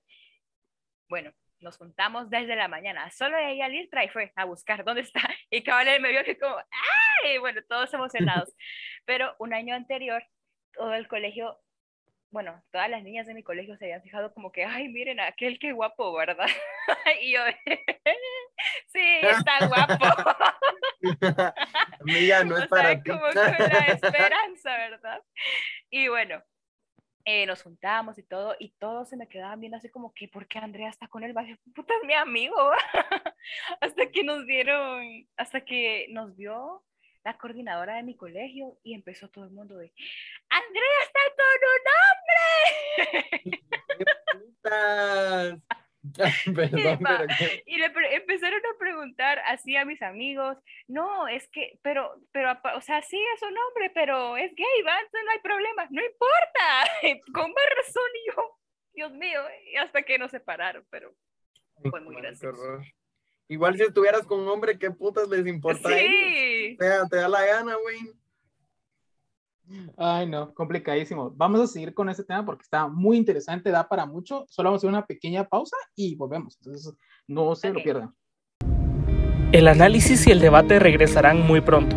Bueno, 1.09 1.33
nos 1.61 1.79
juntamos 1.79 2.29
desde 2.29 2.57
la 2.57 2.69
mañana, 2.69 3.11
solo 3.11 3.39
ella 3.39 3.65
al 3.65 3.75
Irtra 3.75 4.05
y 4.05 4.11
fue 4.11 4.33
a 4.37 4.45
buscar 4.45 4.85
dónde 4.85 5.01
está. 5.01 5.23
Y 5.49 5.63
cabal 5.63 5.99
me 6.03 6.11
vio 6.11 6.23
que 6.25 6.39
como, 6.39 6.57
¡ay! 6.57 7.39
Bueno, 7.39 7.63
todos 7.67 7.93
emocionados. 7.95 8.55
Pero 9.05 9.35
un 9.39 9.55
año 9.55 9.75
anterior, 9.75 10.25
todo 10.73 10.95
el 10.95 11.09
colegio 11.09 11.59
bueno, 12.33 12.63
todas 12.73 12.89
las 12.89 13.03
niñas 13.03 13.27
de 13.27 13.35
mi 13.35 13.43
colegio 13.43 13.77
se 13.77 13.85
habían 13.85 14.03
fijado 14.03 14.33
como 14.33 14.51
que, 14.51 14.65
ay, 14.65 14.89
miren, 14.89 15.21
aquel 15.21 15.59
qué 15.59 15.73
guapo, 15.73 16.15
¿verdad? 16.15 16.47
y 17.23 17.33
yo, 17.33 17.41
sí, 18.87 19.21
está 19.23 19.67
guapo. 19.69 20.07
Amiga, 22.01 22.43
no 22.43 22.57
es 22.57 22.67
para 22.69 23.01
ti. 23.03 23.11
como 23.11 23.21
con 23.21 23.35
la 23.35 23.87
esperanza, 23.93 24.77
¿verdad? 24.79 25.23
Y 25.91 26.09
bueno, 26.09 26.43
eh, 27.27 27.45
nos 27.45 27.63
juntamos 27.63 28.17
y 28.19 28.23
todo, 28.23 28.57
y 28.59 28.71
todos 28.79 29.11
se 29.11 29.19
me 29.19 29.29
quedaban 29.29 29.61
viendo 29.61 29.77
así 29.77 29.91
como 29.91 30.15
que, 30.15 30.27
¿por 30.27 30.49
qué 30.49 30.59
Andrea 30.59 30.89
está 30.89 31.09
con 31.09 31.25
él? 31.25 31.35
Puta, 31.75 31.93
es 32.01 32.07
mi 32.07 32.15
amigo. 32.15 32.73
hasta 33.83 34.07
que 34.07 34.25
nos 34.25 34.47
dieron, 34.47 35.29
hasta 35.37 35.61
que 35.61 36.07
nos 36.09 36.35
vio 36.35 36.83
la 37.25 37.37
coordinadora 37.39 37.97
de 37.97 38.03
mi 38.03 38.17
colegio 38.17 38.79
y 38.83 38.95
empezó 38.95 39.29
todo 39.29 39.45
el 39.45 39.51
mundo 39.51 39.77
de, 39.77 39.93
Andrea 40.49 41.03
está 41.05 41.21
con 41.37 41.61
un 41.71 41.85
hombre. 43.51 43.63
Perdón, 46.13 46.99
pero 47.01 47.27
y 47.67 47.79
le 47.79 47.87
empezaron 47.87 48.61
a 48.61 48.79
preguntar 48.79 49.39
así 49.47 49.77
a 49.77 49.85
mis 49.85 50.03
amigos, 50.03 50.59
no, 50.89 51.29
es 51.29 51.49
que, 51.49 51.79
pero, 51.83 52.21
pero, 52.33 52.59
o 52.77 52.81
sea, 52.81 53.03
sí 53.03 53.21
es 53.35 53.43
un 53.43 53.57
hombre, 53.57 53.91
pero 53.95 54.37
es 54.37 54.53
gay, 54.55 54.83
¿va? 54.85 54.97
no 55.01 55.31
hay 55.31 55.39
problema, 55.41 55.87
no 55.91 56.03
importa, 56.05 56.85
con 57.35 57.53
más 57.53 57.65
razón 57.77 58.11
y 58.15 58.31
yo, 58.31 58.59
Dios 58.95 59.13
mío, 59.13 59.43
y 59.73 59.77
hasta 59.77 60.03
que 60.03 60.19
nos 60.19 60.33
separaron, 60.33 60.85
pero 60.91 61.15
fue 61.89 62.01
muy 62.01 62.17
gracioso. 62.17 62.81
Igual 63.53 63.77
si 63.77 63.83
estuvieras 63.83 64.23
con 64.23 64.41
un 64.41 64.49
hombre, 64.49 64.79
¿qué 64.79 64.91
putas 64.91 65.29
les 65.29 65.47
importa? 65.47 65.91
Sí. 65.91 66.75
te 66.79 67.17
da 67.17 67.29
la 67.29 67.45
gana, 67.45 67.75
güey. 67.83 67.99
Ay, 69.99 70.27
no, 70.27 70.55
complicadísimo. 70.55 71.31
Vamos 71.37 71.61
a 71.61 71.67
seguir 71.67 71.93
con 71.93 72.09
este 72.09 72.25
tema 72.25 72.47
porque 72.47 72.63
está 72.63 72.89
muy 72.89 73.19
interesante, 73.19 73.71
da 73.71 73.87
para 73.87 74.07
mucho. 74.07 74.47
Solo 74.49 74.71
vamos 74.71 74.79
a 74.79 74.81
hacer 74.81 74.89
una 74.89 75.05
pequeña 75.05 75.47
pausa 75.47 75.77
y 75.95 76.15
volvemos. 76.15 76.57
Entonces, 76.61 76.95
no 77.27 77.55
se 77.55 77.75
lo 77.75 77.83
pierdan. 77.83 78.15
El 79.53 79.69
análisis 79.69 80.27
y 80.27 80.31
el 80.31 80.41
debate 80.41 80.79
regresarán 80.79 81.43
muy 81.43 81.61
pronto. 81.61 81.95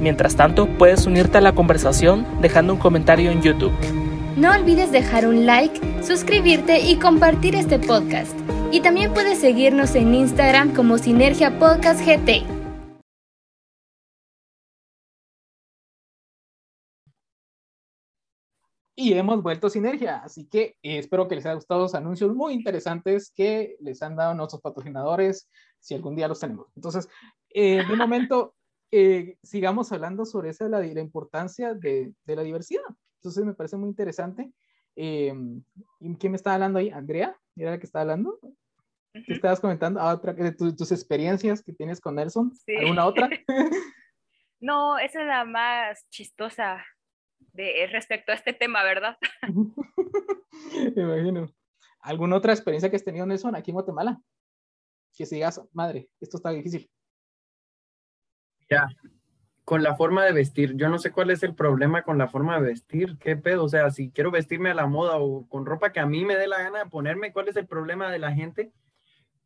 Mientras 0.00 0.36
tanto, 0.36 0.68
puedes 0.78 1.06
unirte 1.06 1.38
a 1.38 1.40
la 1.40 1.56
conversación 1.56 2.24
dejando 2.40 2.72
un 2.74 2.78
comentario 2.78 3.32
en 3.32 3.42
YouTube. 3.42 3.72
No 4.36 4.52
olvides 4.52 4.92
dejar 4.92 5.26
un 5.26 5.44
like, 5.44 6.04
suscribirte 6.04 6.78
y 6.78 7.00
compartir 7.00 7.56
este 7.56 7.80
podcast. 7.80 8.38
Y 8.74 8.80
también 8.80 9.14
puedes 9.14 9.38
seguirnos 9.38 9.94
en 9.94 10.12
Instagram 10.16 10.74
como 10.74 10.98
Sinergia 10.98 11.60
Podcast 11.60 12.04
GT. 12.04 12.44
y 18.96 19.12
hemos 19.12 19.44
vuelto 19.44 19.70
Sinergia. 19.70 20.16
Así 20.24 20.46
que 20.48 20.76
eh, 20.82 20.98
espero 20.98 21.28
que 21.28 21.36
les 21.36 21.46
haya 21.46 21.54
gustado 21.54 21.82
los 21.82 21.94
anuncios 21.94 22.34
muy 22.34 22.52
interesantes 22.52 23.30
que 23.30 23.76
les 23.78 24.02
han 24.02 24.16
dado 24.16 24.34
nuestros 24.34 24.60
patrocinadores, 24.60 25.48
si 25.78 25.94
algún 25.94 26.16
día 26.16 26.26
los 26.26 26.40
tenemos. 26.40 26.66
Entonces, 26.74 27.08
eh, 27.50 27.84
de 27.88 27.96
momento, 27.96 28.56
eh, 28.90 29.36
sigamos 29.40 29.92
hablando 29.92 30.24
sobre 30.24 30.50
esa, 30.50 30.68
la, 30.68 30.80
la 30.80 31.00
importancia 31.00 31.74
de, 31.74 32.12
la 32.26 32.42
diversidad. 32.42 32.82
Entonces, 33.20 33.44
me 33.44 33.54
parece 33.54 33.76
muy 33.76 33.88
interesante. 33.88 34.52
¿Quién 34.96 35.64
me 36.00 36.36
está 36.36 36.54
hablando 36.54 36.80
ahí? 36.80 36.90
¿Andrea? 36.90 37.38
¿Era 37.54 37.70
la 37.70 37.78
que 37.78 37.86
estaba 37.86 38.02
hablando? 38.02 38.40
¿Qué 39.14 39.32
estabas 39.32 39.60
comentando? 39.60 40.00
Ah, 40.00 40.14
otra, 40.14 40.32
de 40.32 40.52
tus 40.52 40.90
experiencias 40.90 41.62
que 41.62 41.72
tienes 41.72 42.00
con 42.00 42.16
Nelson. 42.16 42.52
¿Alguna 42.80 43.06
otra? 43.06 43.30
no, 44.60 44.98
esa 44.98 45.20
es 45.20 45.26
la 45.26 45.44
más 45.44 46.04
chistosa 46.10 46.84
de, 47.52 47.86
respecto 47.92 48.32
a 48.32 48.34
este 48.34 48.52
tema, 48.52 48.82
¿verdad? 48.82 49.16
Me 50.96 51.02
imagino. 51.02 51.48
¿Alguna 52.00 52.36
otra 52.36 52.52
experiencia 52.52 52.90
que 52.90 52.96
has 52.96 53.04
tenido, 53.04 53.24
Nelson, 53.24 53.54
aquí 53.54 53.70
en 53.70 53.74
Guatemala? 53.74 54.20
que 55.16 55.26
se 55.26 55.36
digas, 55.36 55.62
madre, 55.72 56.08
esto 56.20 56.38
está 56.38 56.50
difícil. 56.50 56.90
Ya, 58.68 58.88
con 59.64 59.84
la 59.84 59.94
forma 59.94 60.24
de 60.24 60.32
vestir. 60.32 60.74
Yo 60.74 60.88
no 60.88 60.98
sé 60.98 61.12
cuál 61.12 61.30
es 61.30 61.44
el 61.44 61.54
problema 61.54 62.02
con 62.02 62.18
la 62.18 62.26
forma 62.26 62.56
de 62.56 62.66
vestir. 62.66 63.16
¿Qué 63.18 63.36
pedo? 63.36 63.62
O 63.62 63.68
sea, 63.68 63.90
si 63.90 64.10
quiero 64.10 64.32
vestirme 64.32 64.70
a 64.70 64.74
la 64.74 64.86
moda 64.86 65.18
o 65.18 65.46
con 65.48 65.66
ropa 65.66 65.92
que 65.92 66.00
a 66.00 66.06
mí 66.06 66.24
me 66.24 66.36
dé 66.36 66.48
la 66.48 66.58
gana 66.58 66.80
de 66.80 66.90
ponerme, 66.90 67.32
¿cuál 67.32 67.46
es 67.46 67.54
el 67.54 67.68
problema 67.68 68.10
de 68.10 68.18
la 68.18 68.32
gente 68.32 68.72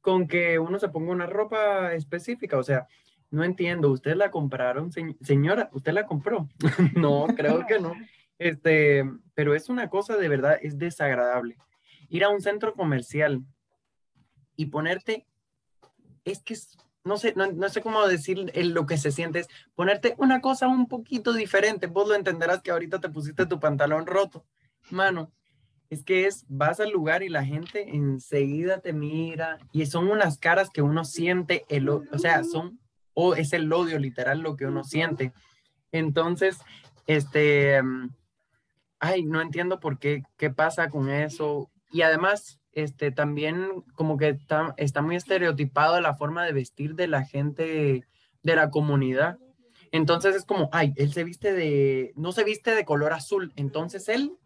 con 0.00 0.28
que 0.28 0.58
uno 0.58 0.78
se 0.78 0.88
ponga 0.88 1.12
una 1.12 1.26
ropa 1.26 1.92
específica? 1.94 2.58
O 2.58 2.62
sea, 2.62 2.86
no 3.30 3.44
entiendo. 3.44 3.90
¿Ustedes 3.90 4.16
la 4.16 4.30
compraron, 4.30 4.90
señora? 5.20 5.68
¿Usted 5.72 5.92
la 5.92 6.06
compró? 6.06 6.48
no, 6.94 7.26
creo 7.36 7.66
que 7.66 7.78
no. 7.78 7.94
Este, 8.38 9.04
pero 9.34 9.54
es 9.54 9.68
una 9.68 9.88
cosa 9.90 10.16
de 10.16 10.28
verdad, 10.28 10.58
es 10.62 10.78
desagradable. 10.78 11.56
Ir 12.08 12.24
a 12.24 12.30
un 12.30 12.40
centro 12.40 12.74
comercial 12.74 13.42
y 14.56 14.66
ponerte, 14.66 15.26
es 16.24 16.42
que 16.42 16.56
no 17.04 17.16
sé, 17.16 17.34
no, 17.36 17.68
sé 17.68 17.80
cómo 17.80 18.06
decir 18.06 18.50
lo 18.54 18.86
que 18.86 18.98
se 18.98 19.10
siente, 19.10 19.40
es 19.40 19.48
ponerte 19.74 20.14
una 20.18 20.40
cosa 20.40 20.68
un 20.68 20.86
poquito 20.86 21.32
diferente. 21.32 21.86
Vos 21.86 22.08
lo 22.08 22.14
entenderás 22.14 22.62
que 22.62 22.70
ahorita 22.70 23.00
te 23.00 23.08
pusiste 23.08 23.46
tu 23.46 23.58
pantalón 23.58 24.06
roto. 24.06 24.44
Mano, 24.90 25.32
es 25.90 26.04
que 26.04 26.26
es, 26.26 26.44
vas 26.48 26.80
al 26.80 26.90
lugar 26.90 27.22
y 27.22 27.28
la 27.28 27.44
gente 27.44 27.88
enseguida 27.96 28.80
te 28.80 28.92
mira 28.92 29.58
y 29.72 29.86
son 29.86 30.08
unas 30.08 30.38
caras 30.38 30.70
que 30.70 30.82
uno 30.82 31.04
siente, 31.04 31.64
el, 31.68 31.88
o 31.88 32.04
sea, 32.18 32.44
son, 32.44 32.78
o 33.14 33.34
es 33.34 33.52
el 33.52 33.72
odio 33.72 33.98
literal 33.98 34.40
lo 34.40 34.56
que 34.56 34.66
uno 34.66 34.84
siente. 34.84 35.32
Entonces, 35.90 36.58
este, 37.06 37.80
ay, 38.98 39.24
no 39.24 39.40
entiendo 39.40 39.80
por 39.80 39.98
qué, 39.98 40.22
qué 40.36 40.50
pasa 40.50 40.90
con 40.90 41.08
eso. 41.08 41.70
Y 41.90 42.02
además, 42.02 42.60
este, 42.72 43.10
también 43.10 43.82
como 43.94 44.18
que 44.18 44.28
está, 44.28 44.74
está 44.76 45.00
muy 45.00 45.16
estereotipado 45.16 46.00
la 46.00 46.14
forma 46.14 46.44
de 46.44 46.52
vestir 46.52 46.94
de 46.96 47.08
la 47.08 47.24
gente 47.24 48.06
de 48.42 48.56
la 48.56 48.70
comunidad. 48.70 49.38
Entonces 49.90 50.36
es 50.36 50.44
como, 50.44 50.68
ay, 50.70 50.92
él 50.96 51.14
se 51.14 51.24
viste 51.24 51.54
de, 51.54 52.12
no 52.14 52.32
se 52.32 52.44
viste 52.44 52.74
de 52.74 52.84
color 52.84 53.14
azul, 53.14 53.54
entonces 53.56 54.08
él 54.10 54.36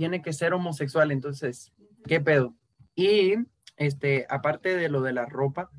tiene 0.00 0.22
que 0.22 0.32
ser 0.32 0.54
homosexual, 0.54 1.12
entonces, 1.12 1.74
¿qué 2.06 2.22
pedo? 2.22 2.54
Y, 2.94 3.34
este, 3.76 4.24
aparte 4.30 4.74
de 4.74 4.88
lo 4.88 5.02
de 5.02 5.12
la 5.12 5.26
ropa, 5.26 5.70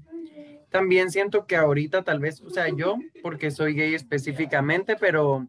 también 0.70 1.10
siento 1.10 1.48
que 1.48 1.56
ahorita 1.56 2.04
tal 2.04 2.20
vez, 2.20 2.40
o 2.42 2.52
sea, 2.52 2.70
yo, 2.70 3.00
porque 3.24 3.50
soy 3.50 3.74
gay 3.74 3.96
específicamente, 3.96 4.96
pero 4.96 5.48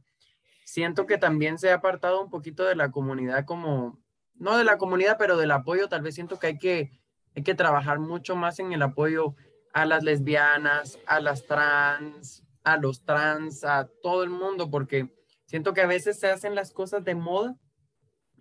siento 0.64 1.04
que 1.04 1.18
también 1.18 1.58
se 1.58 1.68
ha 1.68 1.74
apartado 1.74 2.22
un 2.22 2.30
poquito 2.30 2.64
de 2.64 2.74
la 2.74 2.90
comunidad 2.90 3.44
como 3.44 4.00
no 4.36 4.56
de 4.56 4.64
la 4.64 4.78
comunidad, 4.78 5.18
pero 5.18 5.36
del 5.36 5.50
apoyo, 5.50 5.90
tal 5.90 6.00
vez 6.00 6.14
siento 6.14 6.38
que 6.38 6.46
hay 6.46 6.58
que, 6.58 6.98
hay 7.36 7.42
que 7.42 7.54
trabajar 7.54 7.98
mucho 7.98 8.36
más 8.36 8.58
en 8.58 8.72
el 8.72 8.80
apoyo 8.80 9.34
a 9.74 9.84
las 9.84 10.02
lesbianas, 10.02 10.98
a 11.04 11.20
las 11.20 11.44
trans, 11.44 12.42
a 12.64 12.78
los 12.78 13.04
trans, 13.04 13.64
a 13.64 13.90
todo 14.02 14.22
el 14.22 14.30
mundo, 14.30 14.70
porque 14.70 15.14
siento 15.44 15.74
que 15.74 15.82
a 15.82 15.86
veces 15.86 16.18
se 16.18 16.28
hacen 16.28 16.54
las 16.54 16.72
cosas 16.72 17.04
de 17.04 17.14
moda 17.14 17.54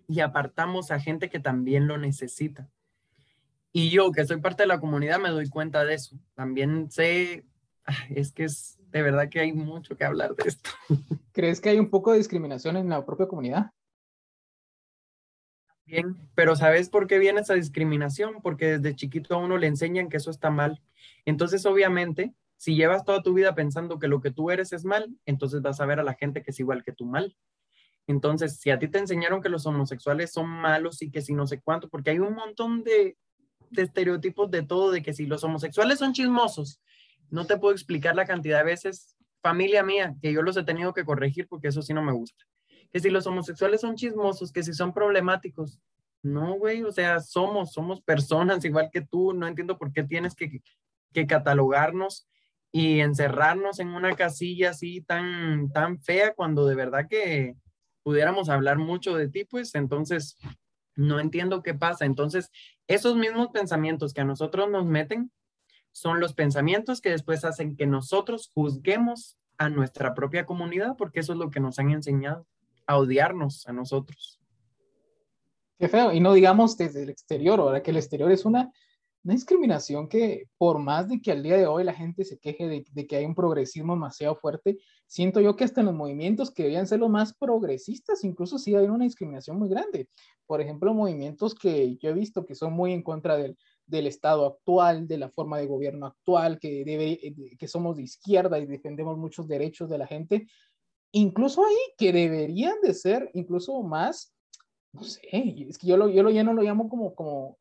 y 0.08 0.20
apartamos 0.20 0.90
a 0.90 1.00
gente 1.00 1.30
que 1.30 1.40
también 1.40 1.86
lo 1.86 1.98
necesita. 1.98 2.68
Y 3.72 3.90
yo, 3.90 4.12
que 4.12 4.26
soy 4.26 4.40
parte 4.40 4.64
de 4.64 4.66
la 4.66 4.80
comunidad, 4.80 5.18
me 5.18 5.30
doy 5.30 5.48
cuenta 5.48 5.84
de 5.84 5.94
eso. 5.94 6.18
También 6.34 6.90
sé, 6.90 7.46
es 8.10 8.32
que 8.32 8.44
es 8.44 8.78
de 8.90 9.02
verdad 9.02 9.30
que 9.30 9.40
hay 9.40 9.52
mucho 9.52 9.96
que 9.96 10.04
hablar 10.04 10.36
de 10.36 10.48
esto. 10.48 10.70
¿Crees 11.32 11.60
que 11.60 11.70
hay 11.70 11.78
un 11.78 11.88
poco 11.88 12.12
de 12.12 12.18
discriminación 12.18 12.76
en 12.76 12.90
la 12.90 13.04
propia 13.04 13.26
comunidad? 13.26 13.72
Bien, 15.86 16.16
pero 16.34 16.54
¿sabes 16.54 16.88
por 16.88 17.06
qué 17.06 17.18
viene 17.18 17.40
esa 17.40 17.54
discriminación? 17.54 18.40
Porque 18.42 18.78
desde 18.78 18.94
chiquito 18.94 19.34
a 19.34 19.38
uno 19.38 19.58
le 19.58 19.66
enseñan 19.66 20.08
que 20.08 20.18
eso 20.18 20.30
está 20.30 20.50
mal. 20.50 20.80
Entonces, 21.24 21.66
obviamente, 21.66 22.34
si 22.56 22.76
llevas 22.76 23.04
toda 23.04 23.22
tu 23.22 23.34
vida 23.34 23.54
pensando 23.54 23.98
que 23.98 24.08
lo 24.08 24.20
que 24.20 24.30
tú 24.30 24.50
eres 24.50 24.72
es 24.72 24.84
mal, 24.84 25.16
entonces 25.26 25.62
vas 25.62 25.80
a 25.80 25.86
ver 25.86 25.98
a 25.98 26.04
la 26.04 26.14
gente 26.14 26.42
que 26.42 26.52
es 26.52 26.60
igual 26.60 26.84
que 26.84 26.92
tú 26.92 27.06
mal. 27.06 27.36
Entonces, 28.06 28.58
si 28.58 28.70
a 28.70 28.78
ti 28.78 28.88
te 28.88 28.98
enseñaron 28.98 29.40
que 29.40 29.48
los 29.48 29.66
homosexuales 29.66 30.32
son 30.32 30.48
malos 30.48 31.02
y 31.02 31.10
que 31.10 31.22
si 31.22 31.34
no 31.34 31.46
sé 31.46 31.60
cuánto, 31.60 31.88
porque 31.88 32.10
hay 32.10 32.18
un 32.18 32.34
montón 32.34 32.82
de, 32.82 33.16
estereotipos 33.76 34.50
de 34.50 34.62
todo, 34.62 34.90
de 34.90 35.02
que 35.02 35.12
si 35.12 35.26
los 35.26 35.44
homosexuales 35.44 35.98
son 35.98 36.12
chismosos, 36.12 36.80
no 37.30 37.46
te 37.46 37.56
puedo 37.56 37.72
explicar 37.72 38.14
la 38.14 38.26
cantidad 38.26 38.58
de 38.58 38.64
veces, 38.64 39.16
familia 39.40 39.82
mía, 39.82 40.14
que 40.20 40.32
yo 40.32 40.42
los 40.42 40.56
he 40.56 40.64
tenido 40.64 40.92
que 40.92 41.04
corregir 41.04 41.46
porque 41.48 41.68
eso 41.68 41.80
sí 41.82 41.94
no 41.94 42.02
me 42.02 42.12
gusta 42.12 42.44
que 42.92 43.00
si 43.00 43.10
los 43.10 43.26
homosexuales 43.26 43.80
son 43.80 43.96
chismosos, 43.96 44.52
que 44.52 44.62
si 44.62 44.74
son 44.74 44.92
problemáticos. 44.92 45.80
No, 46.22 46.54
güey, 46.54 46.82
o 46.84 46.92
sea, 46.92 47.20
somos, 47.20 47.72
somos 47.72 48.02
personas 48.02 48.64
igual 48.64 48.90
que 48.92 49.00
tú, 49.00 49.32
no 49.32 49.46
entiendo 49.46 49.78
por 49.78 49.92
qué 49.92 50.04
tienes 50.04 50.34
que, 50.34 50.62
que 51.12 51.26
catalogarnos 51.26 52.28
y 52.70 53.00
encerrarnos 53.00 53.80
en 53.80 53.88
una 53.88 54.14
casilla 54.14 54.70
así 54.70 55.02
tan, 55.02 55.70
tan 55.72 56.00
fea 56.00 56.34
cuando 56.34 56.66
de 56.66 56.74
verdad 56.74 57.06
que 57.08 57.56
pudiéramos 58.02 58.48
hablar 58.48 58.78
mucho 58.78 59.14
de 59.16 59.28
ti, 59.28 59.44
pues 59.44 59.74
entonces 59.74 60.36
no 60.94 61.20
entiendo 61.20 61.62
qué 61.62 61.74
pasa. 61.74 62.04
Entonces, 62.04 62.50
esos 62.86 63.16
mismos 63.16 63.48
pensamientos 63.48 64.12
que 64.12 64.20
a 64.20 64.24
nosotros 64.24 64.70
nos 64.70 64.86
meten 64.86 65.30
son 65.92 66.20
los 66.20 66.34
pensamientos 66.34 67.00
que 67.00 67.10
después 67.10 67.44
hacen 67.44 67.76
que 67.76 67.86
nosotros 67.86 68.50
juzguemos 68.54 69.36
a 69.58 69.68
nuestra 69.68 70.14
propia 70.14 70.46
comunidad, 70.46 70.96
porque 70.96 71.20
eso 71.20 71.32
es 71.32 71.38
lo 71.38 71.50
que 71.50 71.60
nos 71.60 71.78
han 71.78 71.90
enseñado 71.90 72.46
odiarnos 72.94 73.66
a 73.66 73.72
nosotros. 73.72 74.40
Qué 75.78 75.88
feo. 75.88 76.12
Y 76.12 76.20
no 76.20 76.32
digamos 76.32 76.76
desde 76.76 77.02
el 77.02 77.10
exterior, 77.10 77.60
ahora 77.60 77.82
que 77.82 77.90
el 77.90 77.96
exterior 77.96 78.30
es 78.30 78.44
una, 78.44 78.70
discriminación 79.24 80.08
que 80.08 80.48
por 80.58 80.80
más 80.80 81.08
de 81.08 81.20
que 81.20 81.30
al 81.30 81.44
día 81.44 81.56
de 81.56 81.68
hoy 81.68 81.84
la 81.84 81.94
gente 81.94 82.24
se 82.24 82.40
queje 82.40 82.66
de, 82.92 83.06
que 83.06 83.16
hay 83.16 83.24
un 83.24 83.36
progresismo 83.36 83.94
demasiado 83.94 84.34
fuerte, 84.34 84.78
siento 85.12 85.42
yo 85.42 85.56
que 85.56 85.64
hasta 85.64 85.80
en 85.80 85.86
los 85.88 85.94
movimientos 85.94 86.50
que 86.50 86.62
debían 86.62 86.86
ser 86.86 87.00
los 87.00 87.10
más 87.10 87.34
progresistas, 87.34 88.24
incluso 88.24 88.56
sí 88.58 88.74
hay 88.74 88.86
una 88.86 89.04
discriminación 89.04 89.58
muy 89.58 89.68
grande. 89.68 90.08
Por 90.46 90.62
ejemplo, 90.62 90.94
movimientos 90.94 91.54
que 91.54 91.98
yo 91.98 92.08
he 92.08 92.14
visto 92.14 92.46
que 92.46 92.54
son 92.54 92.72
muy 92.72 92.94
en 92.94 93.02
contra 93.02 93.36
del, 93.36 93.58
del 93.86 94.06
Estado 94.06 94.46
actual, 94.46 95.06
de 95.06 95.18
la 95.18 95.28
forma 95.28 95.58
de 95.58 95.66
gobierno 95.66 96.06
actual, 96.06 96.58
que, 96.58 96.82
debe, 96.86 97.34
que 97.58 97.68
somos 97.68 97.98
de 97.98 98.04
izquierda 98.04 98.58
y 98.58 98.64
defendemos 98.64 99.18
muchos 99.18 99.46
derechos 99.46 99.90
de 99.90 99.98
la 99.98 100.06
gente, 100.06 100.46
incluso 101.12 101.62
ahí 101.62 101.76
que 101.98 102.10
deberían 102.10 102.80
de 102.82 102.94
ser 102.94 103.30
incluso 103.34 103.82
más, 103.82 104.34
no 104.94 105.04
sé, 105.04 105.20
es 105.30 105.76
que 105.76 105.88
yo, 105.88 105.98
lo, 105.98 106.08
yo 106.08 106.22
lo, 106.22 106.30
ya 106.30 106.42
no 106.42 106.54
lo 106.54 106.62
llamo 106.62 106.88
como, 106.88 107.14
como 107.14 107.58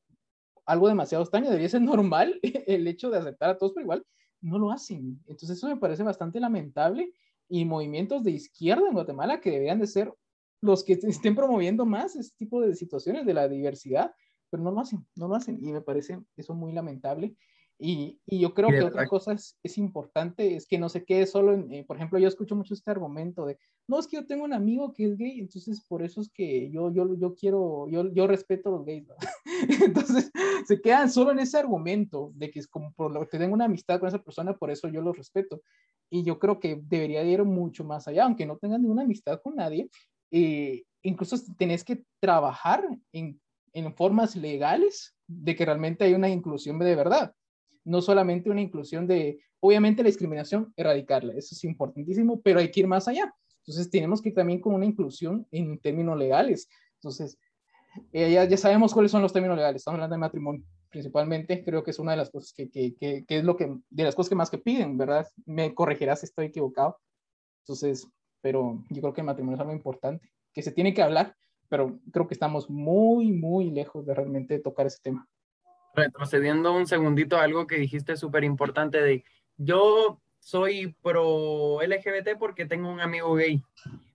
algo 0.65 0.87
demasiado 0.87 1.25
extraño, 1.25 1.49
debería 1.49 1.67
ser 1.67 1.81
normal 1.81 2.39
el 2.43 2.87
hecho 2.87 3.09
de 3.09 3.17
aceptar 3.17 3.49
a 3.49 3.57
todos, 3.57 3.73
pero 3.73 3.83
igual 3.83 4.05
no 4.39 4.57
lo 4.57 4.71
hacen. 4.71 5.21
Entonces 5.27 5.57
eso 5.57 5.67
me 5.67 5.75
parece 5.75 6.03
bastante 6.03 6.39
lamentable 6.39 7.13
y 7.51 7.65
movimientos 7.65 8.23
de 8.23 8.31
izquierda 8.31 8.87
en 8.87 8.93
Guatemala 8.93 9.41
que 9.41 9.51
deberían 9.51 9.79
de 9.79 9.85
ser 9.85 10.13
los 10.61 10.85
que 10.85 10.93
estén 11.03 11.35
promoviendo 11.35 11.85
más 11.85 12.15
este 12.15 12.37
tipo 12.37 12.61
de 12.61 12.75
situaciones 12.75 13.25
de 13.25 13.33
la 13.33 13.49
diversidad, 13.49 14.13
pero 14.49 14.63
no 14.63 14.71
lo 14.71 14.79
hacen, 14.79 15.05
no 15.15 15.27
lo 15.27 15.35
hacen 15.35 15.57
y 15.61 15.73
me 15.73 15.81
parece 15.81 16.21
eso 16.37 16.53
muy 16.53 16.71
lamentable. 16.71 17.35
Y, 17.83 18.19
y, 18.27 18.39
yo 18.39 18.53
creo 18.53 18.69
que 18.69 18.83
otra 18.83 19.07
cosa 19.07 19.33
es, 19.33 19.57
es, 19.63 19.79
importante, 19.79 20.55
es 20.55 20.67
que 20.67 20.77
no 20.77 20.87
se 20.87 21.03
quede 21.03 21.25
solo 21.25 21.55
en, 21.55 21.73
eh, 21.73 21.83
por 21.83 21.97
ejemplo, 21.97 22.19
yo 22.19 22.27
escucho 22.27 22.55
mucho 22.55 22.75
este 22.75 22.91
argumento 22.91 23.43
de, 23.43 23.57
no, 23.87 23.97
es 23.97 24.05
que 24.05 24.17
yo 24.17 24.27
tengo 24.27 24.43
un 24.43 24.53
amigo 24.53 24.93
que 24.93 25.05
es 25.05 25.17
gay, 25.17 25.39
entonces 25.39 25.83
por 25.87 26.03
eso 26.03 26.21
es 26.21 26.29
que 26.29 26.69
yo, 26.69 26.93
yo, 26.93 27.15
yo 27.15 27.33
quiero, 27.33 27.89
yo, 27.89 28.13
yo 28.13 28.27
respeto 28.27 28.69
a 28.69 28.73
los 28.73 28.85
gays. 28.85 29.07
entonces 29.83 30.31
se 30.67 30.79
quedan 30.79 31.09
solo 31.09 31.31
en 31.31 31.39
ese 31.39 31.57
argumento 31.57 32.31
de 32.35 32.51
que 32.51 32.59
es 32.59 32.67
como 32.67 32.93
por 32.93 33.11
lo 33.11 33.27
que 33.27 33.39
tengo 33.39 33.55
una 33.55 33.65
amistad 33.65 33.99
con 33.99 34.09
esa 34.09 34.21
persona, 34.21 34.55
por 34.55 34.69
eso 34.69 34.87
yo 34.87 35.01
los 35.01 35.17
respeto. 35.17 35.63
Y 36.11 36.23
yo 36.23 36.37
creo 36.37 36.59
que 36.59 36.79
debería 36.83 37.23
ir 37.23 37.43
mucho 37.45 37.83
más 37.83 38.07
allá, 38.07 38.25
aunque 38.25 38.45
no 38.45 38.57
tengan 38.57 38.83
ninguna 38.83 39.01
amistad 39.01 39.41
con 39.41 39.55
nadie, 39.55 39.89
eh, 40.29 40.83
incluso 41.01 41.35
tenés 41.57 41.83
que 41.83 42.03
trabajar 42.19 42.87
en, 43.11 43.41
en 43.73 43.95
formas 43.95 44.35
legales 44.35 45.15
de 45.25 45.55
que 45.55 45.65
realmente 45.65 46.03
hay 46.03 46.13
una 46.13 46.29
inclusión 46.29 46.77
de 46.77 46.95
verdad 46.95 47.33
no 47.83 48.01
solamente 48.01 48.49
una 48.49 48.61
inclusión 48.61 49.07
de, 49.07 49.39
obviamente 49.59 50.03
la 50.03 50.07
discriminación, 50.07 50.73
erradicarla, 50.75 51.33
eso 51.33 51.55
es 51.55 51.63
importantísimo, 51.63 52.41
pero 52.41 52.59
hay 52.59 52.71
que 52.71 52.81
ir 52.81 52.87
más 52.87 53.07
allá. 53.07 53.33
Entonces 53.59 53.89
tenemos 53.89 54.21
que 54.21 54.29
ir 54.29 54.35
también 54.35 54.59
con 54.59 54.73
una 54.73 54.85
inclusión 54.85 55.47
en 55.51 55.79
términos 55.79 56.17
legales. 56.17 56.67
Entonces, 56.95 57.37
eh, 58.11 58.31
ya, 58.31 58.45
ya, 58.45 58.57
sabemos 58.57 58.93
cuáles 58.93 59.11
son 59.11 59.21
los 59.21 59.33
términos 59.33 59.57
legales, 59.57 59.81
estamos 59.81 59.97
hablando 59.97 60.15
de 60.15 60.19
matrimonio 60.19 60.63
principalmente, 60.91 61.63
creo 61.63 61.83
que 61.83 61.91
es 61.91 61.99
una 61.99 62.11
de 62.11 62.17
las 62.17 62.29
cosas 62.29 62.53
que, 62.53 62.69
que, 62.69 62.93
que, 62.95 63.25
que, 63.25 63.37
es 63.37 63.43
lo 63.43 63.55
que, 63.55 63.73
de 63.89 64.03
las 64.03 64.13
cosas 64.13 64.29
que 64.29 64.35
más 64.35 64.49
que 64.49 64.57
piden, 64.57 64.97
¿verdad? 64.97 65.25
Me 65.45 65.73
corregirás 65.73 66.19
si 66.19 66.25
estoy 66.25 66.47
equivocado. 66.47 66.99
Entonces, 67.63 68.07
pero 68.41 68.83
yo 68.89 69.01
creo 69.01 69.13
que 69.13 69.21
el 69.21 69.27
matrimonio 69.27 69.55
es 69.55 69.61
algo 69.61 69.73
importante, 69.73 70.29
que 70.53 70.61
se 70.61 70.71
tiene 70.71 70.93
que 70.93 71.01
hablar, 71.01 71.35
pero 71.69 71.97
creo 72.11 72.27
que 72.27 72.33
estamos 72.33 72.69
muy, 72.69 73.31
muy 73.31 73.71
lejos 73.71 74.05
de 74.05 74.13
realmente 74.13 74.59
tocar 74.59 74.85
ese 74.85 74.99
tema 75.01 75.27
retrocediendo 75.93 76.73
un 76.73 76.87
segundito 76.87 77.37
a 77.37 77.43
algo 77.43 77.67
que 77.67 77.77
dijiste 77.77 78.15
súper 78.17 78.43
importante 78.43 79.01
de 79.01 79.23
yo 79.57 80.21
soy 80.39 80.95
pro 81.01 81.79
LGBT 81.81 82.37
porque 82.39 82.65
tengo 82.65 82.89
un 82.89 82.99
amigo 82.99 83.33
gay, 83.35 83.63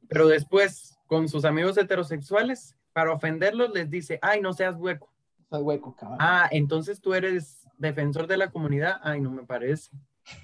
pero 0.09 0.27
después 0.27 0.99
con 1.07 1.29
sus 1.29 1.45
amigos 1.45 1.77
heterosexuales, 1.79 2.77
para 2.93 3.13
ofenderlos 3.13 3.73
les 3.73 3.91
dice, 3.91 4.19
ay, 4.23 4.41
no 4.41 4.53
seas 4.53 4.77
hueco. 4.77 5.13
Soy 5.51 5.63
hueco, 5.63 5.95
Ah, 6.19 6.49
entonces 6.51 7.01
tú 7.01 7.15
eres 7.15 7.67
defensor 7.79 8.27
de 8.27 8.39
la 8.39 8.51
comunidad, 8.51 9.01
ay, 9.03 9.21
no 9.21 9.31
me 9.31 9.45
parece, 9.45 9.91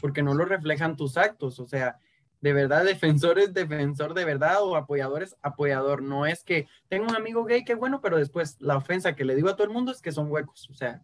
porque 0.00 0.22
no 0.22 0.34
lo 0.34 0.44
reflejan 0.44 0.96
tus 0.96 1.16
actos, 1.16 1.58
o 1.58 1.66
sea, 1.66 1.98
de 2.42 2.52
verdad, 2.52 2.84
defensor 2.84 3.38
es 3.38 3.54
defensor 3.54 4.14
de 4.14 4.24
verdad 4.24 4.62
o 4.62 4.74
apoyador 4.74 5.22
es 5.22 5.36
apoyador. 5.42 6.02
No 6.02 6.26
es 6.26 6.42
que 6.42 6.66
tengo 6.88 7.06
un 7.06 7.14
amigo 7.14 7.44
gay 7.44 7.64
que 7.64 7.76
bueno, 7.76 8.00
pero 8.00 8.16
después 8.16 8.60
la 8.60 8.76
ofensa 8.76 9.14
que 9.14 9.24
le 9.24 9.36
digo 9.36 9.48
a 9.48 9.54
todo 9.54 9.64
el 9.64 9.72
mundo 9.72 9.92
es 9.92 10.02
que 10.02 10.10
son 10.10 10.30
huecos. 10.30 10.68
O 10.68 10.74
sea, 10.74 11.00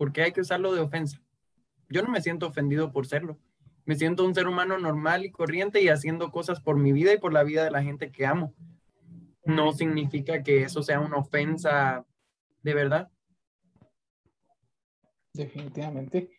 ¿por 0.00 0.14
qué 0.14 0.22
hay 0.22 0.32
que 0.32 0.40
usarlo 0.40 0.72
de 0.72 0.80
ofensa? 0.80 1.20
Yo 1.90 2.00
no 2.00 2.08
me 2.08 2.22
siento 2.22 2.46
ofendido 2.46 2.90
por 2.90 3.06
serlo. 3.06 3.38
Me 3.84 3.96
siento 3.96 4.24
un 4.24 4.34
ser 4.34 4.48
humano 4.48 4.78
normal 4.78 5.26
y 5.26 5.30
corriente 5.30 5.82
y 5.82 5.90
haciendo 5.90 6.30
cosas 6.30 6.58
por 6.58 6.78
mi 6.78 6.90
vida 6.90 7.12
y 7.12 7.18
por 7.18 7.34
la 7.34 7.42
vida 7.42 7.64
de 7.64 7.70
la 7.70 7.82
gente 7.82 8.10
que 8.10 8.24
amo. 8.24 8.54
No 9.44 9.74
significa 9.74 10.42
que 10.42 10.62
eso 10.62 10.82
sea 10.82 11.00
una 11.00 11.18
ofensa 11.18 12.06
de 12.62 12.72
verdad. 12.72 13.10
Definitivamente. 15.34 16.30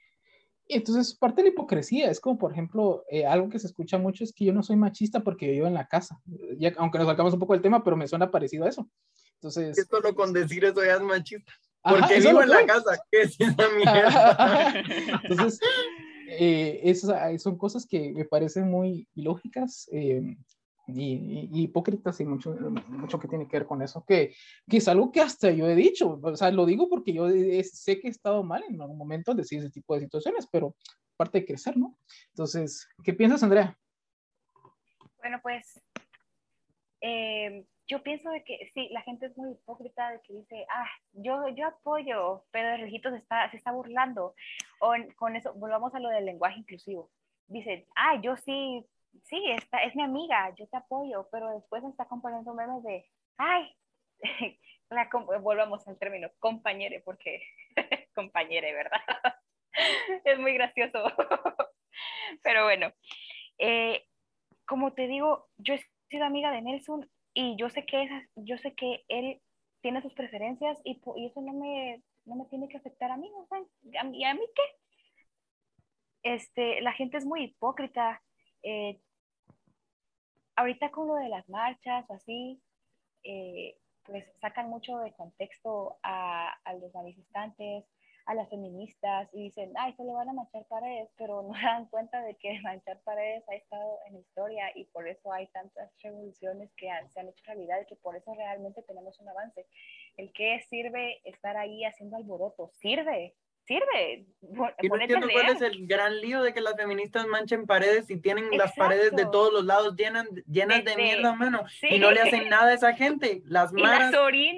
Entonces, 0.67 1.13
parte 1.13 1.43
de 1.43 1.49
la 1.49 1.53
hipocresía 1.53 2.09
es 2.09 2.19
como, 2.19 2.39
por 2.39 2.53
ejemplo, 2.53 3.05
eh, 3.11 3.27
algo 3.27 3.47
que 3.49 3.59
se 3.59 3.67
escucha 3.67 3.99
mucho 3.99 4.23
es 4.23 4.33
que 4.33 4.45
yo 4.45 4.53
no 4.53 4.63
soy 4.63 4.75
machista 4.75 5.19
porque 5.19 5.45
yo 5.45 5.51
vivo 5.51 5.67
en 5.67 5.75
la 5.75 5.87
casa. 5.87 6.19
Ya, 6.57 6.73
aunque 6.77 6.97
nos 6.97 7.05
sacamos 7.05 7.35
un 7.35 7.39
poco 7.39 7.53
del 7.53 7.61
tema, 7.61 7.83
pero 7.83 7.95
me 7.95 8.07
suena 8.07 8.31
parecido 8.31 8.65
a 8.65 8.69
eso. 8.69 8.89
Entonces. 9.35 9.77
Es 9.77 9.85
solo 9.85 10.15
con 10.15 10.33
decir 10.33 10.65
eso 10.65 10.83
ya 10.83 10.95
es 10.95 11.01
machista. 11.01 11.53
Porque 11.83 12.19
vivo 12.19 12.41
en 12.43 12.49
la 12.49 12.65
casa. 12.65 12.99
¿Qué 13.11 13.21
es 13.21 13.39
esa 13.39 13.69
mierda? 13.75 14.83
Entonces, 15.23 15.59
eh, 16.27 16.79
esas 16.83 17.41
son 17.41 17.57
cosas 17.57 17.85
que 17.85 18.11
me 18.13 18.25
parecen 18.25 18.69
muy 18.69 19.07
ilógicas. 19.15 19.89
Eh, 19.91 20.37
y, 20.87 21.63
hipócritas 21.63 22.19
y 22.19 22.25
mucho, 22.25 22.53
mucho 22.87 23.19
que 23.19 23.27
tiene 23.27 23.47
que 23.47 23.57
ver 23.57 23.67
con 23.67 23.81
eso, 23.81 24.03
que, 24.05 24.33
que, 24.67 24.77
es 24.77 24.87
algo 24.87 25.11
que 25.11 25.21
hasta 25.21 25.51
yo 25.51 25.67
he 25.67 25.75
dicho, 25.75 26.19
o 26.21 26.35
sea, 26.35 26.51
lo 26.51 26.65
digo 26.65 26.89
porque 26.89 27.13
yo 27.13 27.29
sé 27.29 27.99
que 27.99 28.07
he 28.07 28.11
estado 28.11 28.43
mal 28.43 28.63
en 28.67 28.81
algún 28.81 28.97
momento 28.97 29.31
de 29.31 29.43
decir 29.43 29.59
ese 29.59 29.69
tipo 29.69 29.93
de 29.93 30.01
situaciones, 30.01 30.47
pero 30.51 30.75
parte 31.15 31.39
de 31.39 31.45
crecer, 31.45 31.77
¿no? 31.77 31.97
Entonces, 32.29 32.87
¿qué 33.03 33.13
piensas, 33.13 33.43
Andrea? 33.43 33.77
Bueno, 35.19 35.39
pues 35.41 35.79
eh, 37.01 37.65
yo 37.91 38.01
pienso 38.03 38.29
de 38.29 38.43
que 38.43 38.71
sí, 38.73 38.87
la 38.91 39.01
gente 39.01 39.25
es 39.25 39.37
muy 39.37 39.51
hipócrita, 39.51 40.11
de 40.11 40.21
que 40.21 40.33
dice, 40.33 40.65
ah, 40.69 40.89
yo, 41.11 41.49
yo 41.49 41.67
apoyo, 41.67 42.45
pero 42.51 42.75
el 42.75 42.81
rejito 42.81 43.11
se 43.11 43.17
está, 43.17 43.51
se 43.51 43.57
está 43.57 43.71
burlando. 43.71 44.33
O 44.79 44.93
con 45.17 45.35
eso, 45.35 45.53
volvamos 45.55 45.93
a 45.93 45.99
lo 45.99 46.09
del 46.09 46.25
lenguaje 46.25 46.59
inclusivo. 46.59 47.11
Dice, 47.47 47.85
ah, 47.95 48.19
yo 48.21 48.37
sí 48.37 48.87
sí, 49.23 49.43
esta 49.51 49.83
es 49.83 49.95
mi 49.95 50.03
amiga, 50.03 50.53
yo 50.55 50.67
te 50.67 50.77
apoyo, 50.77 51.27
pero 51.31 51.49
después 51.51 51.83
está 51.83 52.05
comparando 52.05 52.53
memes 52.53 52.83
de, 52.83 53.05
ay, 53.37 53.75
la, 54.89 55.09
volvamos 55.39 55.87
al 55.87 55.97
término, 55.97 56.29
compañere, 56.39 57.01
porque 57.01 57.41
compañere, 58.15 58.73
¿verdad? 58.73 59.01
es 60.25 60.39
muy 60.39 60.53
gracioso. 60.53 61.03
pero 62.43 62.63
bueno, 62.63 62.91
eh, 63.57 64.05
como 64.65 64.93
te 64.93 65.07
digo, 65.07 65.49
yo 65.57 65.73
he 65.73 65.85
sido 66.09 66.25
amiga 66.25 66.51
de 66.51 66.61
Nelson 66.61 67.09
y 67.33 67.55
yo 67.57 67.69
sé 67.69 67.85
que, 67.85 68.03
esas, 68.03 68.23
yo 68.35 68.57
sé 68.57 68.73
que 68.73 69.03
él 69.07 69.41
tiene 69.81 70.01
sus 70.01 70.13
preferencias 70.13 70.77
y, 70.83 71.01
y 71.15 71.25
eso 71.25 71.41
no 71.41 71.53
me, 71.53 72.01
no 72.25 72.35
me 72.35 72.45
tiene 72.45 72.67
que 72.67 72.77
afectar 72.77 73.11
a 73.11 73.17
mí, 73.17 73.29
¿no? 73.29 73.47
¿Y 74.13 74.23
a 74.25 74.33
mí 74.33 74.41
qué? 74.55 74.61
Este, 76.23 76.81
la 76.81 76.93
gente 76.93 77.17
es 77.17 77.25
muy 77.25 77.45
hipócrita 77.45 78.21
eh, 78.63 78.99
ahorita 80.55 80.91
con 80.91 81.07
lo 81.07 81.15
de 81.15 81.29
las 81.29 81.47
marchas 81.49 82.05
o 82.09 82.13
así, 82.13 82.61
eh, 83.23 83.77
pues 84.03 84.25
sacan 84.39 84.69
mucho 84.69 84.97
de 84.99 85.13
contexto 85.13 85.97
a, 86.03 86.53
a, 86.63 86.73
los 86.73 86.93
manifestantes, 86.93 87.85
a 88.25 88.35
las 88.35 88.49
feministas 88.49 89.29
y 89.33 89.43
dicen, 89.43 89.73
ay, 89.77 89.93
se 89.93 90.03
le 90.03 90.13
van 90.13 90.29
a 90.29 90.33
manchar 90.33 90.65
paredes, 90.65 91.09
pero 91.17 91.41
no 91.41 91.53
dan 91.63 91.87
cuenta 91.87 92.21
de 92.21 92.35
que 92.35 92.59
manchar 92.61 92.99
paredes 93.01 93.43
ha 93.49 93.55
estado 93.55 93.99
en 94.07 94.17
historia 94.17 94.71
y 94.75 94.85
por 94.85 95.07
eso 95.07 95.31
hay 95.31 95.47
tantas 95.47 95.91
revoluciones 96.01 96.71
que 96.75 96.89
se 97.13 97.19
han 97.19 97.27
hecho 97.27 97.43
realidad 97.45 97.81
y 97.81 97.85
que 97.85 97.95
por 97.95 98.15
eso 98.15 98.33
realmente 98.33 98.83
tenemos 98.83 99.19
un 99.19 99.29
avance. 99.29 99.65
El 100.17 100.31
que 100.33 100.61
sirve 100.69 101.21
estar 101.25 101.57
ahí 101.57 101.83
haciendo 101.83 102.17
alboroto, 102.17 102.71
sirve, 102.73 103.35
sirve. 103.65 104.25
Y 104.81 104.87
no 104.87 104.99
entiendo 104.99 105.27
cuál 105.31 105.49
es 105.49 105.61
el 105.61 105.87
gran 105.87 106.19
lío 106.19 106.41
de 106.41 106.53
que 106.53 106.61
las 106.61 106.75
feministas 106.75 107.27
manchen 107.27 107.65
paredes 107.65 108.09
y 108.09 108.17
tienen 108.17 108.57
las 108.57 108.73
paredes 108.75 109.11
de 109.11 109.25
todos 109.25 109.53
los 109.53 109.65
lados 109.65 109.95
llenas, 109.95 110.27
llenas 110.47 110.83
de, 110.83 110.95
mierda, 110.95 111.33
mano. 111.33 111.63
Y 111.83 111.99
no 111.99 112.11
le 112.11 112.21
hacen 112.21 112.49
nada 112.49 112.71
a 112.71 112.73
esa 112.73 112.93
gente. 112.93 113.43
Las 113.45 113.71
maras 113.71 114.13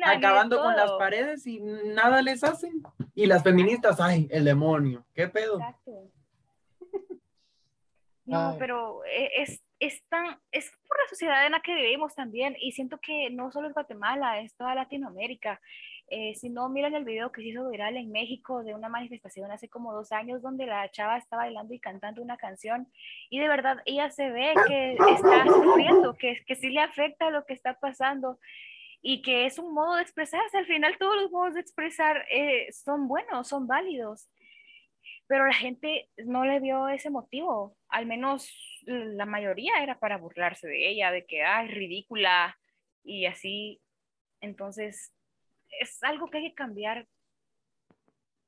acabando 0.06 0.62
con 0.62 0.76
las 0.76 0.91
paredes 0.93 1.45
y 1.45 1.60
nada 1.60 2.22
les 2.22 2.43
hacen. 2.43 2.82
Y 3.14 3.26
las 3.26 3.43
feministas, 3.43 3.99
ay, 3.99 4.28
el 4.32 4.45
demonio. 4.45 5.06
¿Qué 5.14 5.28
pedo? 5.28 5.60
Exacto. 5.60 6.10
No, 8.26 8.56
pero 8.58 9.04
e, 9.04 9.41
es, 9.41 9.62
es, 9.80 10.01
tan, 10.08 10.39
es 10.49 10.72
por 10.88 10.97
la 10.97 11.10
sociedad 11.10 11.45
en 11.45 11.51
la 11.51 11.60
que 11.60 11.76
vivimos 11.76 12.16
también. 12.16 12.56
Y 12.58 12.72
siento 12.72 12.97
que 13.01 13.30
no 13.30 13.51
solo 13.51 13.68
es 13.68 13.74
Guatemala, 13.74 14.39
es 14.39 14.56
toda 14.56 14.74
Latinoamérica. 14.74 15.60
Eh, 16.08 16.36
si 16.36 16.49
no, 16.49 16.70
miran 16.70 16.93
el 16.95 17.06
video 17.06 17.32
que 17.32 17.41
se 17.41 17.47
hizo 17.47 17.70
viral 17.70 17.97
en 17.97 18.12
México 18.12 18.64
de 18.64 18.76
una 18.76 18.89
manifestación 18.89 19.51
hace 19.51 19.70
como 19.70 19.93
dos 19.93 20.12
años 20.12 20.41
donde 20.41 20.66
la 20.66 20.89
chava 20.91 21.18
está 21.18 21.38
bailando 21.38 21.74
y 21.74 21.80
cantando 21.80 22.22
una 22.22 22.38
canción 22.38 22.91
y 23.30 23.39
de 23.39 23.47
verdad 23.47 23.78
ella 23.86 24.12
se 24.12 24.30
ve 24.30 24.54
que 24.68 24.93
está 24.93 25.45
sufriendo, 25.45 26.16
que, 26.16 26.43
que 26.45 26.56
sí 26.56 26.70
le 26.70 26.82
afecta 26.82 27.30
lo 27.30 27.45
que 27.45 27.54
está 27.54 27.80
pasando 27.80 28.38
y 29.01 29.22
que 29.22 29.45
es 29.45 29.60
un 29.60 29.74
modo 29.74 29.95
de 29.95 30.01
expresarse. 30.01 30.58
Al 30.58 30.66
final 30.66 30.97
todos 30.97 31.16
los 31.22 31.32
modos 31.32 31.54
de 31.54 31.62
expresar 31.62 32.26
eh, 32.32 32.72
son 32.72 33.08
buenos, 33.08 33.47
son 33.47 33.68
válidos, 33.68 34.30
pero 35.28 35.45
la 35.45 35.54
gente 35.54 36.10
no 36.18 36.45
le 36.45 36.60
vio 36.60 36.88
ese 36.88 37.10
motivo, 37.10 37.76
al 37.89 38.06
menos 38.06 38.49
la 38.86 39.26
mayoría 39.26 39.82
era 39.82 39.99
para 39.99 40.18
burlarse 40.18 40.68
de 40.68 40.89
ella, 40.89 41.12
de 41.12 41.26
que, 41.26 41.41
es 41.41 41.72
ridícula 41.72 42.58
y 43.04 43.26
así. 43.26 43.82
Entonces, 44.41 45.14
es 45.80 46.01
algo 46.03 46.30
que 46.30 46.38
hay 46.39 46.49
que 46.49 46.55
cambiar, 46.55 47.07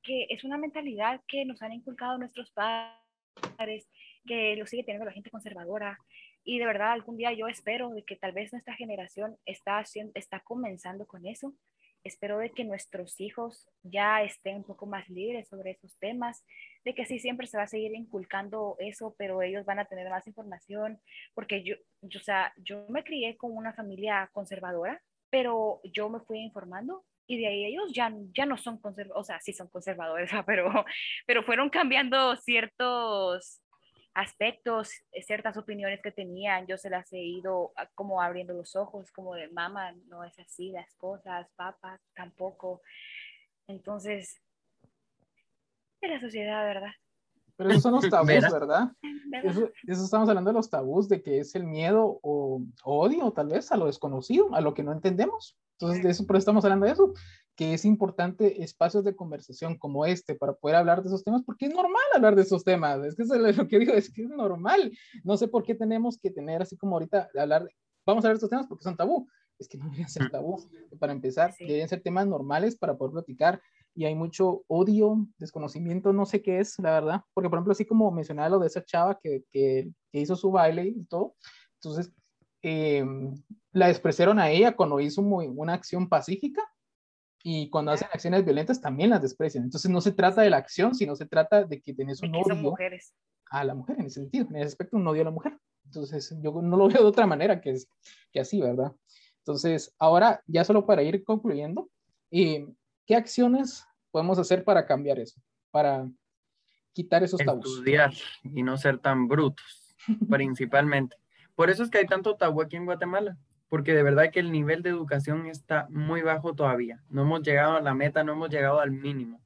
que 0.04 0.28
es 0.30 0.44
una 0.44 0.58
mentalidad 0.58 1.22
que 1.28 1.46
nos 1.46 1.62
han 1.62 1.74
inculcado 1.74 2.18
nuestros 2.18 2.52
padres, 2.52 3.90
que 4.26 4.56
lo 4.56 4.66
sigue 4.66 4.84
teniendo 4.84 5.06
la 5.06 5.12
gente 5.12 5.32
conservadora. 5.32 5.98
Y 6.44 6.60
de 6.60 6.66
verdad, 6.66 6.92
algún 6.92 7.18
día 7.18 7.34
yo 7.34 7.48
espero 7.48 7.90
de 7.90 8.04
que 8.04 8.16
tal 8.16 8.32
vez 8.32 8.52
nuestra 8.52 8.76
generación 8.76 9.38
está, 9.46 9.80
haciendo, 9.80 10.12
está 10.16 10.42
comenzando 10.42 11.08
con 11.08 11.26
eso. 11.26 11.56
Espero 12.04 12.38
de 12.38 12.52
que 12.52 12.64
nuestros 12.64 13.20
hijos 13.20 13.68
ya 13.82 14.22
estén 14.22 14.58
un 14.58 14.64
poco 14.64 14.86
más 14.86 15.10
libres 15.10 15.48
sobre 15.48 15.72
esos 15.72 15.98
temas, 15.98 16.46
de 16.84 16.94
que 16.94 17.08
sí 17.08 17.18
siempre 17.18 17.48
se 17.48 17.58
va 17.58 17.64
a 17.64 17.68
seguir 17.68 17.96
inculcando 17.96 18.76
eso, 18.78 19.16
pero 19.18 19.42
ellos 19.42 19.66
van 19.66 19.80
a 19.80 19.86
tener 19.86 20.08
más 20.08 20.28
información, 20.28 21.02
porque 21.34 21.64
yo, 21.64 21.74
yo, 22.02 22.20
sea, 22.20 22.54
yo 22.58 22.86
me 22.90 23.04
crié 23.04 23.38
con 23.38 23.58
una 23.58 23.74
familia 23.74 24.30
conservadora, 24.34 25.02
pero 25.32 25.82
yo 25.84 26.08
me 26.10 26.20
fui 26.20 26.38
informando 26.38 27.04
y 27.28 27.40
de 27.40 27.48
ahí 27.48 27.66
ellos 27.66 27.92
ya, 27.94 28.14
ya 28.34 28.46
no 28.46 28.58
son 28.58 28.78
conservadores, 28.80 29.22
o 29.22 29.24
sea, 29.24 29.40
sí 29.40 29.54
son 29.54 29.68
conservadores, 29.68 30.30
pero, 30.46 30.86
pero 31.26 31.44
fueron 31.44 31.70
cambiando 31.70 32.36
ciertos 32.38 33.62
aspectos, 34.14 34.92
eh, 35.12 35.22
ciertas 35.22 35.58
opiniones 35.58 36.02
que 36.02 36.12
tenían, 36.12 36.66
yo 36.68 36.78
se 36.78 36.90
las 36.90 37.12
he 37.12 37.22
ido 37.22 37.74
ah, 37.76 37.90
como 37.96 38.22
abriendo 38.22 38.54
los 38.54 38.76
ojos, 38.76 39.12
como 39.12 39.36
de 39.36 39.50
mamá, 39.50 39.94
no 40.08 40.24
es 40.24 40.38
así 40.40 40.72
las 40.72 40.94
cosas, 40.96 41.48
papá 41.56 42.00
tampoco. 42.16 42.82
Entonces, 43.68 44.42
es 46.02 46.10
la 46.10 46.22
sociedad, 46.22 46.64
¿verdad? 46.66 46.92
Pero 47.58 47.70
esos 47.70 47.84
son 47.84 47.94
los 47.94 48.10
tabús, 48.10 48.30
¿verdad? 48.30 48.92
Eso, 49.44 49.70
eso, 49.86 50.04
estamos 50.06 50.30
hablando 50.30 50.52
de 50.52 50.56
los 50.56 50.70
tabús, 50.70 51.10
de 51.10 51.22
que 51.22 51.40
es 51.40 51.56
el 51.56 51.66
miedo 51.66 52.20
o, 52.22 52.62
o 52.84 53.00
odio, 53.00 53.32
tal 53.32 53.48
vez, 53.50 53.72
a 53.72 53.78
lo 53.78 53.88
desconocido, 53.88 54.54
a 54.56 54.62
lo 54.62 54.74
que 54.74 54.84
no 54.84 54.94
entendemos. 54.94 55.58
Entonces, 55.80 56.04
de 56.04 56.10
eso, 56.10 56.26
por 56.26 56.36
eso 56.36 56.42
estamos 56.42 56.64
hablando 56.64 56.86
de 56.86 56.94
eso, 56.94 57.14
que 57.56 57.74
es 57.74 57.86
importante 57.86 58.64
espacios 58.64 59.04
de 59.04 59.16
conversación 59.16 59.78
como 59.78 60.06
este 60.06 60.36
para 60.36 60.54
poder 60.54 60.78
hablar 60.78 61.02
de 61.02 61.08
esos 61.08 61.24
temas, 61.24 61.42
porque 61.44 61.66
es 61.66 61.74
normal 61.74 62.02
hablar 62.14 62.36
de 62.36 62.44
esos 62.44 62.64
temas. 62.64 63.04
Es 63.06 63.16
que 63.16 63.24
es 63.24 63.58
lo 63.58 63.68
que 63.68 63.80
digo, 63.80 63.94
es 63.94 64.12
que 64.12 64.24
es 64.24 64.30
normal. 64.30 64.92
No 65.24 65.38
sé 65.38 65.48
por 65.48 65.64
qué 65.64 65.76
tenemos 65.76 66.18
que 66.18 66.32
tener 66.32 66.62
así 66.62 66.78
como 66.78 66.96
ahorita 66.96 67.30
hablar, 67.38 67.70
vamos 68.06 68.24
a 68.24 68.28
hablar 68.28 68.36
de 68.36 68.38
estos 68.38 68.50
temas 68.50 68.68
porque 68.68 68.84
son 68.84 68.96
tabú. 68.96 69.28
Es 69.58 69.70
que 69.70 69.78
no 69.78 69.86
deberían 69.86 70.10
ser 70.10 70.30
tabú. 70.30 70.62
Para 71.00 71.14
empezar, 71.14 71.54
deberían 71.58 71.88
ser 71.88 72.02
temas 72.02 72.28
normales 72.28 72.76
para 72.76 72.98
poder 72.98 73.14
platicar. 73.14 73.62
Y 73.98 74.04
hay 74.04 74.16
mucho 74.16 74.64
odio, 74.68 75.26
desconocimiento, 75.38 76.12
no 76.12 76.26
sé 76.26 76.42
qué 76.42 76.60
es, 76.60 76.78
la 76.80 76.92
verdad. 76.92 77.22
Porque, 77.34 77.50
por 77.50 77.58
ejemplo, 77.58 77.72
así 77.72 77.86
como 77.86 78.12
mencionaba 78.12 78.50
lo 78.50 78.60
de 78.60 78.68
esa 78.68 78.84
chava 78.84 79.18
que, 79.18 79.46
que, 79.52 79.90
que 80.12 80.20
hizo 80.20 80.36
su 80.36 80.52
baile 80.52 80.88
y 80.88 81.06
todo. 81.06 81.36
Entonces, 81.76 82.12
eh, 82.68 83.06
la 83.72 83.88
despreciaron 83.88 84.40
a 84.40 84.50
ella 84.50 84.76
cuando 84.76 85.00
hizo 85.00 85.22
muy, 85.22 85.48
una 85.48 85.74
acción 85.74 86.10
pacífica 86.10 86.64
y 87.44 87.70
cuando 87.70 87.92
hacen 87.92 88.08
acciones 88.12 88.44
violentas 88.44 88.82
también 88.82 89.12
las 89.12 89.22
desprecian. 89.22 89.66
Entonces 89.66 89.92
no 89.92 90.02
se 90.02 90.12
trata 90.12 90.42
de 90.42 90.50
la 90.50 90.58
acción, 90.58 90.96
sino 90.96 91.16
se 91.16 91.26
trata 91.26 91.64
de 91.64 91.82
que 91.82 91.94
tenés 91.94 92.22
un 92.22 92.36
odio 92.36 92.56
mujeres. 92.56 93.14
a 93.52 93.64
la 93.64 93.76
mujer 93.76 93.98
en 94.00 94.08
ese 94.08 94.22
sentido, 94.22 94.48
en 94.50 94.56
ese 94.56 94.68
aspecto 94.68 94.98
un 94.98 95.08
odio 95.08 95.22
a 95.22 95.26
la 95.26 95.32
mujer. 95.32 95.58
Entonces 95.86 96.36
yo 96.42 96.62
no 96.62 96.76
lo 96.76 96.88
veo 96.88 97.04
de 97.04 97.08
otra 97.08 97.28
manera 97.28 97.62
que, 97.62 97.72
es, 97.72 97.88
que 98.32 98.40
así, 98.40 98.60
¿verdad? 98.60 98.92
Entonces 99.40 99.94
ahora 100.00 100.42
ya 100.48 100.64
solo 100.64 100.88
para 100.88 101.04
ir 101.04 101.24
concluyendo, 101.24 101.90
eh, 102.32 102.68
¿qué 103.06 103.16
acciones 103.16 103.86
podemos 104.10 104.40
hacer 104.40 104.64
para 104.64 104.88
cambiar 104.88 105.20
eso? 105.20 105.40
para 105.76 106.10
quitar 106.94 107.22
esos 107.22 107.38
tabús. 107.44 107.66
Estudiar 107.66 108.14
y 108.46 108.64
no 108.64 108.78
ser 108.78 108.98
tan 109.00 109.28
brutos, 109.28 109.94
principalmente. 110.30 111.18
Por 111.56 111.70
eso 111.70 111.84
es 111.84 111.90
que 111.90 112.00
hay 112.00 112.06
tanto 112.06 112.36
tabú 112.36 112.62
aquí 112.62 112.76
en 112.76 112.86
Guatemala, 112.86 113.38
porque 113.70 113.94
de 113.94 114.04
verdad 114.04 114.30
que 114.32 114.42
el 114.42 114.52
nivel 114.52 114.84
de 114.84 114.90
educación 114.90 115.48
está 115.48 115.88
muy 115.90 116.22
bajo 116.22 116.54
todavía. 116.54 117.02
No 117.10 117.24
hemos 117.24 117.42
llegado 117.42 117.78
a 117.78 117.82
la 117.82 117.94
meta, 117.94 118.24
no 118.24 118.34
hemos 118.34 118.50
llegado 118.50 118.80
al 118.80 118.92
mínimo. 118.92 119.42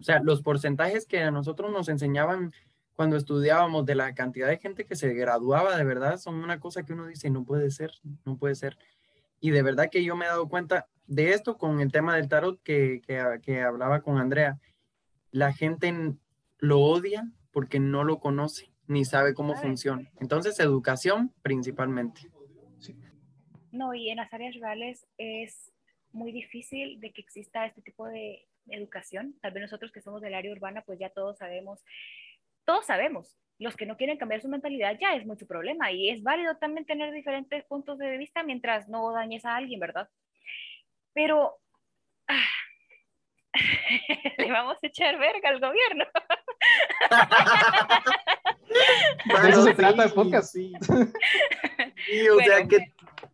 O 0.00 0.04
sea, 0.04 0.20
los 0.22 0.42
porcentajes 0.42 1.06
que 1.06 1.22
a 1.22 1.30
nosotros 1.30 1.70
nos 1.70 1.88
enseñaban 1.88 2.52
cuando 2.94 3.16
estudiábamos 3.16 3.86
de 3.86 3.94
la 3.94 4.14
cantidad 4.14 4.48
de 4.48 4.58
gente 4.58 4.84
que 4.84 4.96
se 4.96 5.12
graduaba, 5.14 5.76
de 5.76 5.84
verdad, 5.84 6.18
son 6.18 6.36
una 6.36 6.58
cosa 6.58 6.84
que 6.84 6.92
uno 6.92 7.06
dice, 7.06 7.30
no 7.30 7.44
puede 7.44 7.70
ser, 7.70 7.92
no 8.24 8.36
puede 8.36 8.54
ser. 8.54 8.78
Y 9.38 9.50
de 9.50 9.62
verdad 9.62 9.88
que 9.90 10.04
yo 10.04 10.16
me 10.16 10.24
he 10.24 10.28
dado 10.28 10.48
cuenta 10.48 10.88
de 11.06 11.32
esto 11.32 11.58
con 11.58 11.80
el 11.80 11.92
tema 11.92 12.16
del 12.16 12.28
tarot 12.28 12.62
que, 12.62 13.00
que, 13.06 13.40
que 13.42 13.62
hablaba 13.62 14.00
con 14.00 14.18
Andrea. 14.18 14.58
La 15.30 15.52
gente 15.52 16.14
lo 16.58 16.80
odia 16.80 17.30
porque 17.50 17.80
no 17.80 18.04
lo 18.04 18.18
conoce 18.18 18.71
ni 18.86 19.04
sabe 19.04 19.34
cómo 19.34 19.54
funciona. 19.54 20.10
Entonces, 20.20 20.58
educación 20.60 21.32
principalmente. 21.42 22.30
No, 23.72 23.94
y 23.94 24.10
en 24.10 24.16
las 24.18 24.32
áreas 24.32 24.54
rurales 24.54 25.06
es 25.16 25.72
muy 26.12 26.30
difícil 26.30 27.00
de 27.00 27.10
que 27.10 27.22
exista 27.22 27.64
este 27.64 27.80
tipo 27.80 28.06
de 28.06 28.46
educación. 28.68 29.34
Tal 29.40 29.52
vez 29.52 29.62
nosotros 29.62 29.90
que 29.92 30.02
somos 30.02 30.20
del 30.20 30.34
área 30.34 30.52
urbana, 30.52 30.82
pues 30.82 30.98
ya 30.98 31.08
todos 31.08 31.38
sabemos, 31.38 31.82
todos 32.64 32.84
sabemos. 32.86 33.38
Los 33.58 33.76
que 33.76 33.86
no 33.86 33.96
quieren 33.96 34.18
cambiar 34.18 34.42
su 34.42 34.48
mentalidad 34.48 34.98
ya 35.00 35.14
es 35.14 35.24
mucho 35.24 35.46
problema 35.46 35.90
y 35.90 36.10
es 36.10 36.22
válido 36.22 36.56
también 36.56 36.84
tener 36.84 37.12
diferentes 37.12 37.64
puntos 37.64 37.98
de 37.98 38.16
vista 38.18 38.42
mientras 38.42 38.88
no 38.88 39.10
dañes 39.12 39.44
a 39.44 39.56
alguien, 39.56 39.80
¿verdad? 39.80 40.08
Pero 41.14 41.58
ah, 42.28 42.50
le 44.38 44.52
vamos 44.52 44.76
a 44.82 44.86
echar 44.86 45.18
verga 45.18 45.48
al 45.48 45.60
gobierno. 45.60 46.04
De 49.42 49.48
eso 49.48 49.64
se 49.64 49.74
trata 49.74 50.04
el 50.04 50.12
podcast. 50.12 50.52
Sí, 50.52 50.72
sí 52.06 52.28
o 52.28 52.38
sea, 52.38 52.66
que 52.66 52.92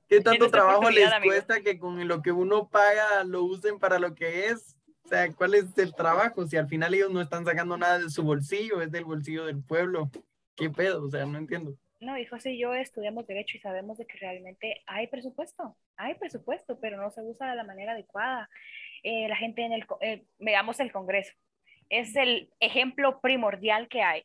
¿Qué 0.09 0.23
tanto 0.23 0.51
trabajo 0.51 0.89
les 0.91 1.11
cuesta 1.23 1.61
que 1.61 1.79
con 1.79 2.07
lo 2.09 2.23
que 2.23 2.33
uno 2.33 2.69
paga 2.69 3.25
lo 3.25 3.45
usen 3.45 3.79
para 3.79 3.99
lo 3.99 4.15
que 4.15 4.47
es? 4.47 4.75
O 5.05 5.09
sea, 5.09 5.31
¿cuál 5.33 5.55
es 5.55 5.77
el 5.77 5.95
trabajo? 5.95 6.47
Si 6.47 6.57
al 6.57 6.69
final 6.69 6.95
ellos 6.95 7.11
no 7.11 7.21
están 7.21 7.45
sacando 7.45 7.77
nada 7.77 7.99
de 7.99 8.09
su 8.09 8.23
bolsillo, 8.23 8.81
es 8.81 8.91
del 8.91 9.05
bolsillo 9.05 9.45
del 9.45 9.63
pueblo. 9.63 10.11
¿Qué 10.57 10.71
pedo? 10.71 11.05
O 11.05 11.11
sea, 11.11 11.27
no 11.27 11.37
entiendo. 11.37 11.75
No, 12.01 12.17
y 12.17 12.25
José 12.25 12.53
y 12.53 12.59
yo 12.59 12.75
estudiamos 12.75 13.27
Derecho 13.27 13.57
y 13.59 13.61
sabemos 13.61 13.99
de 13.99 14.07
que 14.07 14.19
realmente 14.19 14.83
hay 14.87 15.09
presupuesto, 15.09 15.77
hay 15.97 16.15
presupuesto, 16.15 16.79
pero 16.81 16.97
no 16.97 17.11
se 17.11 17.23
usa 17.23 17.51
de 17.51 17.57
la 17.57 17.65
manera 17.65 17.93
adecuada. 17.93 18.49
Eh, 19.03 19.29
la 19.29 19.37
gente 19.37 19.63
en 19.63 19.73
el, 19.73 19.85
eh, 20.01 20.25
veamos 20.39 20.81
el 20.81 20.93
Congreso, 20.93 21.33
es 21.91 22.15
el 22.17 22.51
ejemplo 22.61 23.21
primordial 23.21 23.89
que 23.89 24.03
hay. 24.03 24.25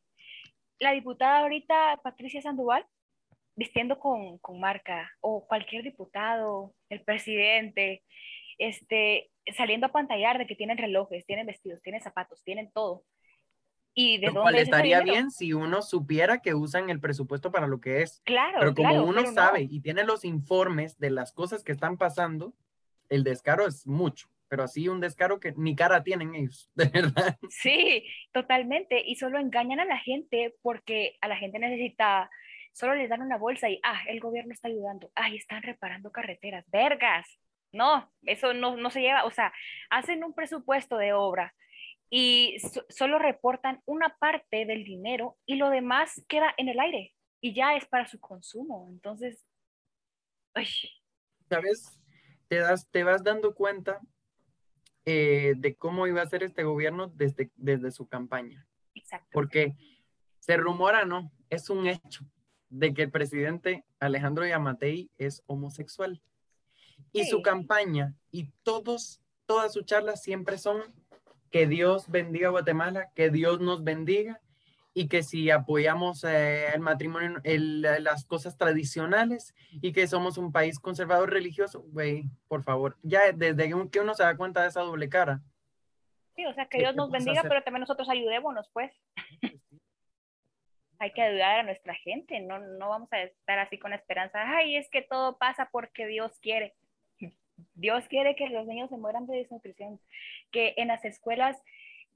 La 0.83 0.91
diputada 0.91 1.39
ahorita, 1.39 2.01
Patricia 2.03 2.41
Sandoval, 2.41 2.85
vistiendo 3.55 3.99
con, 3.99 4.37
con, 4.39 4.59
marca 4.59 5.09
o 5.21 5.47
cualquier 5.47 5.81
diputado, 5.81 6.75
el 6.89 7.01
presidente, 7.01 8.03
este, 8.57 9.31
saliendo 9.55 9.85
a 9.87 9.93
pantallar 9.93 10.37
de 10.37 10.45
que 10.45 10.57
tienen 10.57 10.77
relojes, 10.77 11.25
tienen 11.25 11.45
vestidos, 11.45 11.81
tienen 11.81 12.01
zapatos, 12.01 12.43
tienen 12.43 12.69
todo. 12.73 13.05
¿Y 13.93 14.17
de 14.17 14.27
Lo 14.27 14.41
cual 14.41 14.55
estaría 14.55 14.99
bien 14.99 15.31
si 15.31 15.53
uno 15.53 15.81
supiera 15.81 16.41
que 16.41 16.53
usan 16.53 16.89
el 16.89 16.99
presupuesto 16.99 17.49
para 17.49 17.67
lo 17.67 17.79
que 17.79 18.01
es. 18.01 18.21
Claro. 18.25 18.59
Pero 18.59 18.75
como 18.75 18.89
claro, 18.89 19.05
uno 19.05 19.25
sabe 19.31 19.61
y 19.61 19.79
tiene 19.79 20.03
los 20.03 20.25
informes 20.25 20.99
de 20.99 21.11
las 21.11 21.31
cosas 21.31 21.63
que 21.63 21.71
están 21.71 21.97
pasando, 21.97 22.53
el 23.07 23.23
descaro 23.23 23.65
es 23.65 23.87
mucho. 23.87 24.27
Pero 24.53 24.65
así 24.65 24.87
un 24.87 24.99
descaro 24.99 25.39
que 25.39 25.51
ni 25.57 25.75
cara 25.75 26.03
tienen 26.03 26.35
ellos, 26.35 26.69
de 26.75 26.85
verdad. 26.85 27.39
Sí, 27.49 28.05
totalmente. 28.31 29.01
Y 29.03 29.15
solo 29.15 29.39
engañan 29.39 29.79
a 29.79 29.85
la 29.85 29.97
gente 29.97 30.53
porque 30.61 31.17
a 31.21 31.27
la 31.27 31.37
gente 31.37 31.57
necesita 31.57 32.29
solo 32.71 32.93
les 32.93 33.09
dan 33.09 33.23
una 33.23 33.39
bolsa 33.39 33.67
y, 33.71 33.79
ah, 33.81 33.99
el 34.07 34.19
gobierno 34.19 34.53
está 34.53 34.67
ayudando, 34.67 35.11
ay, 35.15 35.37
están 35.37 35.63
reparando 35.63 36.11
carreteras, 36.11 36.69
vergas. 36.69 37.39
No, 37.71 38.13
eso 38.27 38.53
no, 38.53 38.77
no 38.77 38.91
se 38.91 39.01
lleva, 39.01 39.25
o 39.25 39.31
sea, 39.31 39.51
hacen 39.89 40.23
un 40.23 40.35
presupuesto 40.35 40.97
de 40.97 41.13
obra 41.13 41.55
y 42.11 42.57
solo 42.89 43.17
reportan 43.17 43.81
una 43.87 44.15
parte 44.19 44.65
del 44.65 44.83
dinero 44.83 45.35
y 45.47 45.55
lo 45.55 45.71
demás 45.71 46.23
queda 46.27 46.53
en 46.57 46.69
el 46.69 46.79
aire 46.79 47.15
y 47.41 47.55
ya 47.55 47.75
es 47.75 47.87
para 47.87 48.07
su 48.07 48.19
consumo. 48.19 48.87
Entonces, 48.91 49.47
ay. 50.53 50.67
¿sabes? 51.49 51.99
Te, 52.47 52.57
das, 52.57 52.87
te 52.91 53.03
vas 53.03 53.23
dando 53.23 53.55
cuenta 53.55 53.99
eh, 55.05 55.53
de 55.57 55.75
cómo 55.75 56.07
iba 56.07 56.21
a 56.21 56.29
ser 56.29 56.43
este 56.43 56.63
gobierno 56.63 57.07
desde, 57.07 57.51
desde 57.55 57.91
su 57.91 58.07
campaña. 58.07 58.67
Exacto. 58.95 59.29
Porque 59.31 59.75
se 60.39 60.57
rumora, 60.57 61.05
no, 61.05 61.31
es 61.49 61.69
un 61.69 61.87
hecho 61.87 62.25
de 62.69 62.93
que 62.93 63.03
el 63.03 63.11
presidente 63.11 63.85
Alejandro 63.99 64.45
Yamatei 64.45 65.09
es 65.17 65.43
homosexual. 65.45 66.21
Y 67.11 67.25
su 67.25 67.41
campaña 67.41 68.15
y 68.31 68.49
todos, 68.63 69.21
todas 69.45 69.73
sus 69.73 69.85
charlas 69.85 70.23
siempre 70.23 70.57
son 70.57 70.81
que 71.51 71.67
Dios 71.67 72.09
bendiga 72.09 72.47
a 72.47 72.51
Guatemala, 72.51 73.11
que 73.13 73.29
Dios 73.29 73.59
nos 73.59 73.83
bendiga 73.83 74.41
y 74.93 75.07
que 75.07 75.23
si 75.23 75.49
apoyamos 75.49 76.23
eh, 76.23 76.67
el 76.73 76.81
matrimonio, 76.81 77.41
las 77.43 78.25
cosas 78.25 78.57
tradicionales 78.57 79.55
y 79.81 79.91
que 79.91 80.07
somos 80.07 80.37
un 80.37 80.51
país 80.51 80.79
conservador 80.79 81.31
religioso, 81.31 81.83
güey, 81.87 82.25
por 82.47 82.63
favor, 82.63 82.97
ya 83.01 83.31
desde 83.31 83.73
que 83.89 83.99
uno 83.99 84.13
se 84.13 84.23
da 84.23 84.37
cuenta 84.37 84.61
de 84.61 84.69
esa 84.69 84.81
doble 84.81 85.09
cara. 85.09 85.41
Sí, 86.35 86.45
o 86.45 86.53
sea, 86.53 86.65
que 86.65 86.79
Dios 86.79 86.95
nos 86.95 87.11
bendiga, 87.11 87.43
pero 87.43 87.63
también 87.63 87.81
nosotros 87.81 88.09
ayudémonos, 88.09 88.69
pues. 88.73 88.91
hay 91.03 91.11
que 91.11 91.21
ayudar 91.21 91.59
a 91.59 91.63
nuestra 91.63 91.93
gente, 91.95 92.39
no, 92.39 92.59
no 92.59 92.89
vamos 92.89 93.11
a 93.11 93.21
estar 93.21 93.59
así 93.59 93.77
con 93.77 93.93
esperanza, 93.93 94.39
ay, 94.55 94.77
es 94.77 94.89
que 94.89 95.01
todo 95.01 95.37
pasa 95.37 95.69
porque 95.71 96.07
Dios 96.07 96.39
quiere. 96.39 96.75
Dios 97.75 98.07
quiere 98.07 98.35
que 98.35 98.47
los 98.47 98.65
niños 98.65 98.89
se 98.89 98.97
mueran 98.97 99.27
de 99.27 99.37
desnutrición, 99.37 99.99
que 100.51 100.73
en 100.77 100.87
las 100.87 101.03
escuelas 101.03 101.61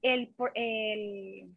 el, 0.00 0.34
el, 0.54 1.50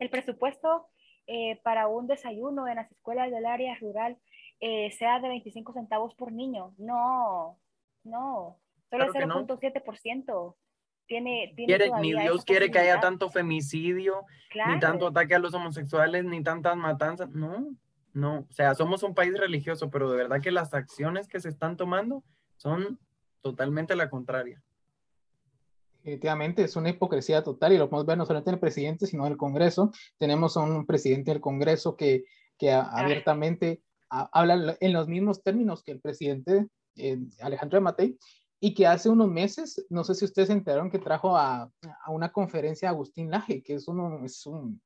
el 0.00 0.10
presupuesto 0.10 0.88
eh, 1.26 1.60
para 1.62 1.86
un 1.86 2.08
desayuno 2.08 2.66
en 2.66 2.76
las 2.76 2.90
escuelas 2.90 3.30
del 3.30 3.46
área 3.46 3.76
rural 3.76 4.18
eh, 4.58 4.90
sea 4.98 5.20
de 5.20 5.28
25 5.28 5.72
centavos 5.72 6.14
por 6.14 6.32
niño. 6.32 6.74
No, 6.76 7.58
no, 8.02 8.58
solo 8.90 9.04
el 9.04 9.10
0.7% 9.12 10.56
tiene, 11.06 11.54
ni 12.00 12.12
Dios 12.14 12.44
quiere 12.44 12.70
que 12.70 12.78
haya 12.78 13.00
tanto 13.00 13.30
femicidio, 13.30 14.24
ni 14.68 14.78
tanto 14.78 15.08
ataque 15.08 15.34
a 15.34 15.40
los 15.40 15.52
homosexuales, 15.54 16.24
ni 16.24 16.42
tantas 16.42 16.76
matanzas. 16.76 17.28
No, 17.30 17.74
no. 18.12 18.46
O 18.48 18.52
sea, 18.52 18.74
somos 18.74 19.02
un 19.02 19.14
país 19.14 19.36
religioso, 19.36 19.90
pero 19.90 20.10
de 20.10 20.18
verdad 20.18 20.40
que 20.40 20.52
las 20.52 20.72
acciones 20.72 21.26
que 21.26 21.40
se 21.40 21.48
están 21.48 21.76
tomando 21.76 22.22
son 22.56 23.00
totalmente 23.40 23.96
la 23.96 24.08
contraria. 24.08 24.62
Definitivamente 26.02 26.62
es 26.64 26.76
una 26.76 26.88
hipocresía 26.88 27.42
total 27.42 27.74
y 27.74 27.78
lo 27.78 27.90
podemos 27.90 28.06
ver 28.06 28.16
no 28.16 28.24
solamente 28.24 28.50
en 28.50 28.54
el 28.54 28.60
presidente, 28.60 29.06
sino 29.06 29.26
en 29.26 29.32
el 29.32 29.38
Congreso. 29.38 29.92
Tenemos 30.16 30.56
a 30.56 30.60
un 30.60 30.86
presidente 30.86 31.30
del 31.30 31.42
Congreso 31.42 31.94
que, 31.94 32.24
que 32.56 32.72
abiertamente 32.72 33.82
habla 34.08 34.76
en 34.80 34.92
los 34.94 35.08
mismos 35.08 35.42
términos 35.42 35.82
que 35.82 35.92
el 35.92 36.00
presidente 36.00 36.68
eh, 36.96 37.18
Alejandro 37.40 37.80
Matei 37.82 38.18
y 38.60 38.74
que 38.74 38.86
hace 38.86 39.10
unos 39.10 39.28
meses, 39.28 39.86
no 39.90 40.02
sé 40.04 40.14
si 40.14 40.24
ustedes 40.24 40.48
se 40.48 40.54
enteraron 40.54 40.90
que 40.90 40.98
trajo 40.98 41.36
a, 41.36 41.70
a 42.04 42.10
una 42.10 42.32
conferencia 42.32 42.88
a 42.88 42.92
Agustín 42.92 43.30
Laje, 43.30 43.62
que 43.62 43.74
es, 43.74 43.86
uno, 43.86 44.24
es 44.24 44.46
un, 44.46 44.80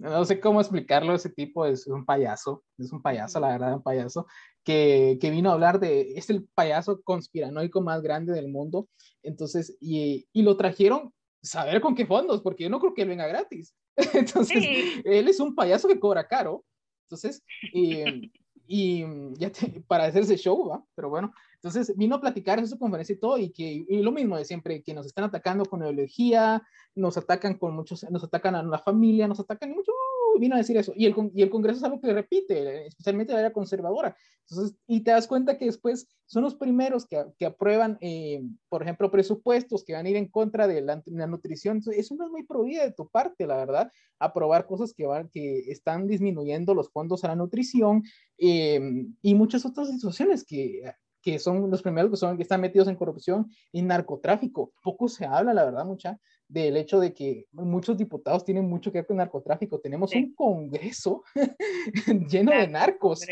no 0.00 0.24
sé 0.24 0.40
cómo 0.40 0.60
explicarlo, 0.60 1.14
ese 1.14 1.28
tipo 1.28 1.66
es 1.66 1.86
un 1.86 2.04
payaso, 2.04 2.64
es 2.78 2.90
un 2.90 3.02
payaso, 3.02 3.38
la 3.38 3.48
verdad, 3.48 3.74
un 3.74 3.82
payaso, 3.82 4.26
que, 4.64 5.18
que 5.20 5.30
vino 5.30 5.50
a 5.50 5.52
hablar 5.52 5.78
de, 5.78 6.14
es 6.14 6.30
el 6.30 6.48
payaso 6.54 7.02
conspiranoico 7.02 7.82
más 7.82 8.02
grande 8.02 8.32
del 8.32 8.48
mundo, 8.48 8.88
entonces, 9.22 9.76
y, 9.80 10.26
y 10.32 10.42
lo 10.42 10.56
trajeron, 10.56 11.12
saber 11.42 11.80
con 11.80 11.94
qué 11.94 12.06
fondos, 12.06 12.40
porque 12.40 12.64
yo 12.64 12.70
no 12.70 12.80
creo 12.80 12.94
que 12.94 13.02
él 13.02 13.08
venga 13.08 13.26
gratis, 13.26 13.74
entonces, 14.14 14.64
él 15.04 15.28
es 15.28 15.38
un 15.38 15.54
payaso 15.54 15.86
que 15.86 16.00
cobra 16.00 16.26
caro, 16.26 16.64
entonces, 17.04 17.42
y, 17.74 18.30
y 18.66 19.04
ya 19.36 19.52
para 19.86 20.04
hacerse 20.04 20.36
show, 20.36 20.68
¿va? 20.68 20.82
Pero 20.94 21.10
bueno, 21.10 21.32
entonces 21.62 21.94
vino 21.94 22.16
a 22.16 22.20
platicar 22.20 22.58
en 22.58 22.66
su 22.66 22.78
conferencia 22.78 23.12
y 23.12 23.18
todo, 23.18 23.36
y 23.36 23.50
que 23.50 23.84
y 23.86 24.02
lo 24.02 24.12
mismo 24.12 24.38
de 24.38 24.46
siempre, 24.46 24.82
que 24.82 24.94
nos 24.94 25.04
están 25.04 25.24
atacando 25.24 25.66
con 25.66 25.82
ideología, 25.82 26.62
nos 26.94 27.18
atacan 27.18 27.58
con 27.58 27.74
muchos, 27.74 28.10
nos 28.10 28.24
atacan 28.24 28.54
a 28.54 28.62
la 28.62 28.78
familia, 28.78 29.28
nos 29.28 29.40
atacan 29.40 29.70
mucho, 29.72 29.92
vino 30.38 30.54
a 30.54 30.58
decir 30.58 30.78
eso. 30.78 30.94
Y 30.96 31.04
el, 31.04 31.14
y 31.34 31.42
el 31.42 31.50
Congreso 31.50 31.78
es 31.78 31.84
algo 31.84 32.00
que 32.00 32.14
repite, 32.14 32.86
especialmente 32.86 33.34
la 33.34 33.40
era 33.40 33.52
conservadora. 33.52 34.16
Entonces, 34.48 34.74
y 34.86 35.00
te 35.00 35.10
das 35.10 35.26
cuenta 35.26 35.58
que 35.58 35.66
después 35.66 36.08
son 36.24 36.44
los 36.44 36.54
primeros 36.54 37.06
que, 37.06 37.22
que 37.38 37.44
aprueban, 37.44 37.98
eh, 38.00 38.42
por 38.70 38.82
ejemplo, 38.82 39.10
presupuestos 39.10 39.84
que 39.84 39.92
van 39.92 40.06
a 40.06 40.08
ir 40.08 40.16
en 40.16 40.28
contra 40.28 40.66
de 40.66 40.80
la, 40.80 41.02
la 41.04 41.26
nutrición. 41.26 41.76
Entonces, 41.76 42.06
eso 42.06 42.14
no 42.14 42.24
es 42.24 42.30
muy 42.30 42.44
prohibida 42.44 42.84
de 42.84 42.92
tu 42.92 43.06
parte, 43.06 43.46
la 43.46 43.56
verdad, 43.56 43.92
aprobar 44.18 44.66
cosas 44.66 44.94
que, 44.94 45.04
van, 45.04 45.28
que 45.28 45.70
están 45.70 46.06
disminuyendo 46.06 46.74
los 46.74 46.90
fondos 46.90 47.22
a 47.22 47.28
la 47.28 47.36
nutrición 47.36 48.02
eh, 48.38 49.04
y 49.20 49.34
muchas 49.34 49.66
otras 49.66 49.90
situaciones 49.90 50.44
que 50.44 50.82
que 51.22 51.38
son 51.38 51.70
los 51.70 51.82
primeros 51.82 52.10
que, 52.10 52.16
son, 52.16 52.36
que 52.36 52.42
están 52.42 52.60
metidos 52.60 52.88
en 52.88 52.96
corrupción 52.96 53.50
y 53.72 53.82
narcotráfico. 53.82 54.72
Poco 54.82 55.08
se 55.08 55.26
habla, 55.26 55.54
la 55.54 55.64
verdad, 55.64 55.84
mucha, 55.84 56.18
del 56.48 56.76
hecho 56.76 56.98
de 56.98 57.14
que 57.14 57.46
muchos 57.52 57.96
diputados 57.96 58.44
tienen 58.44 58.68
mucho 58.68 58.90
que 58.90 58.98
ver 58.98 59.06
con 59.06 59.18
narcotráfico. 59.18 59.78
Tenemos 59.80 60.14
un 60.14 60.34
congreso 60.34 61.22
lleno 62.28 62.52
de 62.52 62.68
narcos. 62.68 63.24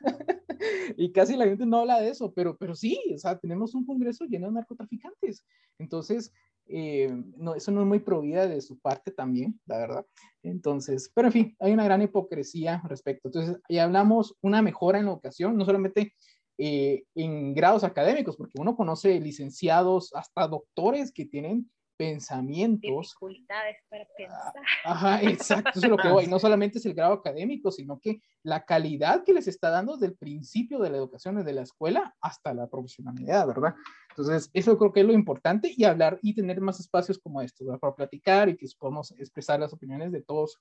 y 0.96 1.12
casi 1.12 1.36
la 1.36 1.46
gente 1.46 1.66
no 1.66 1.78
habla 1.78 2.00
de 2.00 2.10
eso, 2.10 2.32
pero, 2.32 2.56
pero 2.56 2.74
sí, 2.74 3.00
o 3.14 3.18
sea, 3.18 3.38
tenemos 3.38 3.74
un 3.74 3.86
congreso 3.86 4.24
lleno 4.24 4.48
de 4.48 4.54
narcotraficantes. 4.54 5.44
Entonces, 5.78 6.32
eh, 6.68 7.10
no, 7.36 7.54
eso 7.54 7.70
no 7.70 7.82
es 7.82 7.86
muy 7.86 8.00
provida 8.00 8.46
de 8.46 8.60
su 8.60 8.78
parte 8.78 9.12
también, 9.12 9.58
la 9.66 9.78
verdad. 9.78 10.06
Entonces, 10.42 11.10
pero 11.14 11.28
en 11.28 11.32
fin, 11.32 11.56
hay 11.60 11.72
una 11.72 11.84
gran 11.84 12.02
hipocresía 12.02 12.82
respecto. 12.88 13.28
Entonces, 13.28 13.58
ya 13.68 13.84
hablamos 13.84 14.36
una 14.42 14.62
mejora 14.62 14.98
en 14.98 15.06
la 15.06 15.12
educación, 15.12 15.56
no 15.56 15.64
solamente 15.64 16.14
eh, 16.58 17.04
en 17.14 17.54
grados 17.54 17.84
académicos, 17.84 18.36
porque 18.36 18.58
uno 18.58 18.76
conoce 18.76 19.20
licenciados, 19.20 20.14
hasta 20.14 20.48
doctores 20.48 21.12
que 21.12 21.26
tienen 21.26 21.70
pensamientos. 21.96 23.14
Dificultades 23.20 23.76
para 23.88 24.04
ah, 24.04 24.08
pensar. 24.16 24.52
Ajá, 24.84 25.22
exacto, 25.22 25.70
eso 25.70 25.86
es 25.86 25.90
lo 25.90 25.96
que 25.96 26.08
voy. 26.08 26.26
No 26.26 26.38
solamente 26.38 26.78
es 26.78 26.86
el 26.86 26.94
grado 26.94 27.14
académico, 27.14 27.70
sino 27.70 27.98
que 27.98 28.20
la 28.42 28.64
calidad 28.64 29.24
que 29.24 29.32
les 29.32 29.48
está 29.48 29.70
dando 29.70 29.94
desde 29.94 30.06
el 30.06 30.16
principio 30.16 30.78
de 30.78 30.90
la 30.90 30.98
educación, 30.98 31.36
desde 31.36 31.52
la 31.52 31.62
escuela 31.62 32.14
hasta 32.20 32.54
la 32.54 32.68
profesionalidad, 32.68 33.46
¿verdad? 33.46 33.74
Entonces, 34.10 34.50
eso 34.52 34.78
creo 34.78 34.92
que 34.92 35.00
es 35.00 35.06
lo 35.06 35.12
importante 35.12 35.72
y 35.76 35.84
hablar 35.84 36.18
y 36.22 36.34
tener 36.34 36.60
más 36.60 36.80
espacios 36.80 37.18
como 37.18 37.42
estos, 37.42 37.66
¿verdad? 37.66 37.80
Para 37.80 37.94
platicar 37.94 38.48
y 38.48 38.56
que 38.56 38.66
podamos 38.78 39.12
expresar 39.12 39.60
las 39.60 39.72
opiniones 39.72 40.12
de 40.12 40.22
todos 40.22 40.58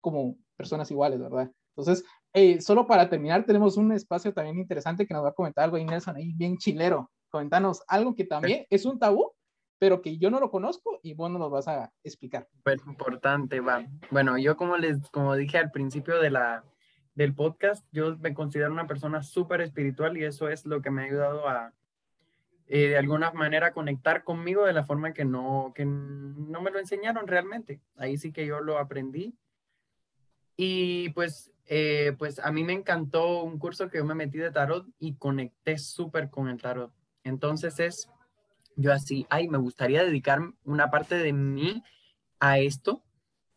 como 0.00 0.36
personas 0.56 0.90
iguales, 0.90 1.20
¿verdad? 1.20 1.50
Entonces, 1.76 2.04
eh, 2.38 2.60
solo 2.60 2.86
para 2.86 3.08
terminar, 3.08 3.44
tenemos 3.44 3.76
un 3.76 3.92
espacio 3.92 4.32
también 4.32 4.58
interesante 4.58 5.06
que 5.06 5.14
nos 5.14 5.24
va 5.24 5.30
a 5.30 5.34
comentar 5.34 5.64
algo, 5.64 5.78
Nelson, 5.78 6.16
ahí 6.16 6.32
bien 6.34 6.56
chilero. 6.56 7.10
Comentanos 7.30 7.82
algo 7.88 8.14
que 8.14 8.24
también 8.24 8.64
es 8.70 8.84
un 8.84 8.98
tabú, 8.98 9.32
pero 9.78 10.00
que 10.00 10.18
yo 10.18 10.30
no 10.30 10.38
lo 10.38 10.50
conozco 10.50 11.00
y 11.02 11.14
vos 11.14 11.30
nos 11.30 11.40
lo 11.40 11.50
vas 11.50 11.66
a 11.68 11.92
explicar. 12.04 12.48
Pues 12.62 12.80
importante, 12.86 13.60
va. 13.60 13.84
Bueno, 14.10 14.38
yo 14.38 14.56
como 14.56 14.76
les, 14.76 15.00
como 15.10 15.34
dije 15.34 15.58
al 15.58 15.70
principio 15.70 16.20
de 16.20 16.30
la, 16.30 16.64
del 17.14 17.34
podcast, 17.34 17.84
yo 17.90 18.16
me 18.18 18.34
considero 18.34 18.72
una 18.72 18.86
persona 18.86 19.22
súper 19.22 19.60
espiritual 19.60 20.16
y 20.16 20.24
eso 20.24 20.48
es 20.48 20.64
lo 20.64 20.80
que 20.80 20.90
me 20.90 21.02
ha 21.02 21.06
ayudado 21.06 21.48
a, 21.48 21.72
eh, 22.68 22.88
de 22.88 22.98
alguna 22.98 23.32
manera, 23.32 23.72
conectar 23.72 24.22
conmigo 24.24 24.64
de 24.64 24.74
la 24.74 24.84
forma 24.84 25.12
que 25.12 25.24
no, 25.24 25.72
que 25.74 25.86
no 25.86 26.60
me 26.60 26.70
lo 26.70 26.78
enseñaron 26.78 27.26
realmente. 27.26 27.80
Ahí 27.96 28.18
sí 28.18 28.30
que 28.30 28.46
yo 28.46 28.60
lo 28.60 28.78
aprendí. 28.78 29.34
Y 30.60 31.10
pues, 31.10 31.52
eh, 31.66 32.16
pues 32.18 32.40
a 32.40 32.50
mí 32.50 32.64
me 32.64 32.72
encantó 32.72 33.44
un 33.44 33.60
curso 33.60 33.88
que 33.88 33.98
yo 33.98 34.04
me 34.04 34.16
metí 34.16 34.38
de 34.38 34.50
tarot 34.50 34.88
y 34.98 35.14
conecté 35.14 35.78
súper 35.78 36.30
con 36.30 36.48
el 36.48 36.60
tarot. 36.60 36.92
Entonces 37.22 37.78
es 37.78 38.10
yo 38.74 38.92
así, 38.92 39.24
ay, 39.30 39.48
me 39.48 39.58
gustaría 39.58 40.02
dedicar 40.02 40.40
una 40.64 40.90
parte 40.90 41.14
de 41.14 41.32
mí 41.32 41.82
a 42.40 42.58
esto. 42.58 43.04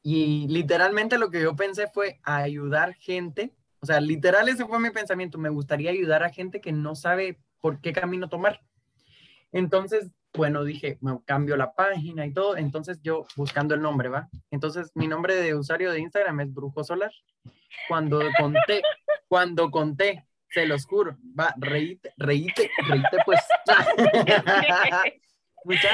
Y 0.04 0.47
literalmente 0.47 1.18
lo 1.18 1.32
que 1.32 1.41
yo 1.41 1.56
pensé 1.56 1.88
fue 1.88 2.20
ayudar 2.24 2.93
gente, 2.93 3.56
o 3.80 3.88
sea, 3.88 3.99
literal 3.99 4.47
ese 4.47 4.66
fue 4.66 4.80
mi 4.80 4.91
pensamiento, 4.91 5.39
me 5.39 5.49
gustaría 5.49 5.89
ayudar 5.89 6.24
a 6.24 6.30
gente 6.30 6.62
que 6.62 6.72
no 6.72 6.93
sabe 6.93 7.39
por 7.60 7.82
qué 7.82 7.93
camino 7.93 8.30
tomar. 8.30 8.62
Entonces, 9.52 10.12
bueno, 10.34 10.63
dije, 10.63 10.97
me 11.01 11.19
cambio 11.25 11.57
la 11.57 11.73
página 11.73 12.25
y 12.25 12.34
todo, 12.34 12.55
entonces 12.55 13.01
yo 13.01 13.25
buscando 13.36 13.75
el 13.75 13.82
nombre, 13.82 14.09
¿va? 14.09 14.29
Entonces, 14.49 14.91
mi 14.95 15.07
nombre 15.07 15.36
de 15.36 15.55
usuario 15.55 15.91
de 15.91 15.99
Instagram 15.99 16.39
es 16.41 16.53
Brujo 16.53 16.84
Solar. 16.84 17.11
Cuando 17.88 18.21
conté, 18.39 18.82
cuando 19.27 19.69
conté 19.71 20.25
se 20.49 20.65
los 20.65 20.86
juro. 20.86 21.17
Va, 21.38 21.53
reíte, 21.57 22.13
reíte, 22.17 22.69
reíte, 22.88 23.17
pues. 23.25 23.39
Mucha, 25.63 25.89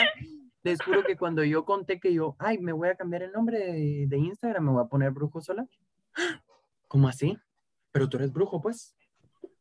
les 0.63 0.81
juro 0.81 1.03
que 1.03 1.17
cuando 1.17 1.43
yo 1.43 1.65
conté 1.65 1.99
que 1.99 2.13
yo, 2.13 2.35
ay, 2.39 2.57
me 2.57 2.71
voy 2.71 2.89
a 2.89 2.95
cambiar 2.95 3.23
el 3.23 3.31
nombre 3.31 3.59
de, 3.59 4.17
Instagram, 4.17 4.65
me 4.65 4.71
voy 4.71 4.83
a 4.83 4.87
poner 4.87 5.11
Brujo 5.11 5.41
Solar. 5.41 5.67
¿Cómo 6.87 7.07
así? 7.07 7.37
Pero 7.91 8.09
tú 8.09 8.17
eres 8.17 8.31
brujo, 8.31 8.61
pues. 8.61 8.95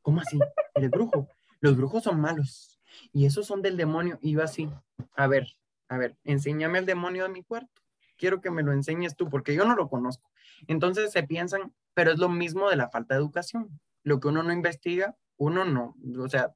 ¿Cómo 0.02 0.20
así? 0.20 0.38
Eres 0.74 0.90
brujo. 0.90 1.28
Los 1.60 1.76
brujos 1.76 2.04
son 2.04 2.20
malos. 2.20 2.75
Y 3.12 3.26
esos 3.26 3.46
son 3.46 3.62
del 3.62 3.76
demonio. 3.76 4.18
Y 4.22 4.32
yo 4.32 4.42
así, 4.42 4.68
a 5.14 5.26
ver, 5.26 5.56
a 5.88 5.98
ver, 5.98 6.16
enséñame 6.24 6.78
el 6.78 6.86
demonio 6.86 7.24
de 7.24 7.28
mi 7.30 7.42
cuarto. 7.42 7.82
Quiero 8.16 8.40
que 8.40 8.50
me 8.50 8.62
lo 8.62 8.72
enseñes 8.72 9.16
tú, 9.16 9.28
porque 9.28 9.54
yo 9.54 9.64
no 9.64 9.76
lo 9.76 9.88
conozco. 9.88 10.30
Entonces 10.66 11.12
se 11.12 11.22
piensan, 11.22 11.74
pero 11.94 12.12
es 12.12 12.18
lo 12.18 12.28
mismo 12.28 12.70
de 12.70 12.76
la 12.76 12.88
falta 12.88 13.14
de 13.14 13.20
educación 13.20 13.78
lo 14.06 14.20
que 14.20 14.28
uno 14.28 14.44
no 14.44 14.52
investiga, 14.52 15.16
uno 15.36 15.64
no, 15.64 15.96
o 16.16 16.28
sea, 16.28 16.54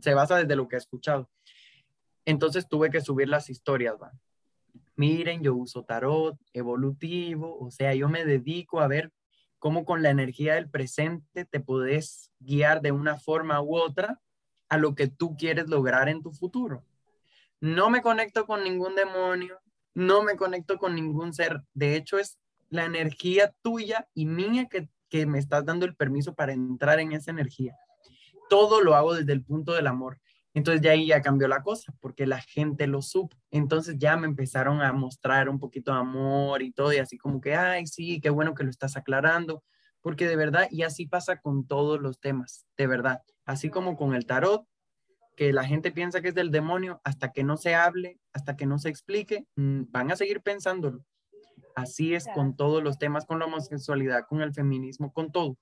se 0.00 0.14
basa 0.14 0.38
desde 0.38 0.56
lo 0.56 0.66
que 0.66 0.74
ha 0.74 0.80
escuchado. 0.80 1.30
Entonces 2.24 2.68
tuve 2.68 2.90
que 2.90 3.00
subir 3.00 3.28
las 3.28 3.50
historias, 3.50 3.94
¿va? 4.02 4.10
Miren, 4.96 5.40
yo 5.40 5.54
uso 5.54 5.84
tarot 5.84 6.36
evolutivo, 6.52 7.56
o 7.56 7.70
sea, 7.70 7.94
yo 7.94 8.08
me 8.08 8.24
dedico 8.24 8.80
a 8.80 8.88
ver 8.88 9.12
cómo 9.60 9.84
con 9.84 10.02
la 10.02 10.10
energía 10.10 10.56
del 10.56 10.68
presente 10.68 11.44
te 11.44 11.60
puedes 11.60 12.32
guiar 12.40 12.82
de 12.82 12.90
una 12.90 13.16
forma 13.16 13.62
u 13.62 13.76
otra 13.76 14.20
a 14.68 14.78
lo 14.78 14.94
que 14.94 15.08
tú 15.08 15.36
quieres 15.36 15.68
lograr 15.68 16.08
en 16.08 16.22
tu 16.22 16.32
futuro. 16.32 16.84
No 17.60 17.90
me 17.90 18.02
conecto 18.02 18.46
con 18.46 18.62
ningún 18.62 18.94
demonio, 18.94 19.58
no 19.94 20.22
me 20.22 20.36
conecto 20.36 20.78
con 20.78 20.94
ningún 20.94 21.32
ser. 21.32 21.62
De 21.74 21.96
hecho, 21.96 22.18
es 22.18 22.38
la 22.70 22.84
energía 22.84 23.52
tuya 23.62 24.08
y 24.14 24.26
mía 24.26 24.66
que 24.66 24.88
que 25.08 25.26
me 25.26 25.38
estás 25.38 25.64
dando 25.64 25.86
el 25.86 25.96
permiso 25.96 26.34
para 26.34 26.52
entrar 26.52 27.00
en 27.00 27.12
esa 27.12 27.30
energía. 27.30 27.76
Todo 28.48 28.80
lo 28.80 28.94
hago 28.94 29.14
desde 29.14 29.32
el 29.32 29.44
punto 29.44 29.72
del 29.72 29.86
amor. 29.86 30.20
Entonces 30.54 30.80
ya 30.80 30.92
ahí 30.92 31.06
ya 31.06 31.22
cambió 31.22 31.46
la 31.46 31.62
cosa, 31.62 31.94
porque 32.00 32.26
la 32.26 32.40
gente 32.40 32.86
lo 32.86 33.02
supo. 33.02 33.36
Entonces 33.50 33.96
ya 33.98 34.16
me 34.16 34.26
empezaron 34.26 34.82
a 34.82 34.92
mostrar 34.92 35.48
un 35.48 35.58
poquito 35.58 35.92
de 35.92 35.98
amor 35.98 36.62
y 36.62 36.72
todo, 36.72 36.92
y 36.92 36.98
así 36.98 37.16
como 37.16 37.40
que, 37.40 37.54
ay, 37.54 37.86
sí, 37.86 38.20
qué 38.20 38.30
bueno 38.30 38.54
que 38.54 38.64
lo 38.64 38.70
estás 38.70 38.96
aclarando, 38.96 39.62
porque 40.02 40.26
de 40.26 40.36
verdad, 40.36 40.68
y 40.70 40.82
así 40.82 41.06
pasa 41.06 41.40
con 41.40 41.66
todos 41.66 42.00
los 42.00 42.20
temas, 42.20 42.66
de 42.76 42.86
verdad. 42.86 43.22
Así 43.44 43.70
como 43.70 43.96
con 43.96 44.14
el 44.14 44.26
tarot, 44.26 44.66
que 45.36 45.52
la 45.52 45.64
gente 45.64 45.92
piensa 45.92 46.20
que 46.20 46.28
es 46.28 46.34
del 46.34 46.50
demonio, 46.50 47.00
hasta 47.04 47.32
que 47.32 47.44
no 47.44 47.56
se 47.56 47.74
hable, 47.74 48.18
hasta 48.32 48.56
que 48.56 48.66
no 48.66 48.78
se 48.78 48.88
explique, 48.88 49.46
mm, 49.56 49.82
van 49.90 50.10
a 50.10 50.16
seguir 50.16 50.42
pensándolo. 50.42 51.04
Así 51.76 52.14
es 52.14 52.26
con 52.34 52.56
todos 52.56 52.82
los 52.82 52.98
temas, 52.98 53.24
con 53.24 53.38
la 53.38 53.44
homosexualidad, 53.44 54.26
con 54.28 54.42
el 54.42 54.52
feminismo, 54.52 55.12
con 55.12 55.30
todo. 55.30 55.56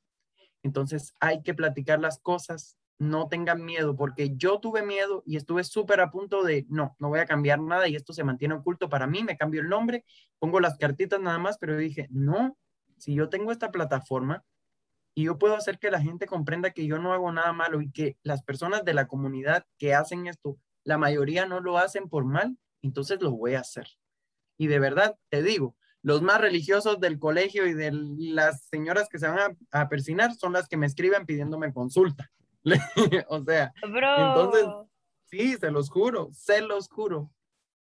Entonces 0.63 1.13
hay 1.21 1.43
que 1.43 1.53
platicar 1.53 2.01
las 2.01 2.19
cosas, 2.19 2.79
no 2.99 3.29
tengan 3.29 3.65
miedo, 3.65 3.97
porque 3.97 4.35
yo 4.37 4.59
tuve 4.61 4.83
miedo 4.83 5.23
y 5.27 5.37
estuve 5.37 5.63
súper 5.63 6.01
a 6.01 6.11
punto 6.11 6.43
de, 6.43 6.65
no, 6.71 6.97
no 6.99 7.09
voy 7.09 7.19
a 7.19 7.27
cambiar 7.27 7.61
nada 7.61 7.87
y 7.87 7.97
esto 7.97 8.15
se 8.15 8.25
mantiene 8.25 8.55
oculto 8.55 8.89
para 8.89 9.07
mí, 9.07 9.23
me 9.23 9.37
cambio 9.37 9.61
el 9.61 9.69
nombre, 9.69 10.05
pongo 10.39 10.59
las 10.59 10.79
cartitas 10.79 11.21
nada 11.21 11.39
más, 11.39 11.59
pero 11.59 11.77
dije, 11.77 12.09
no, 12.11 12.57
si 12.97 13.15
yo 13.15 13.29
tengo 13.29 13.53
esta 13.53 13.71
plataforma 13.71 14.45
y 15.15 15.25
yo 15.25 15.39
puedo 15.39 15.57
hacer 15.57 15.79
que 15.79 15.91
la 15.91 16.01
gente 16.01 16.27
comprenda 16.27 16.71
que 16.71 16.87
yo 16.87 16.99
no 16.99 17.13
hago 17.13 17.33
nada 17.33 17.53
malo 17.53 17.81
y 17.81 17.91
que 17.91 18.19
las 18.23 18.43
personas 18.43 18.85
de 18.85 18.95
la 18.95 19.07
comunidad 19.07 19.65
que 19.79 19.95
hacen 19.95 20.27
esto, 20.27 20.59
la 20.85 20.99
mayoría 20.99 21.47
no 21.47 21.61
lo 21.61 21.79
hacen 21.79 22.09
por 22.09 22.25
mal, 22.25 22.59
entonces 22.83 23.21
lo 23.21 23.33
voy 23.33 23.55
a 23.55 23.61
hacer. 23.61 23.89
Y 24.59 24.67
de 24.67 24.79
verdad, 24.79 25.17
te 25.29 25.43
digo, 25.43 25.77
los 26.03 26.23
más 26.23 26.41
religiosos 26.41 27.01
del 27.01 27.19
colegio 27.19 27.67
y 27.67 27.75
de 27.75 27.91
las 27.93 28.67
señoras 28.67 29.09
que 29.09 29.19
se 29.19 29.27
van 29.27 29.59
a, 29.71 29.89
persinar 29.89 30.35
son 30.35 30.53
las 30.53 30.69
que 30.69 30.77
me 30.77 30.87
escriben 30.87 31.27
pidiéndome 31.27 31.73
consulta. 31.73 32.31
o 33.29 33.43
sea, 33.45 33.73
entonces, 33.83 34.67
sí, 35.25 35.55
se 35.55 35.71
los 35.71 35.91
juro, 35.91 36.31
se 36.33 36.61
los 36.61 36.89
juro. 36.89 37.31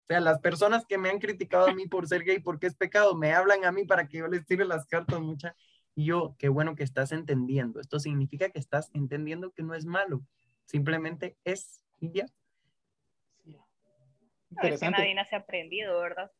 O 0.06 0.08
sea, 0.08 0.20
las 0.20 0.38
personas 0.38 0.86
que 0.86 0.98
me 0.98 1.10
han 1.10 1.18
criticado 1.18 1.66
a 1.66 1.74
mí 1.74 1.88
por 1.88 2.06
ser 2.06 2.22
gay 2.22 2.38
porque 2.38 2.68
es 2.68 2.76
pecado, 2.76 3.16
me 3.16 3.34
hablan 3.34 3.64
a 3.64 3.72
mí 3.72 3.84
para 3.84 4.06
que 4.06 4.18
yo 4.18 4.28
les 4.28 4.46
tire 4.46 4.64
las 4.64 4.86
cartas 4.86 5.20
mucha. 5.20 5.56
Y 5.96 6.04
yo, 6.04 6.36
qué 6.38 6.48
bueno 6.48 6.76
que 6.76 6.84
estás 6.84 7.10
entendiendo. 7.10 7.80
Esto 7.80 7.98
significa 7.98 8.50
que 8.50 8.60
estás 8.60 8.88
entendiendo 8.94 9.50
que 9.50 9.64
no 9.64 9.74
es 9.74 9.84
malo, 9.84 10.22
simplemente 10.64 11.36
es 11.42 11.80
y 11.98 12.12
ya. 12.12 12.26
Interesante. 14.50 15.00
nadie 15.00 15.16
se 15.28 15.34
ha 15.34 15.40
aprendido, 15.40 16.00
¿verdad? 16.00 16.30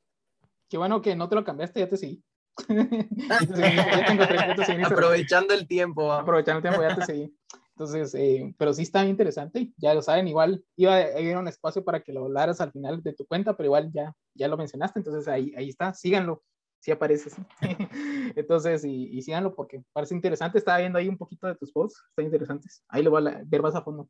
Qué 0.69 0.79
bueno 0.79 1.03
que 1.03 1.17
no 1.17 1.29
te 1.29 1.35
lo 1.35 1.43
cambiaste, 1.43 1.81
ya 1.81 1.89
te 1.89 1.97
seguí. 1.97 2.23
Aprovechando 4.85 5.55
el 5.55 5.67
tiempo. 5.67 6.12
Aprovechando 6.12 6.59
el 6.59 6.62
tiempo, 6.62 6.89
ya 6.89 6.95
te 6.95 7.05
seguí. 7.05 7.37
Entonces, 7.77 8.14
eh, 8.14 8.55
pero 8.57 8.72
sí 8.72 8.83
está 8.83 9.05
interesante, 9.05 9.70
ya 9.77 9.93
lo 9.93 10.01
saben, 10.01 10.27
igual 10.27 10.64
iba 10.77 10.95
a 10.95 11.20
ir 11.20 11.35
a 11.35 11.41
un 11.41 11.47
espacio 11.47 11.85
para 11.85 12.01
que 12.01 12.11
lo 12.11 12.24
hablaras 12.24 12.59
al 12.62 12.72
final 12.72 13.03
de 13.03 13.12
tu 13.12 13.27
cuenta, 13.27 13.55
pero 13.55 13.66
igual 13.66 13.93
ya, 13.93 14.14
ya 14.33 14.49
lo 14.49 14.57
mencionaste, 14.57 15.01
entonces 15.01 15.29
ahí, 15.29 15.53
ahí 15.55 15.68
está, 15.68 15.93
síganlo, 15.93 16.43
si 16.81 16.91
aparece. 16.91 17.31
entonces, 18.35 18.83
y, 18.83 19.11
y, 19.18 19.20
síganlo 19.20 19.55
porque 19.55 19.85
parece 19.93 20.14
interesante, 20.14 20.57
estaba 20.57 20.79
viendo 20.79 20.99
ahí 20.99 21.07
un 21.07 21.18
poquito 21.18 21.49
de 21.49 21.55
tus 21.55 21.70
posts, 21.70 22.03
están 22.09 22.24
interesantes, 22.24 22.83
ahí 22.89 23.03
lo 23.03 23.11
voy 23.11 23.29
a 23.29 23.43
ver 23.45 23.61
más 23.61 23.74
a 23.74 23.83
fondo. 23.83 24.09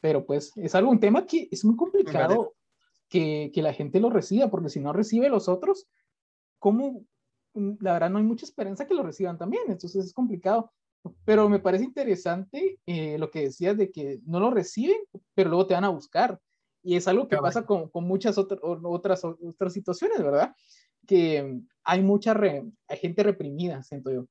Pero 0.00 0.24
pues 0.24 0.56
es 0.56 0.74
algo, 0.74 0.90
un 0.90 0.98
tema 0.98 1.26
que 1.26 1.46
es 1.50 1.62
muy 1.62 1.76
complicado 1.76 2.54
que, 3.10 3.50
que, 3.52 3.60
la 3.60 3.74
gente 3.74 4.00
lo 4.00 4.08
reciba, 4.08 4.50
porque 4.50 4.70
si 4.70 4.80
no 4.80 4.94
recibe 4.94 5.28
los 5.28 5.46
otros, 5.50 5.86
¿cómo? 6.58 7.04
La 7.52 7.92
verdad 7.92 8.08
no 8.08 8.16
hay 8.16 8.24
mucha 8.24 8.46
esperanza 8.46 8.86
que 8.86 8.94
lo 8.94 9.02
reciban 9.02 9.36
también, 9.36 9.64
entonces 9.68 10.06
es 10.06 10.14
complicado. 10.14 10.72
Pero 11.24 11.48
me 11.48 11.58
parece 11.58 11.84
interesante 11.84 12.78
eh, 12.86 13.18
lo 13.18 13.30
que 13.30 13.42
decías 13.42 13.76
de 13.76 13.90
que 13.90 14.20
no 14.26 14.40
lo 14.40 14.50
reciben, 14.50 14.96
pero 15.34 15.50
luego 15.50 15.66
te 15.66 15.74
van 15.74 15.84
a 15.84 15.90
buscar. 15.90 16.38
Y 16.82 16.96
es 16.96 17.08
algo 17.08 17.28
que 17.28 17.36
pasa 17.38 17.64
con, 17.64 17.88
con 17.88 18.04
muchas 18.04 18.36
otras, 18.36 18.60
otras 19.24 19.72
situaciones, 19.72 20.22
¿verdad? 20.22 20.54
Que 21.06 21.60
hay 21.82 22.02
mucha 22.02 22.34
gente 22.88 23.22
reprimida, 23.22 23.82
siento 23.82 24.12
yo. 24.12 24.26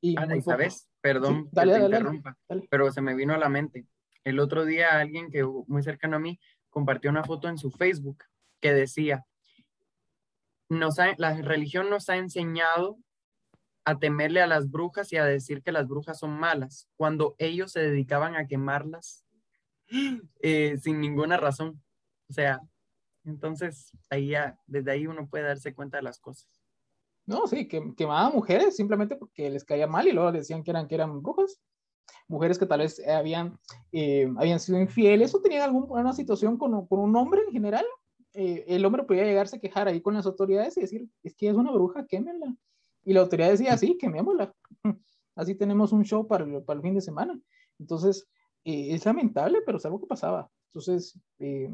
Y, 0.00 0.14
¿sabes? 0.44 0.88
Perdón 1.00 1.48
dale, 1.50 1.72
que 1.72 1.78
te 1.78 1.84
interrumpa, 1.86 2.38
pero 2.70 2.92
se 2.92 3.00
me 3.00 3.14
vino 3.14 3.34
a 3.34 3.38
la 3.38 3.48
mente. 3.48 3.86
El 4.22 4.38
otro 4.38 4.64
día 4.64 5.00
alguien 5.00 5.30
que 5.30 5.44
muy 5.44 5.82
cercano 5.82 6.16
a 6.16 6.20
mí 6.20 6.38
compartió 6.70 7.10
una 7.10 7.24
foto 7.24 7.48
en 7.48 7.58
su 7.58 7.70
Facebook 7.70 8.18
que 8.60 8.72
decía, 8.72 9.24
nos 10.68 10.96
la 11.16 11.34
religión 11.42 11.90
nos 11.90 12.08
ha 12.08 12.16
enseñado 12.16 12.98
a 13.88 13.98
temerle 13.98 14.42
a 14.42 14.46
las 14.46 14.70
brujas 14.70 15.10
y 15.14 15.16
a 15.16 15.24
decir 15.24 15.62
que 15.62 15.72
las 15.72 15.88
brujas 15.88 16.18
son 16.18 16.38
malas, 16.38 16.90
cuando 16.96 17.34
ellos 17.38 17.72
se 17.72 17.80
dedicaban 17.80 18.36
a 18.36 18.46
quemarlas 18.46 19.24
eh, 20.42 20.76
sin 20.82 21.00
ninguna 21.00 21.38
razón. 21.38 21.82
O 22.28 22.34
sea, 22.34 22.60
entonces 23.24 23.96
ahí 24.10 24.34
desde 24.66 24.90
ahí 24.90 25.06
uno 25.06 25.26
puede 25.26 25.44
darse 25.44 25.74
cuenta 25.74 25.96
de 25.96 26.02
las 26.02 26.18
cosas. 26.18 26.50
No, 27.24 27.46
sí, 27.46 27.66
que 27.66 27.94
quemaban 27.96 28.34
mujeres 28.34 28.76
simplemente 28.76 29.16
porque 29.16 29.48
les 29.48 29.64
caía 29.64 29.86
mal 29.86 30.06
y 30.06 30.12
luego 30.12 30.32
decían 30.32 30.62
que 30.62 30.70
eran, 30.70 30.86
que 30.86 30.94
eran 30.94 31.22
brujas. 31.22 31.58
Mujeres 32.26 32.58
que 32.58 32.66
tal 32.66 32.80
vez 32.80 33.00
habían, 33.08 33.58
eh, 33.90 34.30
habían 34.36 34.60
sido 34.60 34.78
infieles 34.78 35.34
o 35.34 35.40
tenían 35.40 35.62
alguna 35.62 36.12
situación 36.12 36.58
con, 36.58 36.86
con 36.86 36.98
un 37.00 37.16
hombre 37.16 37.40
en 37.46 37.52
general. 37.52 37.86
Eh, 38.34 38.66
el 38.68 38.84
hombre 38.84 39.04
podía 39.04 39.24
llegarse 39.24 39.56
a 39.56 39.60
quejar 39.60 39.88
ahí 39.88 40.02
con 40.02 40.12
las 40.12 40.26
autoridades 40.26 40.76
y 40.76 40.82
decir, 40.82 41.08
es 41.22 41.34
que 41.34 41.48
es 41.48 41.54
una 41.54 41.72
bruja, 41.72 42.04
quémenla. 42.06 42.54
Y 43.08 43.14
la 43.14 43.20
autoridad 43.20 43.48
decía, 43.48 43.74
sí, 43.78 43.96
quemémosla. 43.96 44.54
Así 45.34 45.54
tenemos 45.54 45.92
un 45.92 46.04
show 46.04 46.28
para 46.28 46.44
el, 46.44 46.62
para 46.62 46.76
el 46.76 46.82
fin 46.82 46.94
de 46.94 47.00
semana. 47.00 47.40
Entonces, 47.78 48.28
eh, 48.66 48.88
es 48.90 49.06
lamentable, 49.06 49.60
pero 49.64 49.78
es 49.78 49.86
algo 49.86 49.98
que 49.98 50.06
pasaba. 50.06 50.50
Entonces, 50.66 51.18
eh, 51.38 51.70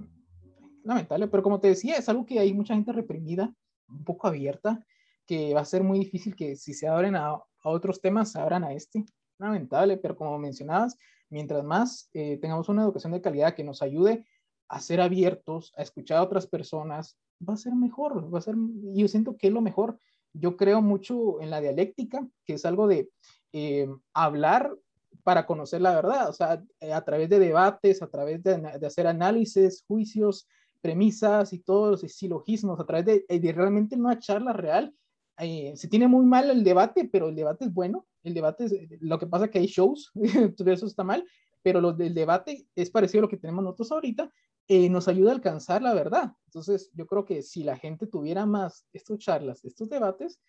lamentable, 0.84 1.26
pero 1.26 1.42
como 1.42 1.58
te 1.58 1.66
decía, 1.66 1.96
es 1.96 2.08
algo 2.08 2.24
que 2.24 2.38
hay 2.38 2.54
mucha 2.54 2.74
gente 2.74 2.92
reprimida, 2.92 3.52
un 3.88 4.04
poco 4.04 4.28
abierta, 4.28 4.86
que 5.26 5.52
va 5.52 5.62
a 5.62 5.64
ser 5.64 5.82
muy 5.82 5.98
difícil 5.98 6.36
que 6.36 6.54
si 6.54 6.72
se 6.72 6.86
abren 6.86 7.16
a, 7.16 7.30
a 7.30 7.42
otros 7.64 8.00
temas, 8.00 8.30
se 8.30 8.38
abran 8.38 8.62
a 8.62 8.72
este. 8.72 9.04
Lamentable, 9.40 9.96
pero 9.96 10.14
como 10.14 10.38
mencionabas, 10.38 10.96
mientras 11.30 11.64
más 11.64 12.10
eh, 12.14 12.38
tengamos 12.40 12.68
una 12.68 12.84
educación 12.84 13.10
de 13.10 13.20
calidad 13.20 13.56
que 13.56 13.64
nos 13.64 13.82
ayude 13.82 14.24
a 14.68 14.78
ser 14.78 15.00
abiertos, 15.00 15.72
a 15.76 15.82
escuchar 15.82 16.18
a 16.18 16.22
otras 16.22 16.46
personas, 16.46 17.18
va 17.46 17.54
a 17.54 17.56
ser 17.56 17.74
mejor, 17.74 18.32
va 18.32 18.38
a 18.38 18.42
ser, 18.42 18.54
yo 18.94 19.08
siento 19.08 19.36
que 19.36 19.48
es 19.48 19.52
lo 19.52 19.62
mejor 19.62 19.98
yo 20.34 20.56
creo 20.56 20.82
mucho 20.82 21.40
en 21.40 21.50
la 21.50 21.60
dialéctica, 21.60 22.26
que 22.44 22.54
es 22.54 22.64
algo 22.66 22.86
de 22.86 23.08
eh, 23.52 23.88
hablar 24.12 24.76
para 25.22 25.46
conocer 25.46 25.80
la 25.80 25.94
verdad, 25.94 26.28
o 26.28 26.32
sea, 26.32 26.62
eh, 26.80 26.92
a 26.92 27.02
través 27.02 27.30
de 27.30 27.38
debates, 27.38 28.02
a 28.02 28.08
través 28.08 28.42
de, 28.42 28.54
hacer 28.86 29.06
análisis, 29.06 29.84
juicios, 29.86 30.46
premisas 30.80 31.52
y 31.52 31.60
todos 31.60 32.02
los 32.02 32.12
silogismos, 32.12 32.78
a 32.78 32.84
través 32.84 33.06
de, 33.06 33.38
de 33.38 33.52
realmente 33.52 33.96
una 33.96 34.18
charla 34.18 34.52
real. 34.52 34.94
Eh, 35.38 35.72
se 35.76 35.88
tiene 35.88 36.06
muy 36.06 36.26
mal 36.26 36.50
el 36.50 36.62
debate, 36.62 37.08
pero 37.10 37.28
el 37.28 37.34
debate 37.34 37.64
es 37.64 37.72
bueno. 37.72 38.06
El 38.22 38.34
debate 38.34 38.64
es, 38.66 38.74
lo 39.00 39.18
que 39.18 39.26
pasa 39.26 39.48
que 39.48 39.58
hay 39.58 39.66
shows, 39.66 40.12
todo 40.56 40.70
eso 40.70 40.86
está 40.86 41.04
mal, 41.04 41.24
pero 41.62 41.80
lo 41.80 41.92
del 41.92 42.12
debate 42.12 42.66
es 42.74 42.90
parecido 42.90 43.20
a 43.20 43.22
lo 43.22 43.28
que 43.28 43.38
tenemos 43.38 43.64
nosotros 43.64 43.92
ahorita, 43.92 44.30
eh, 44.68 44.88
nos 44.88 45.08
ayuda 45.08 45.30
a 45.30 45.34
alcanzar 45.34 45.82
la 45.82 45.94
verdad. 45.94 46.32
Entonces, 46.46 46.90
yo 46.94 47.06
creo 47.06 47.24
que 47.24 47.42
si 47.42 47.64
la 47.64 47.76
gente 47.76 48.06
tuviera 48.06 48.46
más 48.46 48.88
estas 48.92 49.18
charlas, 49.18 49.64
estos 49.64 49.88
debates, 49.88 50.40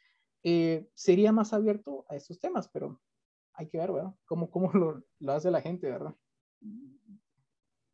eh, 0.44 0.88
sería 0.94 1.32
más 1.32 1.54
abierto 1.54 2.06
a 2.10 2.16
estos 2.16 2.40
temas, 2.40 2.70
pero 2.70 3.02
hay 3.54 3.68
que 3.68 3.78
ver, 3.78 3.92
¿verdad? 3.92 4.14
Cómo, 4.26 4.50
cómo 4.50 4.72
lo, 4.74 5.04
lo, 5.20 5.32
hace 5.32 5.52
la 5.52 5.62
gente, 5.62 5.90
¿verdad? 5.90 6.16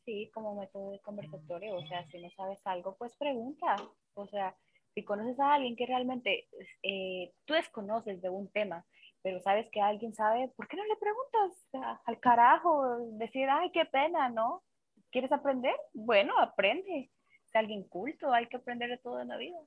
Sí, 0.05 0.29
como 0.33 0.55
método 0.55 0.91
de 0.91 0.99
conversatorio, 0.99 1.75
o 1.75 1.87
sea, 1.87 2.05
si 2.09 2.21
no 2.21 2.29
sabes 2.31 2.59
algo, 2.65 2.95
pues 2.97 3.15
pregunta, 3.17 3.75
o 4.15 4.27
sea, 4.27 4.55
si 4.93 5.03
conoces 5.03 5.39
a 5.39 5.53
alguien 5.53 5.75
que 5.75 5.85
realmente 5.85 6.47
eh, 6.83 7.33
tú 7.45 7.53
desconoces 7.53 8.21
de 8.21 8.29
un 8.29 8.49
tema, 8.49 8.85
pero 9.21 9.39
sabes 9.39 9.69
que 9.71 9.81
alguien 9.81 10.13
sabe, 10.13 10.49
¿por 10.55 10.67
qué 10.67 10.75
no 10.75 10.83
le 10.85 10.95
preguntas 10.97 11.99
al 12.05 12.19
carajo? 12.19 12.97
Decir, 13.13 13.47
ay, 13.49 13.71
qué 13.71 13.85
pena, 13.85 14.29
¿no? 14.29 14.63
¿Quieres 15.11 15.31
aprender? 15.31 15.75
Bueno, 15.93 16.39
aprende. 16.39 17.11
Es 17.45 17.55
alguien 17.55 17.83
culto, 17.83 18.31
hay 18.33 18.47
que 18.47 18.57
aprender 18.57 18.89
de 18.89 18.97
todo 18.97 19.19
en 19.19 19.27
la 19.27 19.37
vida. 19.37 19.57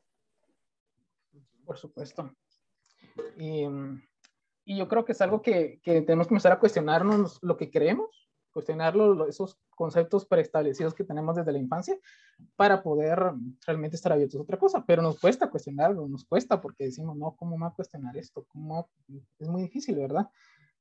Por 1.64 1.76
supuesto. 1.76 2.30
Y, 3.38 3.66
yo 4.66 4.88
creo 4.88 5.05
que 5.05 5.12
es 5.12 5.20
algo 5.20 5.42
que, 5.42 5.80
que, 5.82 6.01
tenemos 6.01 6.26
que 6.26 6.30
comenzar 6.30 6.53
a 6.53 6.59
cuestionarnos 6.59 7.38
lo 7.42 7.59
que 7.59 7.70
creemos, 7.70 8.30
cuestionar 8.51 8.95
esos 9.28 9.59
conceptos 9.68 10.24
preestablecidos 10.24 10.95
que 10.95 11.05
tenemos 11.05 11.36
desde 11.36 11.53
la 11.53 11.59
infancia 11.59 11.99
para 12.57 12.82
poder 12.82 13.18
realmente 13.66 13.97
estar 13.97 14.12
abiertos 14.12 14.40
a 14.40 14.42
otra 14.42 14.59
cosa. 14.59 14.84
Pero 14.86 15.03
nos 15.03 15.20
cuesta 15.20 15.51
cuestionarlo, 15.51 16.09
nos 16.09 16.24
cuesta 16.24 16.61
porque 16.62 16.84
decimos, 16.84 17.16
no, 17.16 17.36
¿cómo 17.36 17.59
va 17.59 17.66
a 17.66 17.74
cuestionar 17.74 18.16
esto? 18.16 18.47
Es 19.38 19.49
muy 19.49 19.62
difícil, 19.62 19.97
¿verdad? 19.97 20.30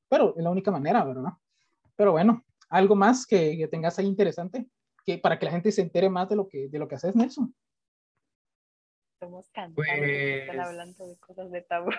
Pero 0.08 0.34
es 0.38 0.44
la 0.44 0.52
única 0.52 0.72
manera, 0.72 1.04
¿verdad? 1.04 1.34
Pero 1.96 2.14
bueno, 2.14 2.44
algo 2.74 2.96
más 2.96 3.28
que, 3.28 3.56
que, 3.56 3.68
tengas 3.68 4.00
ahí 4.00 4.08
interesante, 4.08 4.66
que 5.06 5.20
para 5.20 5.38
que 5.38 5.46
la 5.46 5.52
gente 5.52 5.72
se 5.72 5.82
entere 5.82 6.10
más 6.10 6.28
de 6.28 6.36
lo 6.36 6.48
que, 6.48 6.68
de 6.70 6.80
lo 6.80 6.88
que 6.88 6.96
haces, 6.96 7.16
Nelson. 7.16 7.56
Somos 9.20 9.48
cantantes, 9.52 9.94
están 9.94 10.56
pues 10.56 10.68
hablando 10.68 11.08
de 11.08 11.18
cosas 11.18 11.52
de 11.52 11.62
tabú. 11.62 11.92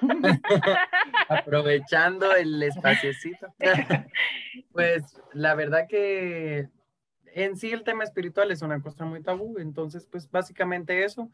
Aprovechando 1.28 2.34
el 2.34 2.60
espaciocito. 2.60 3.54
pues 4.72 5.04
la 5.32 5.54
verdad 5.54 5.86
que 5.88 6.68
en 7.26 7.56
sí 7.56 7.70
el 7.70 7.84
tema 7.84 8.02
espiritual 8.02 8.50
es 8.50 8.62
una 8.62 8.82
cosa 8.82 9.04
muy 9.04 9.22
tabú, 9.22 9.58
entonces 9.58 10.06
pues 10.10 10.28
básicamente 10.28 11.04
eso. 11.04 11.30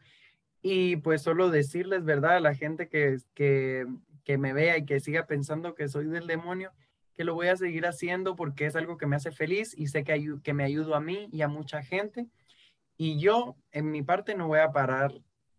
Y 0.61 0.97
pues 0.97 1.23
solo 1.23 1.49
decirles, 1.49 2.05
¿verdad? 2.05 2.37
A 2.37 2.41
la 2.41 2.53
gente 2.53 2.89
que, 2.89 3.17
que, 3.33 3.87
que 4.23 4.37
me 4.37 4.53
vea 4.53 4.77
y 4.77 4.85
que 4.85 4.99
siga 4.99 5.25
pensando 5.25 5.73
que 5.73 5.87
soy 5.87 6.05
del 6.05 6.27
demonio, 6.27 6.71
que 7.17 7.23
lo 7.23 7.33
voy 7.33 7.47
a 7.47 7.57
seguir 7.57 7.87
haciendo 7.87 8.35
porque 8.35 8.67
es 8.67 8.75
algo 8.75 8.97
que 8.97 9.07
me 9.07 9.15
hace 9.15 9.31
feliz 9.31 9.73
y 9.75 9.87
sé 9.87 10.03
que, 10.03 10.35
que 10.43 10.53
me 10.53 10.63
ayudo 10.63 10.93
a 10.93 11.01
mí 11.01 11.27
y 11.31 11.41
a 11.41 11.47
mucha 11.47 11.81
gente. 11.81 12.27
Y 12.95 13.19
yo, 13.19 13.57
en 13.71 13.89
mi 13.89 14.03
parte, 14.03 14.35
no 14.35 14.47
voy 14.47 14.59
a 14.59 14.71
parar 14.71 15.11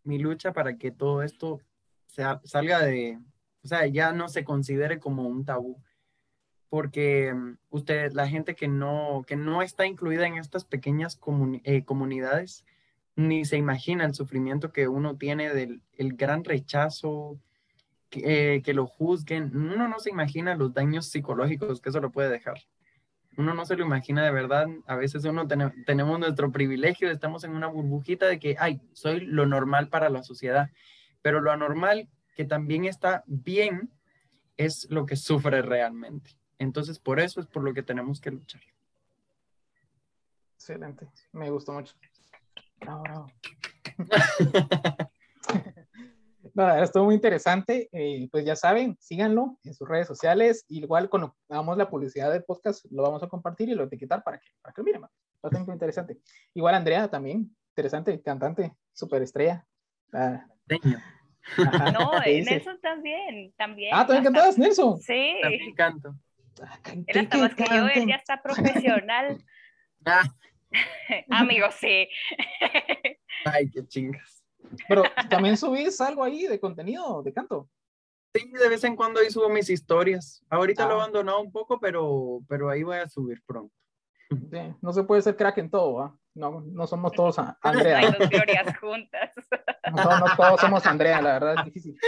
mi 0.05 0.19
lucha 0.19 0.53
para 0.53 0.77
que 0.77 0.93
todo 0.93 1.23
esto 1.25 1.61
sea, 2.07 2.41
salga 2.45 2.81
de, 2.81 3.19
o 3.65 3.69
sea, 3.69 3.87
ya 3.87 4.13
no 4.13 4.29
se 4.29 4.45
considere 4.45 5.01
como 5.01 5.27
un 5.27 5.45
tabú. 5.45 5.83
Porque 6.69 7.35
mm, 7.35 7.59
usted, 7.71 8.13
la 8.13 8.29
gente 8.29 8.55
que 8.55 8.69
no, 8.69 9.25
que 9.27 9.35
no 9.35 9.61
está 9.61 9.85
incluida 9.85 10.29
en 10.29 10.37
estas 10.37 10.65
pequeñas 10.65 11.19
eh, 11.65 11.85
comunidades, 11.85 12.65
ni 13.17 13.45
se 13.45 13.57
imagina 13.57 14.05
el 14.05 14.15
sufrimiento 14.15 14.71
que 14.71 14.87
uno 14.87 15.17
tiene 15.17 15.53
del 15.53 15.83
el 15.97 16.13
gran 16.15 16.45
rechazo, 16.45 17.41
eh, 18.13 18.63
que, 18.65 18.75
lo 18.75 18.87
juzguen, 18.87 19.55
uno 19.55 19.89
no 19.89 19.99
se 19.99 20.11
imagina 20.11 20.55
los 20.55 20.73
daños 20.73 21.07
psicológicos 21.07 21.81
que 21.81 21.91
eso 21.91 22.01
lo 22.01 22.11
puede 22.11 22.31
dejar. 22.31 22.59
Uno 23.37 23.55
no 23.55 23.65
se 23.65 23.77
lo 23.77 23.85
imagina 23.85 24.25
de 24.25 24.33
verdad. 24.33 24.67
A 24.87 24.97
veces 24.97 25.25
uno 25.25 25.47
tenemos 25.47 26.19
nuestro 26.19 26.51
privilegio, 26.51 27.11
estamos 27.11 27.45
en 27.45 27.53
una 27.53 27.69
burbujita 27.69 28.27
de 28.27 28.39
que, 28.39 28.57
ay, 28.59 28.81
soy 28.93 29.21
lo 29.21 29.47
normal 29.47 29.89
para 29.89 30.11
la 30.11 30.23
sociedad. 30.23 30.71
Pero 31.23 31.41
lo 31.41 31.53
anormal, 31.53 32.09
que 32.35 32.45
también 32.45 32.85
está 32.85 33.23
bien, 33.27 33.91
es 34.57 34.89
lo 34.91 35.07
que 35.07 35.17
sufre 35.17 35.63
realmente. 35.63 36.31
Entonces, 36.59 36.99
por 36.99 37.21
eso 37.21 37.41
es 37.41 37.47
por 37.47 37.63
lo 37.63 37.73
que 37.75 37.83
tenemos 37.83 38.21
que 38.21 38.33
luchar. 38.33 38.63
Excelente, 40.55 41.09
me 41.33 41.49
gustó 41.51 41.73
mucho. 41.73 41.95
Bravo, 42.81 43.27
Estuvo 46.83 47.05
muy 47.05 47.15
interesante. 47.15 47.89
Eh, 47.93 48.29
pues 48.33 48.45
ya 48.45 48.57
saben, 48.57 48.97
síganlo 48.99 49.59
en 49.63 49.75
sus 49.75 49.89
redes 49.89 50.09
sociales. 50.09 50.65
Igual 50.69 51.09
cuando 51.09 51.37
hagamos 51.49 51.77
la 51.77 51.89
publicidad 51.89 52.33
del 52.33 52.43
podcast, 52.43 52.85
lo 52.91 53.03
vamos 53.03 53.23
a 53.23 53.29
compartir 53.29 53.69
y 53.69 53.75
lo 53.75 53.85
etiquetar 53.85 54.25
para 54.25 54.39
que, 54.39 54.49
para 54.61 54.73
que 54.75 54.81
lo 54.81 54.85
miren. 54.85 55.03
Bastante 55.41 55.71
interesante. 55.71 56.19
Igual 56.55 56.75
Andrea 56.75 57.09
también, 57.09 57.57
interesante, 57.71 58.21
cantante, 58.23 58.73
superestrella. 58.93 59.65
Ah. 60.13 60.45
No, 61.93 62.21
Nelson 62.21 62.81
también, 62.81 63.53
también. 63.57 63.95
Ah, 63.95 64.05
¿también 64.05 64.25
cantabas, 64.25 64.59
Nelson? 64.59 64.99
Sí. 65.01 65.37
También 65.41 65.75
canto. 65.75 66.15
Ah, 66.61 66.79
él 67.07 67.19
hasta 67.21 67.39
más 67.39 67.55
que 67.55 67.65
yo, 67.65 67.89
él 67.89 68.09
ya 68.09 68.17
está 68.17 68.43
profesional. 68.43 69.39
Ah. 70.07 70.23
Amigo, 71.31 71.67
sí. 71.73 72.09
Ay, 73.45 73.69
qué 73.69 73.85
chingas. 73.87 74.38
Pero 74.89 75.03
también 75.31 75.57
subís 75.57 76.01
algo 76.01 76.23
ahí 76.23 76.47
de 76.47 76.61
contenido, 76.61 77.23
de 77.23 77.33
canto. 77.33 77.69
Sí, 78.35 78.51
de 78.51 78.69
vez 78.69 78.85
en 78.85 78.97
cuando 78.97 79.21
ahí 79.21 79.31
subo 79.31 79.49
mis 79.49 79.71
historias. 79.71 80.45
Ahorita 80.51 80.85
lo 80.85 80.91
he 80.91 80.95
ah. 80.95 81.03
abandonado 81.03 81.41
un 81.41 81.51
poco, 81.51 81.81
pero, 81.81 82.41
pero 82.49 82.69
ahí 82.69 82.83
voy 82.83 82.99
a 82.99 83.09
subir 83.09 83.43
pronto. 83.47 83.75
no 84.83 84.93
se 84.93 85.03
puede 85.05 85.23
ser 85.23 85.37
crack 85.37 85.59
en 85.59 85.71
todo, 85.71 86.01
¿ah? 86.01 86.19
No, 86.35 86.61
no 86.61 86.87
somos 86.87 87.13
todos 87.13 87.37
Andrea. 87.63 87.99
Hay 87.99 88.13
dos 88.13 88.29
glorias 88.29 88.79
juntas. 88.79 89.33
No, 89.91 90.19
no, 90.21 90.27
todos 90.37 90.61
somos 90.61 90.87
Andrea, 90.87 91.21
la 91.21 91.33
verdad 91.33 91.55
es 91.59 91.65
difícil. 91.65 91.99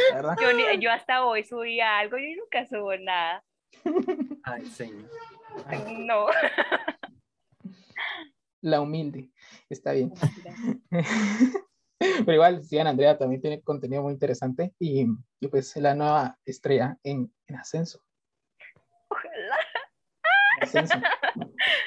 Yo, 0.41 0.79
yo, 0.79 0.93
hasta 0.93 1.25
hoy 1.25 1.43
subía 1.45 1.99
algo 1.99 2.17
y 2.17 2.37
nunca 2.37 2.65
subo 2.67 2.97
nada. 2.97 3.43
Ay, 4.45 4.67
señor. 4.67 5.11
No. 5.99 6.27
La 8.61 8.81
humilde. 8.81 9.31
Está 9.69 9.93
bien. 9.93 10.13
Pero 12.01 12.33
igual, 12.33 12.65
sí, 12.65 12.79
Andrea 12.79 13.19
también 13.19 13.43
tiene 13.43 13.61
contenido 13.61 14.03
muy 14.03 14.15
interesante 14.15 14.75
y, 14.79 15.07
y 15.39 15.49
pues 15.49 15.77
la 15.77 15.95
nueva 15.95 16.39
estrella 16.47 16.97
en, 17.05 17.31
en 17.47 17.57
ascenso. 17.57 18.03
Ojalá. 19.09 19.57
ascenso. 20.63 20.95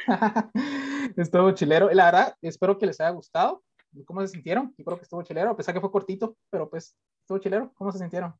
estuvo 1.18 1.51
chilero. 1.51 1.89
La 1.91 2.05
verdad, 2.05 2.36
espero 2.41 2.78
que 2.78 2.86
les 2.86 2.99
haya 3.01 3.09
gustado. 3.09 3.64
¿Cómo 4.05 4.22
se 4.22 4.28
sintieron? 4.28 4.74
Yo 4.78 4.86
creo 4.86 4.97
que 4.97 5.03
estuvo 5.03 5.24
chilero, 5.24 5.51
a 5.51 5.57
pesar 5.57 5.74
que 5.74 5.82
fue 5.82 5.91
cortito, 5.91 6.38
pero 6.49 6.70
pues 6.70 6.95
estuvo 7.22 7.39
chilero. 7.39 7.72
¿Cómo 7.74 7.91
se 7.91 7.97
sintieron? 7.97 8.36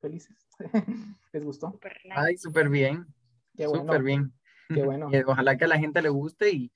Felices. 0.00 0.36
¿Les 1.32 1.44
gustó? 1.44 1.70
Super 1.70 2.00
nice. 2.04 2.16
Ay, 2.16 2.36
súper 2.36 2.68
bien. 2.68 3.06
Qué 3.56 3.66
bueno. 3.66 3.84
Súper 3.84 4.02
bien. 4.02 4.32
Qué 4.68 4.82
bueno. 4.82 5.08
Y 5.12 5.22
ojalá 5.22 5.56
que 5.56 5.64
a 5.64 5.68
la 5.68 5.78
gente 5.78 6.02
le 6.02 6.08
guste 6.08 6.50
y, 6.50 6.72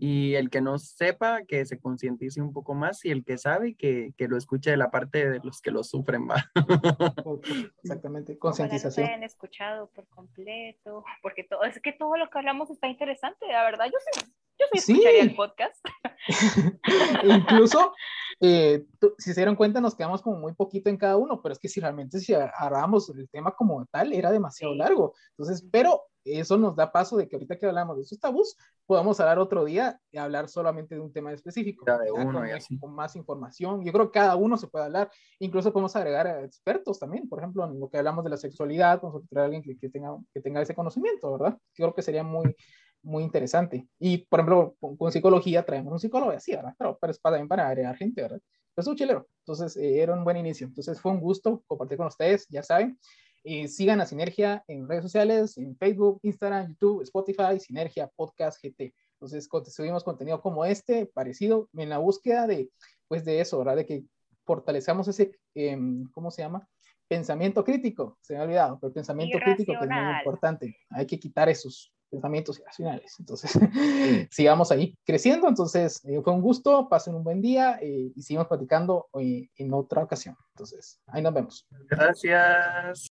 y 0.00 0.34
el 0.34 0.50
que 0.50 0.60
no 0.60 0.78
sepa, 0.78 1.42
que 1.44 1.64
se 1.66 1.78
concientice 1.78 2.40
un 2.40 2.52
poco 2.52 2.74
más 2.74 3.04
y 3.04 3.10
el 3.10 3.24
que 3.24 3.38
sabe, 3.38 3.74
que, 3.76 4.12
que 4.16 4.26
lo 4.28 4.36
escuche 4.38 4.70
de 4.70 4.76
la 4.78 4.90
parte 4.90 5.28
de 5.30 5.40
los 5.44 5.60
que 5.60 5.70
lo 5.70 5.84
sufren, 5.84 6.26
va. 6.28 6.50
Exactamente, 7.84 8.38
concientización. 8.38 9.06
hayan 9.06 9.22
escuchado 9.22 9.90
por 9.90 10.06
completo, 10.08 11.04
porque 11.22 11.44
todo, 11.44 11.64
es 11.64 11.80
que 11.80 11.92
todo 11.92 12.16
lo 12.16 12.28
que 12.30 12.38
hablamos 12.38 12.70
está 12.70 12.88
interesante, 12.88 13.46
la 13.48 13.62
verdad. 13.64 13.86
Yo 13.86 13.98
sí, 14.12 14.20
yo 14.58 14.66
sí 14.72 14.78
Sí. 14.80 14.92
escucharía 14.92 15.22
el 15.22 15.36
podcast. 15.36 15.84
Incluso, 17.24 17.92
eh, 18.40 18.84
tú- 19.00 19.14
si 19.18 19.32
se 19.32 19.40
dieron 19.40 19.56
cuenta, 19.56 19.80
nos 19.80 19.94
quedamos 19.94 20.22
como 20.22 20.36
muy 20.38 20.54
poquito 20.54 20.90
en 20.90 20.96
cada 20.96 21.16
uno, 21.16 21.40
pero 21.42 21.52
es 21.52 21.58
que 21.58 21.68
si 21.68 21.80
realmente 21.80 22.18
si 22.20 22.34
agarrábamos 22.34 23.08
el 23.10 23.28
tema 23.28 23.52
como 23.52 23.84
tal, 23.86 24.12
era 24.12 24.30
demasiado 24.30 24.72
Sí. 24.74 24.78
largo. 24.78 25.14
Entonces, 25.36 25.66
pero 25.70 26.02
eso 26.24 26.56
nos 26.58 26.76
da 26.76 26.92
paso 26.92 27.16
de 27.16 27.28
que 27.28 27.36
ahorita 27.36 27.58
que 27.58 27.66
hablamos 27.66 27.96
de 27.96 28.02
esos 28.02 28.18
tabús, 28.18 28.56
podamos 28.86 29.18
hablar 29.20 29.38
otro 29.38 29.64
día 29.64 30.00
y 30.10 30.18
hablar 30.18 30.48
solamente 30.48 30.94
de 30.94 31.00
un 31.00 31.12
tema 31.12 31.32
específico. 31.32 31.84
De 31.84 32.06
ya 32.06 32.12
uno 32.12 32.40
con, 32.40 32.50
así. 32.50 32.78
con 32.78 32.94
más 32.94 33.16
información. 33.16 33.84
Yo 33.84 33.92
creo 33.92 34.10
que 34.10 34.18
cada 34.18 34.36
uno 34.36 34.56
se 34.56 34.68
puede 34.68 34.86
hablar. 34.86 35.10
Incluso 35.38 35.72
podemos 35.72 35.94
agregar 35.96 36.26
a 36.26 36.44
expertos 36.44 36.98
también. 36.98 37.28
Por 37.28 37.38
ejemplo, 37.38 37.64
en 37.64 37.78
lo 37.78 37.88
que 37.88 37.98
hablamos 37.98 38.24
de 38.24 38.30
la 38.30 38.36
sexualidad, 38.36 39.00
podemos 39.00 39.22
a 39.34 39.44
alguien 39.44 39.62
que, 39.62 39.78
que 39.78 39.88
tenga, 39.88 40.16
que 40.34 40.40
tenga 40.40 40.60
ese 40.60 40.74
conocimiento, 40.74 41.32
¿verdad? 41.32 41.56
Yo 41.74 41.84
creo 41.84 41.94
que 41.94 42.02
sería 42.02 42.22
muy, 42.22 42.54
muy 43.02 43.22
interesante. 43.22 43.88
Y, 43.98 44.18
por 44.18 44.40
ejemplo, 44.40 44.76
con, 44.80 44.96
con 44.96 45.12
psicología 45.12 45.64
traemos 45.64 45.92
un 45.92 46.00
psicólogo 46.00 46.32
así, 46.32 46.52
¿verdad? 46.52 46.74
Pero, 46.76 46.98
pero 47.00 47.10
es 47.10 47.18
para, 47.18 47.36
también 47.36 47.48
para 47.48 47.68
agregar 47.68 47.96
gente, 47.96 48.22
¿verdad? 48.22 48.40
Pero 48.74 48.82
es 48.82 48.86
un 48.86 48.96
chilero. 48.96 49.28
Entonces, 49.40 49.76
eh, 49.76 50.02
era 50.02 50.14
un 50.14 50.24
buen 50.24 50.36
inicio. 50.36 50.66
Entonces, 50.66 51.00
fue 51.00 51.12
un 51.12 51.20
gusto 51.20 51.62
compartir 51.66 51.98
con 51.98 52.06
ustedes, 52.06 52.46
ya 52.48 52.62
saben. 52.62 52.98
Eh, 53.44 53.68
sigan 53.68 54.00
a 54.00 54.06
Sinergia 54.06 54.62
en 54.68 54.88
redes 54.88 55.02
sociales, 55.02 55.56
en 55.56 55.76
Facebook, 55.76 56.20
Instagram, 56.22 56.68
YouTube, 56.68 57.02
Spotify, 57.02 57.58
Sinergia 57.58 58.08
Podcast 58.08 58.62
GT. 58.62 58.94
Entonces, 59.14 59.48
subimos 59.74 60.04
contenido 60.04 60.40
como 60.40 60.64
este, 60.64 61.06
parecido, 61.06 61.68
en 61.74 61.88
la 61.88 61.98
búsqueda 61.98 62.46
de, 62.46 62.70
pues, 63.08 63.24
de 63.24 63.40
eso, 63.40 63.58
¿verdad? 63.58 63.76
De 63.76 63.86
que 63.86 64.04
fortalezcamos 64.44 65.08
ese, 65.08 65.38
em, 65.54 66.08
¿cómo 66.10 66.30
se 66.30 66.42
llama? 66.42 66.66
Pensamiento 67.08 67.64
crítico, 67.64 68.18
se 68.20 68.34
me 68.34 68.40
ha 68.40 68.44
olvidado, 68.44 68.78
pero 68.80 68.92
pensamiento 68.92 69.38
crítico 69.38 69.72
que 69.72 69.84
es 69.84 69.90
muy 69.90 70.18
importante. 70.18 70.76
Hay 70.90 71.06
que 71.06 71.18
quitar 71.18 71.48
esos 71.48 71.92
pensamientos 72.10 72.58
irracionales. 72.58 73.16
Entonces, 73.18 73.52
sigamos 74.30 74.70
ahí 74.70 74.96
creciendo. 75.04 75.48
Entonces, 75.48 76.04
eh, 76.04 76.20
fue 76.22 76.32
un 76.32 76.40
gusto, 76.40 76.88
pasen 76.88 77.14
un 77.14 77.24
buen 77.24 77.40
día 77.40 77.78
eh, 77.80 78.12
y 78.14 78.22
sigamos 78.22 78.48
platicando 78.48 79.08
eh, 79.18 79.48
en 79.56 79.72
otra 79.72 80.02
ocasión. 80.02 80.36
Entonces, 80.54 81.00
ahí 81.06 81.22
nos 81.22 81.34
vemos. 81.34 81.66
Gracias. 81.88 83.10